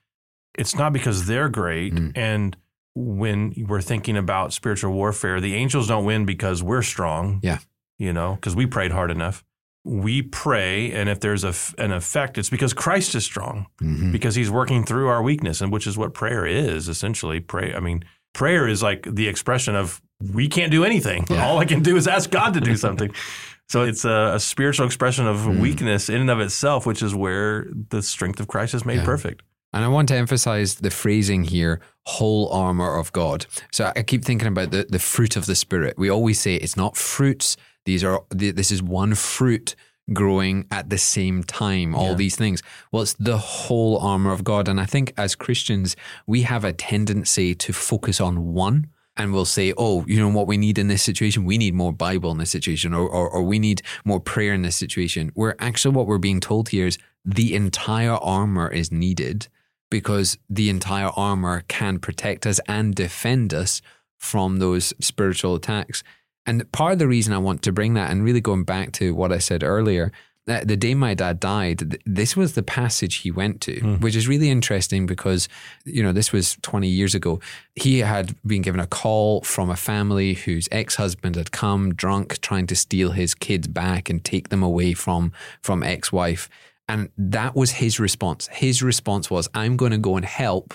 it's 0.56 0.74
not 0.74 0.94
because 0.94 1.26
they're 1.26 1.50
great 1.50 1.94
mm. 1.94 2.12
and 2.16 2.56
when 2.94 3.66
we're 3.68 3.80
thinking 3.80 4.16
about 4.16 4.52
spiritual 4.52 4.92
warfare, 4.92 5.40
the 5.40 5.54
angels 5.54 5.88
don't 5.88 6.04
win 6.04 6.24
because 6.24 6.62
we're 6.62 6.82
strong. 6.82 7.40
Yeah. 7.42 7.58
You 7.98 8.12
know, 8.12 8.34
because 8.34 8.56
we 8.56 8.66
prayed 8.66 8.90
hard 8.90 9.10
enough. 9.10 9.44
We 9.84 10.22
pray, 10.22 10.92
and 10.92 11.08
if 11.08 11.20
there's 11.20 11.44
a, 11.44 11.54
an 11.78 11.92
effect, 11.92 12.38
it's 12.38 12.48
because 12.48 12.72
Christ 12.72 13.14
is 13.14 13.24
strong, 13.24 13.66
mm-hmm. 13.82 14.12
because 14.12 14.34
he's 14.34 14.50
working 14.50 14.84
through 14.84 15.08
our 15.08 15.22
weakness, 15.22 15.60
and 15.60 15.70
which 15.70 15.86
is 15.86 15.98
what 15.98 16.14
prayer 16.14 16.46
is 16.46 16.88
essentially. 16.88 17.38
Pray, 17.38 17.74
I 17.74 17.80
mean, 17.80 18.02
prayer 18.32 18.66
is 18.66 18.82
like 18.82 19.06
the 19.08 19.28
expression 19.28 19.76
of 19.76 20.00
we 20.32 20.48
can't 20.48 20.70
do 20.70 20.84
anything. 20.84 21.26
Yeah. 21.28 21.46
All 21.46 21.58
I 21.58 21.66
can 21.66 21.82
do 21.82 21.96
is 21.96 22.08
ask 22.08 22.30
God 22.30 22.54
to 22.54 22.60
do 22.60 22.76
something. 22.76 23.14
so 23.68 23.82
it's 23.82 24.04
a, 24.04 24.32
a, 24.34 24.40
spiritual 24.40 24.86
expression 24.86 25.26
of 25.26 25.38
mm. 25.38 25.60
weakness 25.60 26.08
in 26.08 26.20
and 26.20 26.30
of 26.30 26.40
itself, 26.40 26.86
which 26.86 27.02
is 27.02 27.14
where 27.14 27.66
the 27.90 28.02
strength 28.02 28.40
of 28.40 28.48
Christ 28.48 28.74
is 28.74 28.84
made 28.84 28.98
yeah. 28.98 29.04
perfect. 29.04 29.42
And 29.72 29.84
I 29.84 29.88
want 29.88 30.08
to 30.08 30.14
emphasize 30.14 30.76
the 30.76 30.90
phrasing 30.90 31.44
here 31.44 31.80
whole 32.06 32.48
armor 32.50 32.96
of 32.96 33.12
God. 33.12 33.46
So 33.72 33.92
I 33.96 34.02
keep 34.02 34.24
thinking 34.24 34.48
about 34.48 34.70
the, 34.70 34.86
the 34.88 34.98
fruit 34.98 35.36
of 35.36 35.46
the 35.46 35.54
Spirit. 35.54 35.98
We 35.98 36.10
always 36.10 36.40
say 36.40 36.56
it's 36.56 36.76
not 36.76 36.96
fruits, 36.96 37.56
these 37.84 38.04
are 38.04 38.22
this 38.30 38.70
is 38.70 38.82
one 38.82 39.14
fruit 39.14 39.74
growing 40.12 40.66
at 40.70 40.90
the 40.90 40.98
same 40.98 41.42
time, 41.42 41.94
all 41.94 42.10
yeah. 42.10 42.14
these 42.14 42.36
things. 42.36 42.62
Well, 42.92 43.02
it's 43.02 43.14
the 43.14 43.38
whole 43.38 43.98
armor 43.98 44.32
of 44.32 44.44
God. 44.44 44.68
And 44.68 44.80
I 44.80 44.84
think 44.84 45.14
as 45.16 45.34
Christians, 45.34 45.96
we 46.26 46.42
have 46.42 46.64
a 46.64 46.72
tendency 46.72 47.54
to 47.54 47.72
focus 47.72 48.20
on 48.20 48.52
one 48.52 48.88
and 49.16 49.32
we'll 49.32 49.44
say, 49.44 49.72
oh, 49.78 50.04
you 50.06 50.18
know 50.18 50.28
what 50.28 50.46
we 50.46 50.58
need 50.58 50.76
in 50.76 50.88
this 50.88 51.02
situation? 51.02 51.44
We 51.44 51.56
need 51.56 51.72
more 51.72 51.92
Bible 51.92 52.32
in 52.32 52.38
this 52.38 52.50
situation, 52.50 52.92
or, 52.92 53.08
or, 53.08 53.30
or 53.30 53.44
we 53.44 53.60
need 53.60 53.80
more 54.04 54.18
prayer 54.18 54.52
in 54.52 54.62
this 54.62 54.74
situation. 54.74 55.30
Where 55.34 55.54
actually 55.60 55.94
what 55.94 56.08
we're 56.08 56.18
being 56.18 56.40
told 56.40 56.70
here 56.70 56.88
is 56.88 56.98
the 57.24 57.54
entire 57.54 58.14
armor 58.14 58.68
is 58.68 58.90
needed 58.90 59.46
because 59.90 60.38
the 60.48 60.70
entire 60.70 61.10
armor 61.14 61.64
can 61.68 61.98
protect 61.98 62.46
us 62.46 62.60
and 62.66 62.94
defend 62.94 63.54
us 63.54 63.80
from 64.18 64.58
those 64.58 64.94
spiritual 65.00 65.54
attacks. 65.54 66.02
And 66.46 66.70
part 66.72 66.94
of 66.94 66.98
the 66.98 67.08
reason 67.08 67.32
I 67.32 67.38
want 67.38 67.62
to 67.62 67.72
bring 67.72 67.94
that, 67.94 68.10
and 68.10 68.24
really 68.24 68.40
going 68.40 68.64
back 68.64 68.92
to 68.92 69.14
what 69.14 69.32
I 69.32 69.38
said 69.38 69.62
earlier, 69.62 70.12
that 70.46 70.68
the 70.68 70.76
day 70.76 70.94
my 70.94 71.14
dad 71.14 71.40
died, 71.40 71.98
this 72.04 72.36
was 72.36 72.54
the 72.54 72.62
passage 72.62 73.16
he 73.16 73.30
went 73.30 73.62
to, 73.62 73.80
mm. 73.80 74.00
which 74.00 74.14
is 74.14 74.28
really 74.28 74.50
interesting 74.50 75.06
because, 75.06 75.48
you 75.84 76.02
know, 76.02 76.12
this 76.12 76.32
was 76.32 76.58
20 76.60 76.86
years 76.86 77.14
ago. 77.14 77.40
He 77.74 78.00
had 78.00 78.34
been 78.46 78.60
given 78.60 78.80
a 78.80 78.86
call 78.86 79.40
from 79.40 79.70
a 79.70 79.76
family 79.76 80.34
whose 80.34 80.68
ex 80.70 80.96
husband 80.96 81.36
had 81.36 81.50
come 81.50 81.94
drunk, 81.94 82.40
trying 82.40 82.66
to 82.66 82.76
steal 82.76 83.12
his 83.12 83.34
kids 83.34 83.68
back 83.68 84.10
and 84.10 84.22
take 84.22 84.50
them 84.50 84.62
away 84.62 84.92
from, 84.92 85.32
from 85.62 85.82
ex 85.82 86.12
wife. 86.12 86.50
And 86.88 87.10
that 87.16 87.54
was 87.54 87.72
his 87.72 87.98
response. 87.98 88.48
His 88.48 88.82
response 88.82 89.30
was, 89.30 89.48
I'm 89.54 89.76
going 89.76 89.92
to 89.92 89.98
go 89.98 90.16
and 90.16 90.24
help, 90.24 90.74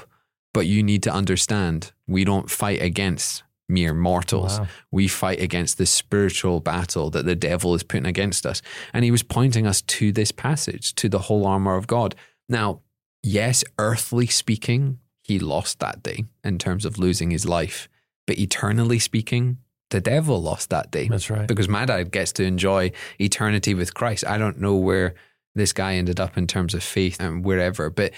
but 0.54 0.66
you 0.66 0.82
need 0.82 1.04
to 1.04 1.14
understand 1.14 1.92
we 2.08 2.24
don't 2.24 2.50
fight 2.50 2.82
against 2.82 3.44
mere 3.68 3.94
mortals. 3.94 4.60
Wow. 4.60 4.68
We 4.92 5.08
fight 5.08 5.40
against 5.40 5.78
the 5.78 5.86
spiritual 5.86 6.60
battle 6.60 7.12
that 7.12 7.26
the 7.26 7.36
devil 7.36 7.76
is 7.76 7.84
putting 7.84 8.08
against 8.08 8.46
us. 8.46 8.64
And 8.94 9.06
he 9.06 9.12
was 9.12 9.22
pointing 9.22 9.68
us 9.68 9.82
to 9.84 10.12
this 10.12 10.32
passage, 10.32 10.96
to 10.96 11.08
the 11.08 11.20
whole 11.20 11.46
armor 11.46 11.76
of 11.76 11.86
God. 11.86 12.16
Now, 12.50 12.82
yes, 13.22 13.64
earthly 13.78 14.26
speaking, 14.26 14.98
he 15.22 15.38
lost 15.38 15.80
that 15.80 16.02
day 16.02 16.26
in 16.44 16.58
terms 16.58 16.86
of 16.86 16.98
losing 16.98 17.30
his 17.30 17.48
life. 17.48 17.88
But 18.26 18.40
eternally 18.40 18.98
speaking, 18.98 19.60
the 19.92 20.02
devil 20.02 20.42
lost 20.42 20.72
that 20.72 20.90
day. 20.90 21.08
That's 21.08 21.30
right. 21.30 21.48
Because 21.48 21.70
my 21.70 21.86
dad 21.86 22.12
gets 22.12 22.32
to 22.34 22.44
enjoy 22.44 22.92
eternity 23.20 23.76
with 23.76 23.94
Christ. 23.94 24.26
I 24.26 24.40
don't 24.40 24.60
know 24.60 24.76
where 24.76 25.14
this 25.60 25.74
guy 25.74 25.96
ended 25.96 26.20
up 26.20 26.38
in 26.38 26.48
terms 26.48 26.74
of 26.74 26.84
faith 26.84 27.20
and 27.20 27.44
wherever. 27.46 27.90
But 27.90 28.12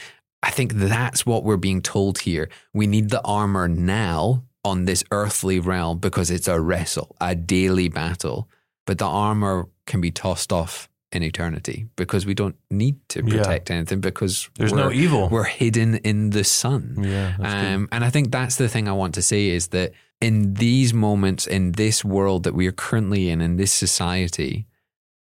I 0.43 0.51
think 0.51 0.73
that's 0.73 1.25
what 1.25 1.43
we're 1.43 1.58
being 1.58 1.82
told 1.82 2.19
here. 2.19 2.49
We 2.73 2.88
need 2.88 3.10
the 3.10 3.21
armor 3.23 3.67
now 3.67 4.43
on 4.63 4.86
this 4.86 5.04
earthly 5.12 5.60
realm 5.60 5.99
because 5.99 6.32
it's 6.32 6.47
a 6.47 6.60
wrestle, 6.60 7.15
a 7.19 7.36
daily 7.36 7.89
battle. 7.89 8.47
But 8.88 8.97
the 8.97 9.06
armor 9.06 9.67
can 9.86 10.01
be 10.01 10.12
tossed 10.12 10.51
off 10.54 10.88
in 11.12 11.23
eternity 11.23 11.88
because 11.97 12.25
we 12.25 12.34
don't 12.34 12.56
need 12.69 12.95
to 13.10 13.21
Yeah. 13.25 13.38
protect 13.38 13.69
anything 13.69 13.99
because 13.99 14.49
There's 14.58 14.71
no 14.73 14.91
evil. 14.91 15.27
We're 15.30 15.43
hidden 15.43 15.95
in 15.95 16.30
the 16.30 16.43
Son. 16.43 16.95
Yeah. 17.04 17.36
Um, 17.39 17.89
and 17.91 18.04
I 18.06 18.10
think 18.10 18.32
that's 18.32 18.56
the 18.56 18.69
thing 18.69 18.88
I 18.88 18.93
want 18.93 19.13
to 19.15 19.21
say 19.21 19.49
is 19.49 19.67
that 19.67 19.91
in 20.21 20.54
these 20.54 20.93
moments, 20.93 21.47
in 21.47 21.73
this 21.73 22.06
world 22.06 22.43
that 22.43 22.54
we 22.54 22.65
are 22.67 22.71
currently 22.71 23.30
in, 23.30 23.41
in 23.41 23.58
this 23.58 23.73
society, 23.73 24.65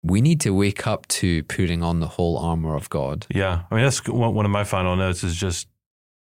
we 0.02 0.20
need 0.20 0.40
to 0.42 0.50
wake 0.50 0.87
up 0.87 1.06
to 1.08 1.42
putting 1.44 1.82
on 1.82 2.00
the 2.00 2.06
whole 2.08 2.38
armor 2.38 2.74
of 2.74 2.88
God. 2.90 3.26
Yeah, 3.34 3.62
I 3.70 3.74
mean 3.74 3.84
that's 3.84 4.06
one 4.08 4.44
of 4.44 4.50
my 4.50 4.64
final 4.64 4.96
notes 4.96 5.24
is 5.24 5.34
just 5.34 5.68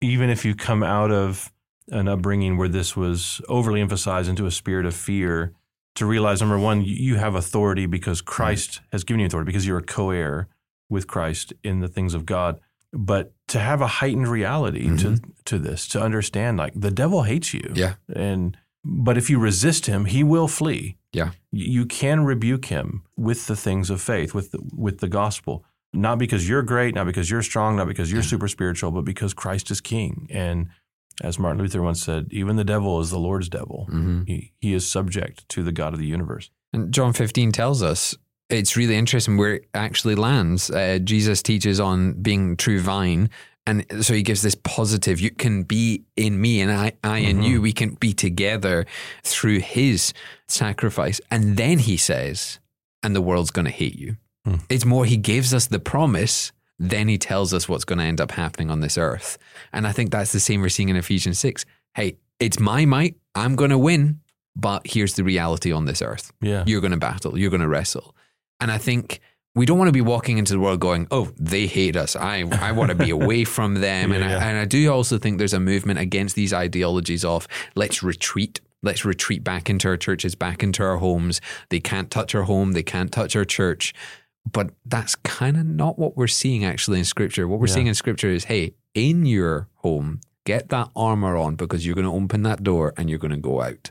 even 0.01 0.29
if 0.29 0.45
you 0.45 0.55
come 0.55 0.83
out 0.83 1.11
of 1.11 1.51
an 1.89 2.07
upbringing 2.07 2.57
where 2.57 2.67
this 2.69 2.95
was 2.95 3.41
overly 3.47 3.81
emphasized 3.81 4.29
into 4.29 4.45
a 4.45 4.51
spirit 4.51 4.85
of 4.85 4.95
fear, 4.95 5.53
to 5.95 6.05
realize 6.05 6.41
number 6.41 6.59
one, 6.59 6.81
you- 6.81 7.15
have 7.15 7.35
authority 7.35 7.85
because 7.85 8.21
Christ 8.21 8.81
has 8.91 9.03
given 9.03 9.19
you 9.19 9.25
authority 9.27 9.47
because 9.49 9.65
you're 9.65 9.77
a 9.77 9.83
co-heir 9.83 10.47
with 10.89 11.07
Christ 11.07 11.53
in 11.63 11.79
the 11.79 11.87
things 11.87 12.13
of 12.13 12.25
God. 12.25 12.59
But 12.91 13.33
to 13.49 13.59
have 13.59 13.81
a 13.81 13.87
heightened 13.87 14.27
reality 14.27 14.85
to 14.85 14.89
mm-hmm. 15.11 15.31
to 15.45 15.59
this, 15.59 15.87
to 15.89 16.01
understand 16.01 16.57
like 16.57 16.73
the 16.75 16.91
devil 16.91 17.23
hates 17.23 17.53
you, 17.53 17.71
Yeah. 17.75 17.95
and 18.13 18.57
but 18.83 19.17
if 19.17 19.29
you 19.29 19.39
resist 19.39 19.87
him, 19.87 20.05
he 20.05 20.23
will 20.23 20.47
flee. 20.47 20.97
Yeah. 21.11 21.31
You 21.57 21.85
can 21.85 22.25
rebuke 22.25 22.65
him 22.65 23.03
with 23.15 23.47
the 23.47 23.55
things 23.55 23.89
of 23.89 24.01
faith, 24.01 24.33
with 24.33 24.51
the, 24.51 24.59
with 24.75 24.99
the 24.99 25.07
gospel. 25.07 25.63
Not 25.93 26.17
because 26.19 26.49
you're 26.49 26.61
great, 26.63 26.93
not 26.95 27.05
because 27.05 27.29
you're 27.29 27.41
strong, 27.41 27.77
not 27.77 27.87
because 27.87 28.11
you're 28.11 28.23
super 28.23 28.49
spiritual, 28.49 28.91
but 28.91 29.05
because 29.05 29.33
Christ 29.33 29.71
is 29.71 29.79
king. 29.79 30.27
And 30.29 30.67
as 31.21 31.39
Martin 31.39 31.61
Luther 31.61 31.81
once 31.81 32.03
said, 32.03 32.27
even 32.31 32.57
the 32.57 32.65
devil 32.65 32.99
is 32.99 33.09
the 33.09 33.19
Lord's 33.19 33.47
devil. 33.47 33.87
hmm 33.89 34.23
He, 34.27 34.51
he 34.59 34.73
is 34.73 34.85
subject 34.89 35.47
to 35.49 35.63
the 35.63 35.71
God 35.71 35.93
of 35.93 35.99
the 35.99 36.05
universe. 36.05 36.49
And 36.73 36.93
John 36.93 37.13
15 37.13 37.53
tells 37.53 37.81
us 37.81 38.13
it's 38.49 38.75
really 38.75 38.97
interesting 38.97 39.37
where 39.37 39.55
it 39.55 39.69
actually 39.73 40.15
lands. 40.15 40.69
Uh, 40.69 40.99
Jesus 41.01 41.41
teaches 41.41 41.79
on 41.79 42.21
being 42.21 42.57
true 42.57 42.81
vine. 42.81 43.29
And 43.67 43.85
so 44.05 44.13
he 44.13 44.21
gives 44.21 44.41
this 44.43 44.55
positive, 44.55 45.19
you 45.19 45.31
can 45.31 45.63
be 45.63 46.03
in 46.15 46.39
me 46.39 46.61
and 46.61 46.71
I, 46.71 46.93
I 47.03 47.17
in 47.19 47.41
you. 47.41 47.61
We 47.61 47.73
can 47.73 47.95
be 47.95 48.13
together 48.13 48.85
through 49.23 49.59
his 49.59 50.13
sacrifice. 50.47 51.19
And 51.31 51.57
then 51.57 51.79
he 51.79 51.97
says, 51.97 52.59
and 53.01 53.15
the 53.15 53.21
world's 53.21 53.51
going 53.51 53.65
to 53.65 53.71
hate 53.71 53.95
you. 53.97 54.17
Hmm. 54.45 54.55
It's 54.69 54.85
more, 54.85 55.05
he 55.05 55.17
gives 55.17 55.51
us 55.53 55.65
the 55.67 55.79
promise, 55.79 56.51
then 56.77 57.07
he 57.07 57.17
tells 57.17 57.53
us 57.53 57.67
what's 57.67 57.85
going 57.85 57.99
to 57.99 58.05
end 58.05 58.21
up 58.21 58.31
happening 58.31 58.69
on 58.69 58.81
this 58.81 58.97
earth. 58.97 59.37
And 59.73 59.87
I 59.87 59.91
think 59.91 60.11
that's 60.11 60.31
the 60.31 60.39
same 60.39 60.61
we're 60.61 60.69
seeing 60.69 60.89
in 60.89 60.95
Ephesians 60.95 61.39
6. 61.39 61.65
Hey, 61.95 62.17
it's 62.39 62.59
my 62.59 62.85
might. 62.85 63.15
I'm 63.33 63.55
going 63.55 63.71
to 63.71 63.77
win. 63.77 64.19
But 64.55 64.85
here's 64.85 65.15
the 65.15 65.23
reality 65.23 65.71
on 65.71 65.85
this 65.85 66.01
earth 66.01 66.31
Yeah. 66.39 66.63
you're 66.65 66.81
going 66.81 66.91
to 66.91 66.97
battle, 66.97 67.37
you're 67.37 67.49
going 67.49 67.61
to 67.61 67.67
wrestle. 67.67 68.15
And 68.61 68.71
I 68.71 68.77
think 68.77 69.19
we 69.55 69.65
don't 69.65 69.77
want 69.77 69.87
to 69.87 69.93
be 69.93 70.01
walking 70.01 70.37
into 70.37 70.53
the 70.53 70.59
world 70.59 70.79
going, 70.79 71.07
oh, 71.11 71.31
they 71.37 71.65
hate 71.65 71.95
us. 71.95 72.15
I, 72.15 72.43
I 72.61 72.71
want 72.73 72.89
to 72.89 72.95
be 72.95 73.09
away 73.19 73.43
from 73.45 73.75
them. 73.75 74.11
and, 74.11 74.21
Yeah, 74.23 74.31
yeah. 74.31 74.37
I, 74.45 74.49
and 74.49 74.57
I 74.59 74.65
do 74.65 74.91
also 74.91 75.17
think 75.17 75.37
there's 75.37 75.53
a 75.53 75.59
movement 75.59 75.99
against 75.99 76.35
these 76.35 76.53
ideologies 76.53 77.23
of 77.23 77.47
let's 77.75 78.03
retreat. 78.03 78.59
Let's 78.83 79.03
retreat 79.05 79.43
back 79.43 79.69
into 79.69 79.87
our 79.87 79.97
churches, 79.97 80.35
back 80.35 80.61
into 80.61 80.83
our 80.83 80.97
homes. 80.97 81.41
They 81.69 81.79
can't 81.79 82.11
touch 82.11 82.35
our 82.35 82.43
home. 82.43 82.73
They 82.73 82.83
can't 82.83 83.11
touch 83.11 83.35
our 83.35 83.45
church. 83.45 83.93
But 84.51 84.71
that's 84.85 85.15
kind 85.15 85.57
of 85.57 85.65
not 85.65 85.97
what 85.97 86.15
we're 86.15 86.27
seeing 86.27 86.63
actually 86.63 86.99
in 86.99 87.05
scripture. 87.05 87.47
What 87.47 87.59
we're 87.59 87.67
Yeah. 87.67 87.73
seeing 87.73 87.87
in 87.87 87.95
scripture 87.95 88.29
is 88.29 88.43
hey, 88.43 88.75
in 88.93 89.25
your 89.25 89.69
home, 89.77 90.19
get 90.45 90.69
that 90.69 90.89
armor 90.95 91.35
on 91.35 91.55
because 91.55 91.83
you're 91.85 91.95
going 91.95 92.05
to 92.05 92.13
open 92.13 92.43
that 92.43 92.61
door 92.61 92.93
and 92.97 93.09
you're 93.09 93.17
going 93.19 93.31
to 93.31 93.37
go 93.37 93.61
out. 93.61 93.89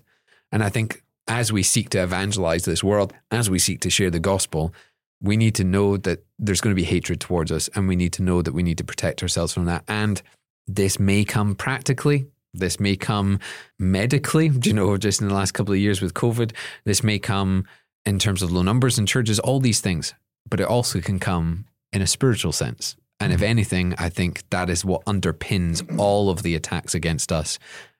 And 0.53 0.63
I 0.63 0.69
think 0.69 1.03
as 1.27 1.51
we 1.53 1.63
seek 1.65 1.89
to 1.91 2.03
evangelize 2.03 2.65
this 2.65 2.85
world, 2.85 3.13
as 3.33 3.51
we 3.51 3.59
seek 3.59 3.81
to 3.81 3.91
share 3.91 4.11
the 4.11 4.21
gospel, 4.21 4.73
we 5.21 5.37
need 5.37 5.55
to 5.57 5.65
know 5.65 5.97
that 5.97 6.25
there's 6.39 6.61
going 6.61 6.75
to 6.75 6.81
be 6.81 6.85
hatred 6.85 7.21
towards 7.21 7.51
us 7.51 7.69
and 7.75 7.89
we 7.89 7.97
need 7.97 8.13
to 8.15 8.23
know 8.23 8.43
that 8.43 8.53
we 8.53 8.63
need 8.63 8.79
to 8.79 8.85
protect 8.85 9.23
ourselves 9.23 9.53
from 9.53 9.65
that. 9.67 9.85
And 9.89 10.21
this 10.67 10.99
may 10.99 11.25
come 11.25 11.55
practically. 11.55 12.27
This 12.53 12.79
may 12.79 12.97
come 12.97 13.41
medically, 13.79 14.49
Do 14.49 14.71
you 14.71 14.75
know, 14.75 14.97
just 14.97 15.21
in 15.21 15.29
the 15.29 15.35
last 15.35 15.53
couple 15.53 15.75
of 15.75 15.81
years 15.81 16.01
with 16.01 16.15
COVID. 16.15 16.53
This 16.85 17.03
may 17.03 17.19
come 17.19 17.67
in 18.07 18.19
terms 18.19 18.43
of 18.43 18.53
low 18.53 18.63
numbers 18.63 18.99
in 18.99 19.07
churches, 19.07 19.41
all 19.41 19.61
these 19.61 19.81
things, 19.81 20.15
but 20.49 20.61
it 20.61 20.67
also 20.67 21.01
can 21.01 21.19
come 21.19 21.65
in 21.93 22.03
a 22.03 22.07
spiritual 22.07 22.53
sense. 22.53 22.97
And 23.21 23.33
if 23.33 23.39
mm-hmm. 23.39 23.47
anything, 23.47 23.95
I 23.99 24.09
think 24.09 24.43
that 24.51 24.69
is 24.69 24.85
what 24.85 25.05
underpins 25.05 25.99
all 25.99 26.31
of 26.31 26.43
the 26.43 26.55
attacks 26.55 26.95
against 26.95 27.33
us. 27.33 27.59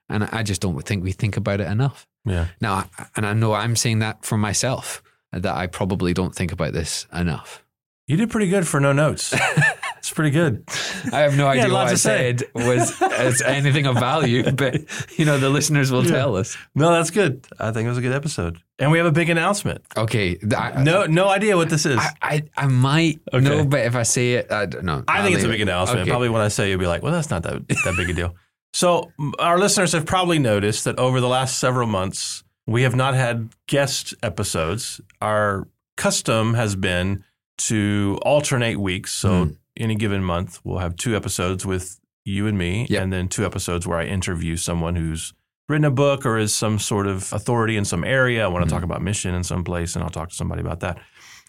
And 0.09 0.25
I 0.25 0.43
just 0.43 0.61
don't 0.61 0.79
think 0.83 1.03
we 1.03 1.11
think 1.11 1.37
about 1.37 1.61
it 1.61 1.67
enough. 1.67 2.05
Yeah. 2.25 2.47
Now, 2.61 2.89
and 3.15 3.25
I 3.25 3.33
know 3.33 3.53
I'm 3.53 3.75
saying 3.75 3.99
that 3.99 4.23
for 4.25 4.37
myself, 4.37 5.01
that 5.35 5.55
I 5.55 5.67
probably 5.67 6.13
don't 6.13 6.33
think 6.33 6.51
about 6.51 6.73
this 6.73 7.07
enough. 7.13 7.61
You 8.07 8.17
did 8.17 8.29
pretty 8.29 8.49
good 8.49 8.67
for 8.67 8.79
no 8.79 8.93
notes. 8.93 9.33
it's 9.97 10.11
pretty 10.11 10.29
good. 10.29 10.63
I 11.11 11.21
have 11.21 11.35
no 11.35 11.47
idea 11.47 11.73
what 11.73 11.87
I 11.87 11.95
said 11.95 12.43
was 12.53 13.01
as 13.01 13.41
anything 13.45 13.87
of 13.87 13.95
value, 13.95 14.51
but 14.51 14.75
you 15.17 15.25
know 15.25 15.39
the 15.39 15.49
listeners 15.49 15.91
will 15.91 16.05
Yeah. 16.05 16.11
tell 16.11 16.35
us. 16.35 16.55
No, 16.75 16.91
that's 16.91 17.09
good. 17.09 17.43
I 17.59 17.71
think 17.71 17.87
it 17.87 17.89
was 17.89 17.97
a 17.97 18.01
good 18.01 18.13
episode. 18.13 18.59
And 18.77 18.91
we 18.91 18.99
have 18.99 19.07
a 19.07 19.11
big 19.11 19.31
announcement. 19.31 19.83
Okay, 19.97 20.37
I, 20.55 20.83
No, 20.83 21.05
no 21.07 21.27
idea 21.29 21.57
what 21.57 21.69
this 21.69 21.87
is. 21.87 21.97
I, 21.97 22.11
I, 22.21 22.43
I 22.55 22.67
might 22.67 23.21
Okay. 23.33 23.43
know, 23.43 23.65
but 23.65 23.79
if 23.87 23.95
I 23.95 24.03
say 24.03 24.33
it, 24.33 24.51
I 24.51 24.67
don't 24.67 24.83
know. 24.85 25.03
I 25.07 25.17
I'll 25.17 25.23
think 25.23 25.35
it's 25.37 25.45
a 25.45 25.47
big 25.49 25.61
announcement. 25.61 26.01
Okay. 26.01 26.09
Probably 26.11 26.29
when 26.29 26.41
I 26.43 26.49
say, 26.49 26.67
it, 26.67 26.69
you'll 26.71 26.79
be 26.79 26.85
like, 26.87 27.01
well, 27.01 27.11
that's 27.13 27.31
not 27.31 27.41
that, 27.43 27.67
that 27.67 27.93
big 27.97 28.09
a 28.11 28.13
deal. 28.13 28.35
So, 28.73 29.11
our 29.39 29.57
listeners 29.57 29.93
have 29.93 30.05
probably 30.05 30.37
noticed 30.37 30.83
that 30.83 30.99
over 30.99 31.21
the 31.21 31.29
last 31.29 31.57
several 31.57 31.87
months, 31.87 32.43
we 32.67 32.81
have 32.83 32.95
not 32.95 33.13
had 33.13 33.49
guest 33.67 34.13
episodes. 34.23 35.01
Our 35.21 35.67
custom 35.97 36.53
has 36.55 36.75
been 36.75 37.23
to 37.57 38.19
alternate 38.23 38.79
weeks. 38.79 39.11
So, 39.13 39.45
Hmm. 39.45 39.51
any 39.77 39.95
given 39.95 40.23
month, 40.23 40.59
we'll 40.63 40.79
have 40.79 40.95
two 40.95 41.15
episodes 41.15 41.65
with 41.65 41.99
you 42.25 42.47
and 42.47 42.57
me, 42.57 42.87
Yep. 42.89 43.03
and 43.03 43.13
then 43.13 43.27
two 43.27 43.45
episodes 43.45 43.85
where 43.85 43.99
I 43.99 44.05
interview 44.05 44.55
someone 44.57 44.95
who's 44.95 45.33
written 45.69 45.85
a 45.85 45.91
book 45.91 46.25
or 46.25 46.37
is 46.37 46.53
some 46.53 46.79
sort 46.79 47.07
of 47.07 47.31
authority 47.33 47.75
in 47.77 47.85
some 47.85 48.03
area. 48.03 48.43
I 48.43 48.47
want 48.47 48.63
to 48.67 48.69
Hmm. 48.69 48.75
talk 48.77 48.83
about 48.83 49.01
mission 49.01 49.33
in 49.35 49.43
some 49.43 49.63
place, 49.63 49.95
and 49.95 50.03
I'll 50.03 50.09
talk 50.09 50.29
to 50.29 50.35
somebody 50.35 50.61
about 50.61 50.79
that 50.81 50.97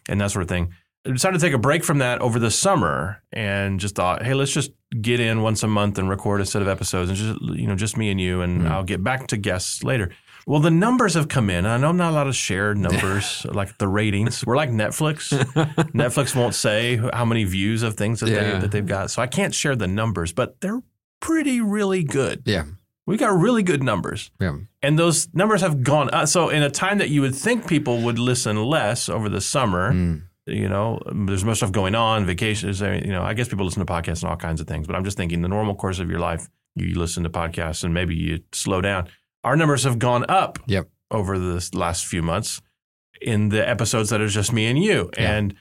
and 0.09 0.21
that 0.21 0.31
sort 0.31 0.43
of 0.43 0.49
thing. 0.49 0.73
I 1.07 1.13
decided 1.13 1.39
to 1.39 1.47
take 1.47 1.55
a 1.55 1.59
break 1.59 1.85
from 1.85 1.99
that 1.99 2.21
over 2.21 2.39
the 2.41 2.51
summer 2.51 3.23
and 3.33 3.79
just 3.79 3.95
thought, 3.95 4.25
hey, 4.25 4.35
let's 4.35 4.53
just 4.53 4.73
get 5.01 5.21
in 5.21 5.41
once 5.43 5.63
a 5.63 5.69
month 5.69 5.99
and 5.99 6.09
record 6.09 6.41
a 6.41 6.47
set 6.47 6.63
of 6.63 6.69
episodes 6.69 7.11
and 7.11 7.17
just 7.19 7.41
you 7.59 7.67
know 7.67 7.77
just 7.77 7.97
me 7.97 8.11
and 8.11 8.21
you, 8.21 8.41
and 8.43 8.63
Mm. 8.63 8.71
I'll 8.71 8.85
get 8.85 9.05
back 9.05 9.27
to 9.29 9.37
guests 9.37 9.85
later. 9.85 10.11
Well, 10.47 10.61
the 10.61 10.71
numbers 10.71 11.15
have 11.15 11.27
come 11.29 11.51
in. 11.51 11.67
I 11.67 11.77
know 11.77 11.89
I'm 11.89 11.97
not 11.97 12.13
allowed 12.13 12.25
to 12.25 12.33
share 12.33 12.73
numbers 12.75 13.45
like 13.51 13.79
the 13.79 13.89
ratings. 13.89 14.47
We're 14.47 14.57
like 14.57 14.71
Netflix. 14.71 15.33
Netflix 15.93 16.37
won't 16.37 16.55
say 16.55 16.97
how 17.13 17.25
many 17.25 17.43
views 17.45 17.83
of 17.83 17.97
things 17.97 18.21
that, 18.21 18.31
Yeah. 18.31 18.53
they, 18.55 18.59
that 18.61 18.71
they've 18.71 18.87
got, 18.87 19.11
so 19.11 19.21
I 19.23 19.27
can't 19.27 19.53
share 19.53 19.75
the 19.75 19.89
numbers, 19.89 20.33
but 20.33 20.61
they're 20.61 20.83
pretty 21.21 21.61
really 21.61 22.05
good. 22.05 22.43
Yeah, 22.45 22.65
We 23.07 23.17
got 23.17 23.37
really 23.37 23.65
good 23.65 23.83
numbers. 23.83 24.31
yeah, 24.41 24.57
And 24.83 24.97
those 24.99 25.29
numbers 25.35 25.63
have 25.63 25.83
gone 25.83 26.11
up. 26.13 26.29
So, 26.29 26.49
in 26.51 26.63
a 26.63 26.71
time 26.71 26.99
that 26.99 27.09
you 27.11 27.23
would 27.23 27.35
think 27.35 27.67
people 27.67 28.03
would 28.03 28.19
listen 28.19 28.57
less 28.63 29.09
over 29.09 29.29
the 29.29 29.41
summer, 29.41 29.93
Mm. 29.93 30.23
you 30.47 30.69
know, 30.69 31.01
there's 31.27 31.45
more 31.45 31.57
stuff 31.57 31.73
going 31.73 31.97
on, 31.97 32.25
vacations. 32.25 32.81
You 32.81 33.01
know, 33.13 33.23
I 33.25 33.35
guess 33.35 33.49
people 33.49 33.65
listen 33.65 33.85
to 33.85 33.93
podcasts 33.93 34.23
and 34.23 34.31
all 34.31 34.37
kinds 34.37 34.61
of 34.61 34.69
things, 34.69 34.87
but 34.87 34.95
I'm 34.95 35.03
just 35.05 35.17
thinking 35.17 35.43
the 35.43 35.49
normal 35.49 35.75
course 35.75 35.99
of 35.99 36.09
your 36.09 36.21
life, 36.21 36.49
you 36.77 36.95
listen 36.97 37.25
to 37.25 37.31
podcasts 37.31 37.83
and 37.83 37.93
maybe 37.93 38.15
you 38.15 38.39
slow 38.53 38.81
down. 38.81 39.09
Our 39.47 39.57
numbers 39.57 39.85
have 39.85 39.99
gone 39.99 40.25
up 40.29 40.59
Yep. 40.67 40.89
over 41.11 41.39
the 41.39 41.71
last 41.73 42.05
few 42.07 42.21
months 42.23 42.61
in 43.23 43.49
the 43.49 43.67
episodes 43.67 44.11
that 44.11 44.21
are 44.21 44.29
just 44.29 44.53
me 44.53 44.67
and 44.67 44.79
you. 44.83 45.11
Yeah. 45.17 45.37
And 45.37 45.55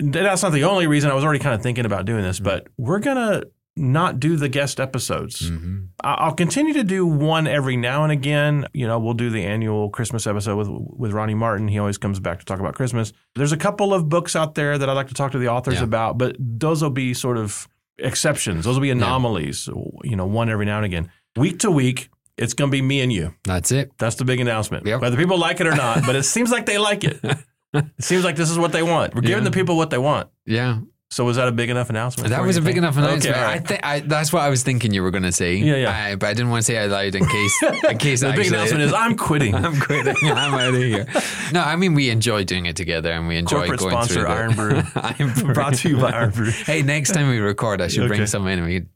that's 0.00 0.42
not 0.42 0.52
the 0.52 0.64
only 0.64 0.86
reason 0.86 1.10
I 1.10 1.14
was 1.14 1.24
already 1.24 1.38
kind 1.38 1.54
of 1.54 1.62
thinking 1.62 1.86
about 1.86 2.04
doing 2.04 2.22
this, 2.22 2.38
but 2.40 2.66
we're 2.76 2.98
going 2.98 3.16
to 3.16 3.48
not 3.76 4.18
do 4.18 4.36
the 4.36 4.48
guest 4.48 4.80
episodes. 4.80 5.48
hmm 5.48 5.78
I- 6.02 6.14
I'll 6.14 6.34
continue 6.34 6.74
to 6.74 6.82
do 6.84 7.06
one 7.06 7.46
every 7.46 7.76
now 7.76 8.02
and 8.02 8.10
again. 8.12 8.66
You 8.74 8.86
know, 8.88 8.98
we'll 8.98 9.14
do 9.14 9.30
the 9.30 9.44
annual 9.44 9.88
Christmas 9.88 10.26
episode 10.26 10.56
with 10.56 10.68
with 10.68 11.12
Ronnie 11.12 11.34
Martin. 11.34 11.68
He 11.68 11.78
always 11.78 11.96
comes 11.98 12.18
back 12.20 12.40
to 12.40 12.44
talk 12.44 12.58
about 12.60 12.74
Christmas. 12.74 13.12
There's 13.36 13.52
a 13.52 13.56
couple 13.56 13.94
of 13.94 14.08
books 14.08 14.34
out 14.36 14.54
there 14.56 14.78
that 14.78 14.88
I'd 14.90 14.94
like 14.94 15.08
to 15.08 15.14
talk 15.14 15.30
to 15.32 15.38
the 15.38 15.48
authors 15.48 15.74
Yeah. 15.74 15.84
about, 15.84 16.18
but 16.18 16.36
those 16.40 16.82
will 16.82 16.90
be 16.90 17.14
sort 17.14 17.36
of 17.38 17.68
exceptions. 17.98 18.64
Those 18.64 18.74
will 18.74 18.82
be 18.82 18.90
anomalies. 18.90 19.68
You 20.04 20.16
know, 20.16 20.26
one 20.26 20.48
every 20.48 20.66
now 20.66 20.76
and 20.78 20.84
again. 20.86 21.10
Week 21.36 21.58
to 21.60 21.70
week, 21.70 22.08
it's 22.38 22.54
going 22.54 22.70
to 22.70 22.72
be 22.72 22.80
me 22.82 23.00
and 23.00 23.12
you. 23.12 23.34
That's 23.44 23.70
it. 23.72 23.90
That's 23.98 24.16
the 24.16 24.24
big 24.24 24.40
announcement. 24.40 24.86
Yep. 24.86 25.00
Whether 25.02 25.16
people 25.16 25.38
like 25.38 25.60
it 25.60 25.66
or 25.66 25.74
not, 25.76 26.06
but 26.06 26.16
it 26.16 26.22
seems 26.24 26.50
like 26.50 26.66
they 26.66 26.78
like 26.78 27.04
it. 27.04 27.20
It 27.74 27.84
seems 28.02 28.24
like 28.24 28.34
this 28.36 28.48
is 28.50 28.58
what 28.58 28.72
they 28.72 28.82
want. 28.82 29.14
We're 29.14 29.20
giving 29.20 29.44
Yeah. 29.44 29.50
the 29.50 29.54
people 29.54 29.76
what 29.76 29.90
they 29.90 29.98
want. 29.98 30.30
Yeah, 30.46 30.78
So 31.10 31.22
was 31.26 31.36
that 31.36 31.48
a 31.48 31.52
big 31.52 31.68
enough 31.68 31.90
announcement? 31.90 32.30
that 32.30 32.42
was 32.42 32.56
a 32.56 32.62
big 32.62 32.78
enough 32.78 32.96
announcement. 32.96 33.26
Okay, 33.36 33.38
all 33.38 33.44
I 33.46 33.52
right. 33.56 33.66
think 33.68 33.80
I, 33.84 34.00
that's 34.00 34.32
what 34.32 34.40
I 34.40 34.48
was 34.48 34.62
thinking 34.62 34.94
you 34.94 35.02
were 35.02 35.10
going 35.10 35.24
to 35.24 35.32
say. 35.32 35.56
Yeah, 35.56 35.76
yeah. 35.76 36.04
I, 36.04 36.16
but 36.16 36.28
I 36.30 36.32
didn't 36.32 36.48
want 36.48 36.60
to 36.64 36.72
say 36.72 36.78
out 36.78 36.88
loud 36.88 37.14
in 37.14 37.26
case 37.26 37.62
in 37.90 37.98
case 37.98 38.20
the 38.22 38.32
big 38.32 38.46
announcement 38.46 38.82
is 38.84 38.94
I'm 38.94 39.16
quitting. 39.18 39.54
I'm 39.64 39.78
quitting. 39.78 40.16
I'm 40.24 40.54
out 40.54 40.74
of 40.74 40.80
here. 40.80 41.06
No, 41.52 41.60
I 41.60 41.76
mean 41.76 41.92
we 41.92 42.08
enjoy 42.08 42.44
doing 42.44 42.64
it 42.64 42.74
together, 42.76 43.12
and 43.12 43.28
we 43.28 43.36
enjoy 43.36 43.66
Corporate 43.66 43.80
going 43.80 43.92
sponsor, 43.92 44.14
through 44.14 44.26
Irn-Bru. 44.28 44.82
Iron 44.96 45.32
Brew. 45.34 45.52
Brought 45.52 45.74
to 45.74 45.88
you 45.90 45.98
by 45.98 46.12
Irn-Bru. 46.12 46.50
Hey, 46.50 46.80
next 46.82 47.12
time 47.12 47.28
we 47.28 47.38
record, 47.38 47.82
I 47.82 47.88
should 47.88 48.08
bring 48.08 48.24
some 48.26 48.46
in. 48.46 48.60
And 48.60 48.66
we 48.66 48.86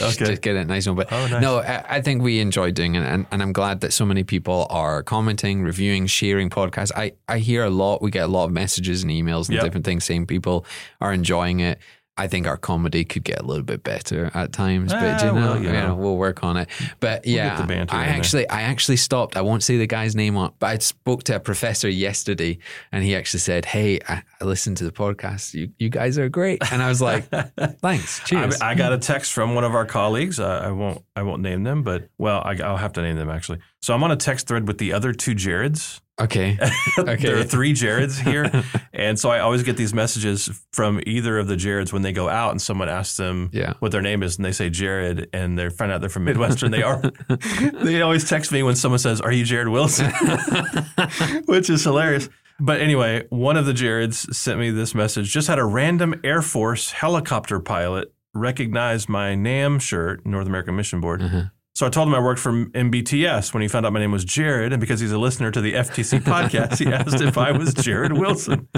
okay. 0.16 0.26
just 0.26 0.42
get 0.42 0.56
it 0.56 0.66
nice 0.66 0.86
one. 0.86 0.96
But 0.96 1.12
oh, 1.12 1.26
nice. 1.26 1.42
no, 1.42 1.58
I, 1.58 1.96
I, 1.96 2.00
think 2.00 2.22
we 2.22 2.40
enjoy 2.40 2.70
doing 2.70 2.94
it, 2.94 3.02
and, 3.02 3.26
and 3.30 3.42
I'm 3.42 3.52
glad 3.52 3.80
that 3.80 3.92
so 3.92 4.04
many 4.04 4.24
people 4.24 4.66
are 4.70 5.02
commenting, 5.02 5.62
reviewing, 5.62 6.06
sharing 6.06 6.50
podcasts. 6.50 6.92
I 6.96 7.12
I 7.28 7.38
hear 7.38 7.64
a 7.64 7.70
lot. 7.70 8.02
We 8.02 8.10
get 8.10 8.24
a 8.24 8.28
lot 8.28 8.44
of 8.44 8.52
messages 8.52 9.02
and 9.02 9.10
emails 9.10 9.48
and 9.48 9.56
yep. 9.56 9.64
different 9.64 9.84
things 9.84 10.04
saying 10.04 10.26
people 10.26 10.64
are 11.00 11.12
enjoying 11.12 11.60
it. 11.60 11.78
I 12.20 12.26
think 12.26 12.46
our 12.46 12.58
comedy 12.58 13.02
could 13.06 13.24
get 13.24 13.40
a 13.40 13.42
little 13.42 13.62
bit 13.62 13.82
better 13.82 14.30
at 14.34 14.52
times, 14.52 14.92
but 14.92 15.22
you 15.22 15.28
know, 15.28 15.34
well, 15.34 15.62
you 15.62 15.72
know, 15.72 15.94
we'll 15.94 16.18
work 16.18 16.44
on 16.44 16.58
it. 16.58 16.68
But 17.00 17.26
yeah, 17.26 17.66
we'll 17.66 17.86
I 17.88 18.04
actually, 18.08 18.42
there. 18.42 18.58
I 18.58 18.62
actually 18.62 18.98
stopped. 18.98 19.38
I 19.38 19.40
won't 19.40 19.62
say 19.62 19.78
the 19.78 19.86
guy's 19.86 20.14
name 20.14 20.36
on, 20.36 20.52
but 20.58 20.66
I 20.66 20.76
spoke 20.78 21.22
to 21.24 21.36
a 21.36 21.40
professor 21.40 21.88
yesterday, 21.88 22.58
and 22.92 23.02
he 23.02 23.16
actually 23.16 23.40
said, 23.40 23.64
"Hey, 23.64 24.00
I, 24.06 24.22
I 24.38 24.44
listened 24.44 24.76
to 24.78 24.84
the 24.84 24.92
podcast. 24.92 25.54
You, 25.54 25.72
you 25.78 25.88
guys 25.88 26.18
are 26.18 26.28
great." 26.28 26.62
And 26.70 26.82
I 26.82 26.90
was 26.90 27.00
like, 27.00 27.24
"Thanks, 27.80 28.20
cheers." 28.26 28.60
I, 28.60 28.72
I, 28.72 28.74
got 28.74 28.92
a 28.92 28.98
text 28.98 29.32
from 29.32 29.54
one 29.54 29.64
of 29.64 29.74
our 29.74 29.86
colleagues. 29.86 30.38
Uh, 30.38 30.60
I 30.62 30.72
won't, 30.72 31.02
I 31.16 31.22
won't 31.22 31.40
name 31.40 31.62
them, 31.62 31.82
but 31.82 32.10
well, 32.18 32.42
I, 32.44 32.54
I'll 32.62 32.76
have 32.76 32.92
to 32.94 33.02
name 33.02 33.16
them 33.16 33.30
actually. 33.30 33.60
So 33.80 33.94
I'm 33.94 34.04
on 34.04 34.10
a 34.10 34.16
text 34.16 34.46
thread 34.46 34.68
with 34.68 34.76
the 34.76 34.92
other 34.92 35.14
two 35.14 35.34
Jareds. 35.34 36.02
Okay. 36.20 36.58
okay. 36.98 37.16
there 37.16 37.38
are 37.38 37.44
three 37.44 37.72
Jareds 37.72 38.20
here. 38.20 38.50
and 38.92 39.18
so 39.18 39.30
I 39.30 39.40
always 39.40 39.62
get 39.62 39.76
these 39.76 39.94
messages 39.94 40.48
from 40.72 41.00
either 41.06 41.38
of 41.38 41.46
the 41.46 41.56
Jareds 41.56 41.92
when 41.92 42.02
they 42.02 42.12
go 42.12 42.28
out 42.28 42.50
and 42.50 42.60
someone 42.60 42.88
asks 42.88 43.16
them 43.16 43.50
yeah. 43.52 43.74
what 43.78 43.92
their 43.92 44.02
name 44.02 44.22
is 44.22 44.36
and 44.36 44.44
they 44.44 44.52
say 44.52 44.70
Jared 44.70 45.28
and 45.32 45.58
they 45.58 45.70
find 45.70 45.90
out 45.90 46.00
they're 46.00 46.10
from 46.10 46.24
Midwestern. 46.24 46.70
they 46.70 46.82
are. 46.82 47.02
they 47.72 48.02
always 48.02 48.28
text 48.28 48.52
me 48.52 48.62
when 48.62 48.76
someone 48.76 48.98
says, 48.98 49.20
Are 49.20 49.32
you 49.32 49.44
Jared 49.44 49.68
Wilson? 49.68 50.10
Which 51.46 51.70
is 51.70 51.84
hilarious. 51.84 52.28
But 52.58 52.80
anyway, 52.80 53.26
one 53.30 53.56
of 53.56 53.64
the 53.64 53.72
Jareds 53.72 54.34
sent 54.34 54.60
me 54.60 54.70
this 54.70 54.94
message. 54.94 55.32
Just 55.32 55.48
had 55.48 55.58
a 55.58 55.64
random 55.64 56.20
Air 56.22 56.42
Force 56.42 56.90
helicopter 56.90 57.58
pilot 57.58 58.12
recognize 58.34 59.08
my 59.08 59.34
NAM 59.34 59.78
shirt, 59.78 60.26
North 60.26 60.46
American 60.46 60.76
Mission 60.76 61.00
Board. 61.00 61.22
Uh-huh 61.22 61.44
so 61.74 61.86
I 61.86 61.88
told 61.88 62.08
him 62.08 62.14
I 62.14 62.20
worked 62.20 62.40
for 62.40 62.52
MBTS 62.52 63.54
when 63.54 63.62
he 63.62 63.68
found 63.68 63.86
out 63.86 63.92
my 63.92 64.00
name 64.00 64.10
was 64.10 64.24
Jared. 64.24 64.72
And 64.72 64.80
because 64.80 65.00
he's 65.00 65.12
a 65.12 65.18
listener 65.18 65.50
to 65.50 65.60
the 65.60 65.74
FTC 65.74 66.20
podcast, 66.20 66.78
he 66.78 66.92
asked 66.92 67.20
if 67.20 67.38
I 67.38 67.52
was 67.52 67.72
Jared 67.74 68.12
Wilson. 68.12 68.68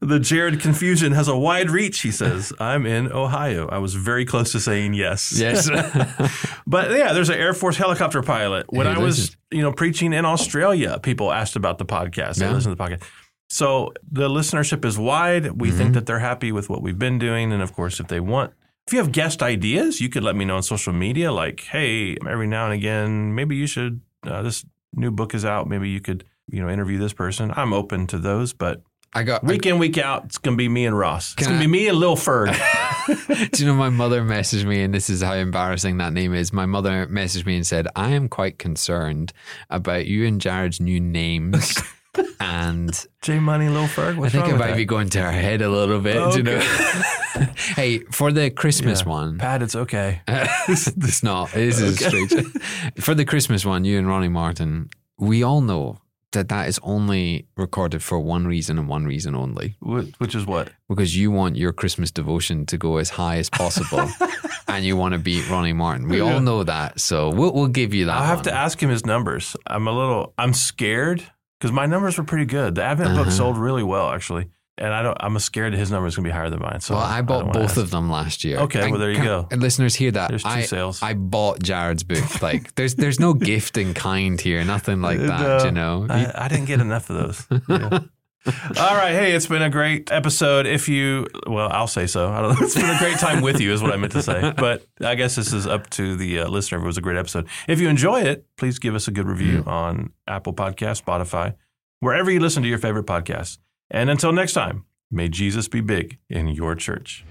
The 0.00 0.20
Jared 0.20 0.60
confusion 0.60 1.12
has 1.12 1.26
a 1.26 1.36
wide 1.36 1.70
reach, 1.70 2.02
he 2.02 2.10
says. 2.10 2.52
I'm 2.60 2.84
in 2.86 3.10
Ohio. 3.10 3.68
I 3.68 3.78
was 3.78 3.94
very 3.94 4.26
close 4.26 4.52
to 4.52 4.60
saying 4.60 4.94
yes. 4.94 5.32
Yes. 5.36 5.68
but 6.66 6.90
yeah, 6.90 7.12
there's 7.12 7.30
an 7.30 7.38
Air 7.38 7.54
Force 7.54 7.76
helicopter 7.76 8.22
pilot. 8.22 8.66
When 8.68 8.86
I 8.86 8.98
was, 8.98 9.36
you 9.50 9.62
know, 9.62 9.72
preaching 9.72 10.12
in 10.12 10.24
Australia, 10.24 11.00
people 11.02 11.32
asked 11.32 11.56
about 11.56 11.78
the 11.78 11.86
podcast. 11.86 12.36
They 12.36 12.46
yeah. 12.46 12.52
listened 12.52 12.76
to 12.76 12.82
the 12.82 12.90
podcast. 12.90 13.02
So 13.48 13.92
the 14.10 14.28
listenership 14.28 14.84
is 14.84 14.98
wide. 14.98 15.60
We 15.60 15.68
mm-hmm. 15.68 15.78
think 15.78 15.94
that 15.94 16.06
they're 16.06 16.18
happy 16.18 16.52
with 16.52 16.68
what 16.68 16.82
we've 16.82 16.98
been 16.98 17.18
doing. 17.18 17.52
And 17.52 17.62
of 17.62 17.72
course, 17.72 18.00
if 18.00 18.08
they 18.08 18.20
want 18.20 18.52
if 18.86 18.92
you 18.92 18.98
have 18.98 19.12
guest 19.12 19.42
ideas, 19.42 20.00
you 20.00 20.08
could 20.08 20.22
let 20.22 20.36
me 20.36 20.44
know 20.44 20.56
on 20.56 20.62
social 20.62 20.92
media. 20.92 21.32
Like, 21.32 21.60
hey, 21.60 22.16
every 22.28 22.46
now 22.46 22.66
and 22.66 22.74
again, 22.74 23.34
maybe 23.34 23.56
you 23.56 23.66
should. 23.66 24.00
Uh, 24.22 24.42
this 24.42 24.64
new 24.92 25.10
book 25.10 25.34
is 25.34 25.44
out. 25.44 25.68
Maybe 25.68 25.88
you 25.88 26.00
could, 26.00 26.24
you 26.48 26.62
know, 26.62 26.68
interview 26.68 26.98
this 26.98 27.12
person. 27.12 27.52
I'm 27.56 27.72
open 27.72 28.06
to 28.08 28.18
those, 28.18 28.52
but 28.52 28.82
I 29.14 29.22
got 29.22 29.44
week 29.44 29.66
I, 29.66 29.70
in, 29.70 29.78
week 29.78 29.96
out. 29.96 30.24
It's 30.26 30.38
gonna 30.38 30.56
be 30.56 30.68
me 30.68 30.86
and 30.86 30.98
Ross. 30.98 31.34
It's 31.38 31.46
gonna 31.46 31.58
be 31.58 31.66
me 31.66 31.88
and 31.88 31.96
Lil 31.96 32.16
Ferg. 32.16 32.54
Do 33.52 33.62
you 33.62 33.66
know 33.66 33.74
my 33.74 33.90
mother 33.90 34.22
messaged 34.22 34.64
me, 34.64 34.82
and 34.82 34.92
this 34.92 35.08
is 35.08 35.22
how 35.22 35.34
embarrassing 35.34 35.98
that 35.98 36.12
name 36.12 36.34
is. 36.34 36.52
My 36.52 36.66
mother 36.66 37.06
messaged 37.06 37.46
me 37.46 37.56
and 37.56 37.66
said, 37.66 37.86
"I 37.94 38.10
am 38.10 38.28
quite 38.28 38.58
concerned 38.58 39.32
about 39.70 40.06
you 40.06 40.26
and 40.26 40.40
Jared's 40.40 40.80
new 40.80 41.00
names." 41.00 41.80
and 42.40 43.06
J 43.22 43.38
Money, 43.38 43.68
Lil 43.68 43.86
Ferg. 43.86 44.16
What's 44.16 44.34
I 44.34 44.38
think 44.38 44.54
it 44.54 44.58
might 44.58 44.68
that? 44.68 44.76
be 44.76 44.84
going 44.84 45.08
to 45.10 45.20
our 45.20 45.32
head 45.32 45.62
a 45.62 45.68
little 45.68 46.00
bit. 46.00 46.16
Okay. 46.16 46.36
You 46.36 46.42
know? 46.42 46.58
hey, 47.76 47.98
for 48.10 48.32
the 48.32 48.50
Christmas 48.50 49.02
yeah. 49.02 49.08
one, 49.08 49.38
Pat, 49.38 49.62
it's 49.62 49.74
okay. 49.74 50.22
it's 50.28 51.22
not. 51.22 51.52
This 51.52 51.80
is 51.80 52.00
okay. 52.02 52.26
strange. 52.26 52.52
for 53.00 53.14
the 53.14 53.24
Christmas 53.24 53.64
one, 53.64 53.84
you 53.84 53.98
and 53.98 54.08
Ronnie 54.08 54.28
Martin, 54.28 54.90
we 55.18 55.42
all 55.42 55.60
know 55.60 56.00
that 56.34 56.48
that 56.48 56.68
is 56.68 56.78
only 56.82 57.46
recorded 57.56 58.02
for 58.02 58.20
one 58.20 58.46
reason 58.46 58.78
and 58.78 58.88
one 58.88 59.06
reason 59.06 59.34
only. 59.34 59.76
Which 59.80 60.34
is 60.34 60.46
what? 60.46 60.70
Because 60.88 61.16
you 61.16 61.30
want 61.30 61.56
your 61.56 61.72
Christmas 61.72 62.10
devotion 62.10 62.66
to 62.66 62.76
go 62.76 62.98
as 62.98 63.10
high 63.10 63.38
as 63.38 63.48
possible. 63.48 64.08
and 64.68 64.84
you 64.84 64.96
want 64.96 65.12
to 65.12 65.18
beat 65.18 65.48
Ronnie 65.48 65.72
Martin. 65.72 66.08
We 66.08 66.20
all 66.20 66.40
know 66.40 66.64
that. 66.64 67.00
So 67.00 67.30
we'll, 67.30 67.52
we'll 67.52 67.68
give 67.68 67.94
you 67.94 68.06
that. 68.06 68.16
I'll 68.16 68.26
have 68.26 68.38
one. 68.38 68.44
to 68.44 68.52
ask 68.52 68.82
him 68.82 68.90
his 68.90 69.06
numbers. 69.06 69.56
I'm 69.66 69.86
a 69.86 69.92
little, 69.92 70.34
I'm 70.36 70.52
scared 70.52 71.24
because 71.64 71.72
my 71.72 71.86
numbers 71.86 72.18
were 72.18 72.24
pretty 72.24 72.44
good. 72.44 72.74
The 72.74 72.82
Advent 72.82 73.12
uh-huh. 73.12 73.24
book 73.24 73.32
sold 73.32 73.56
really 73.56 73.82
well, 73.82 74.10
actually. 74.10 74.50
And 74.76 74.92
I 74.92 75.00
don't. 75.00 75.16
I'm 75.18 75.38
scared 75.38 75.72
that 75.72 75.78
his 75.78 75.90
number 75.90 76.06
is 76.06 76.14
going 76.14 76.24
to 76.24 76.28
be 76.28 76.32
higher 76.32 76.50
than 76.50 76.60
mine. 76.60 76.80
So 76.80 76.94
well, 76.94 77.02
I 77.02 77.22
bought 77.22 77.48
I 77.48 77.52
both 77.52 77.78
of 77.78 77.90
them 77.90 78.10
last 78.10 78.44
year. 78.44 78.58
Okay, 78.58 78.82
and 78.82 78.90
well 78.90 79.00
there 79.00 79.12
you 79.12 79.22
go. 79.22 79.48
And 79.50 79.62
listeners 79.62 79.94
hear 79.94 80.10
that. 80.10 80.28
There's 80.28 80.42
two 80.42 80.48
I, 80.48 80.62
sales. 80.62 81.00
I 81.00 81.14
bought 81.14 81.62
Jared's 81.62 82.02
book. 82.02 82.42
Like 82.42 82.74
there's 82.74 82.96
there's 82.96 83.18
no 83.18 83.32
gift 83.32 83.78
in 83.78 83.94
kind 83.94 84.38
here. 84.38 84.62
Nothing 84.64 85.00
like 85.00 85.18
that. 85.20 85.40
No, 85.40 85.64
you 85.64 85.70
know. 85.70 86.06
I, 86.10 86.32
I, 86.34 86.48
didn't 86.48 86.66
get 86.66 86.80
enough 86.80 87.08
of 87.08 87.16
those. 87.48 87.62
Yeah. 87.68 88.00
All 88.46 88.94
right. 88.94 89.12
Hey, 89.12 89.32
it's 89.32 89.46
been 89.46 89.62
a 89.62 89.70
great 89.70 90.12
episode. 90.12 90.66
If 90.66 90.88
you, 90.88 91.26
well, 91.46 91.68
I'll 91.72 91.86
say 91.86 92.06
so. 92.06 92.30
I 92.30 92.42
don't 92.42 92.50
know. 92.50 92.56
It's 92.66 92.74
been 92.74 92.84
a 92.84 92.98
great 92.98 93.18
time 93.18 93.42
with 93.42 93.60
you, 93.60 93.72
is 93.72 93.82
what 93.82 93.92
I 93.92 93.96
meant 93.96 94.12
to 94.12 94.22
say. 94.22 94.52
But 94.56 94.86
I 95.00 95.14
guess 95.14 95.34
this 95.34 95.52
is 95.52 95.66
up 95.66 95.88
to 95.90 96.14
the 96.16 96.40
uh, 96.40 96.48
listener. 96.48 96.78
If 96.78 96.84
it 96.84 96.86
was 96.86 96.98
a 96.98 97.00
great 97.00 97.16
episode. 97.16 97.48
If 97.68 97.80
you 97.80 97.88
enjoy 97.88 98.22
it, 98.22 98.46
please 98.56 98.78
give 98.78 98.94
us 98.94 99.08
a 99.08 99.10
good 99.10 99.26
review 99.26 99.62
mm. 99.62 99.66
on 99.66 100.12
Apple 100.28 100.52
Podcast, 100.52 101.02
Spotify, 101.02 101.54
wherever 102.00 102.30
you 102.30 102.40
listen 102.40 102.62
to 102.62 102.68
your 102.68 102.78
favorite 102.78 103.06
podcasts. 103.06 103.58
And 103.90 104.10
until 104.10 104.32
next 104.32 104.52
time, 104.52 104.84
may 105.10 105.28
Jesus 105.28 105.68
be 105.68 105.80
big 105.80 106.18
in 106.28 106.48
your 106.48 106.74
church. 106.74 107.24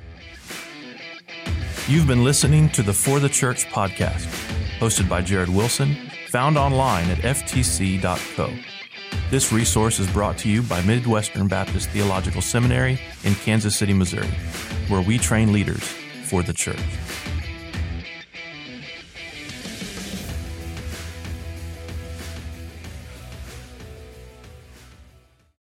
You've 1.87 2.07
been 2.07 2.23
listening 2.23 2.69
to 2.69 2.81
the 2.81 2.93
For 2.93 3.19
the 3.19 3.29
Church 3.29 3.65
podcast, 3.65 4.25
hosted 4.79 5.09
by 5.09 5.21
Jared 5.21 5.49
Wilson, 5.49 5.95
found 6.29 6.57
online 6.57 7.09
at 7.09 7.19
ftc.co. 7.19 8.72
This 9.29 9.51
resource 9.51 9.99
is 9.99 10.07
brought 10.11 10.37
to 10.39 10.49
you 10.49 10.61
by 10.61 10.81
Midwestern 10.83 11.47
Baptist 11.47 11.89
Theological 11.89 12.41
Seminary 12.41 12.99
in 13.23 13.35
Kansas 13.35 13.75
City, 13.75 13.93
Missouri, 13.93 14.27
where 14.87 15.01
we 15.01 15.17
train 15.17 15.51
leaders 15.51 15.83
for 16.25 16.43
the 16.43 16.53
church. 16.53 16.77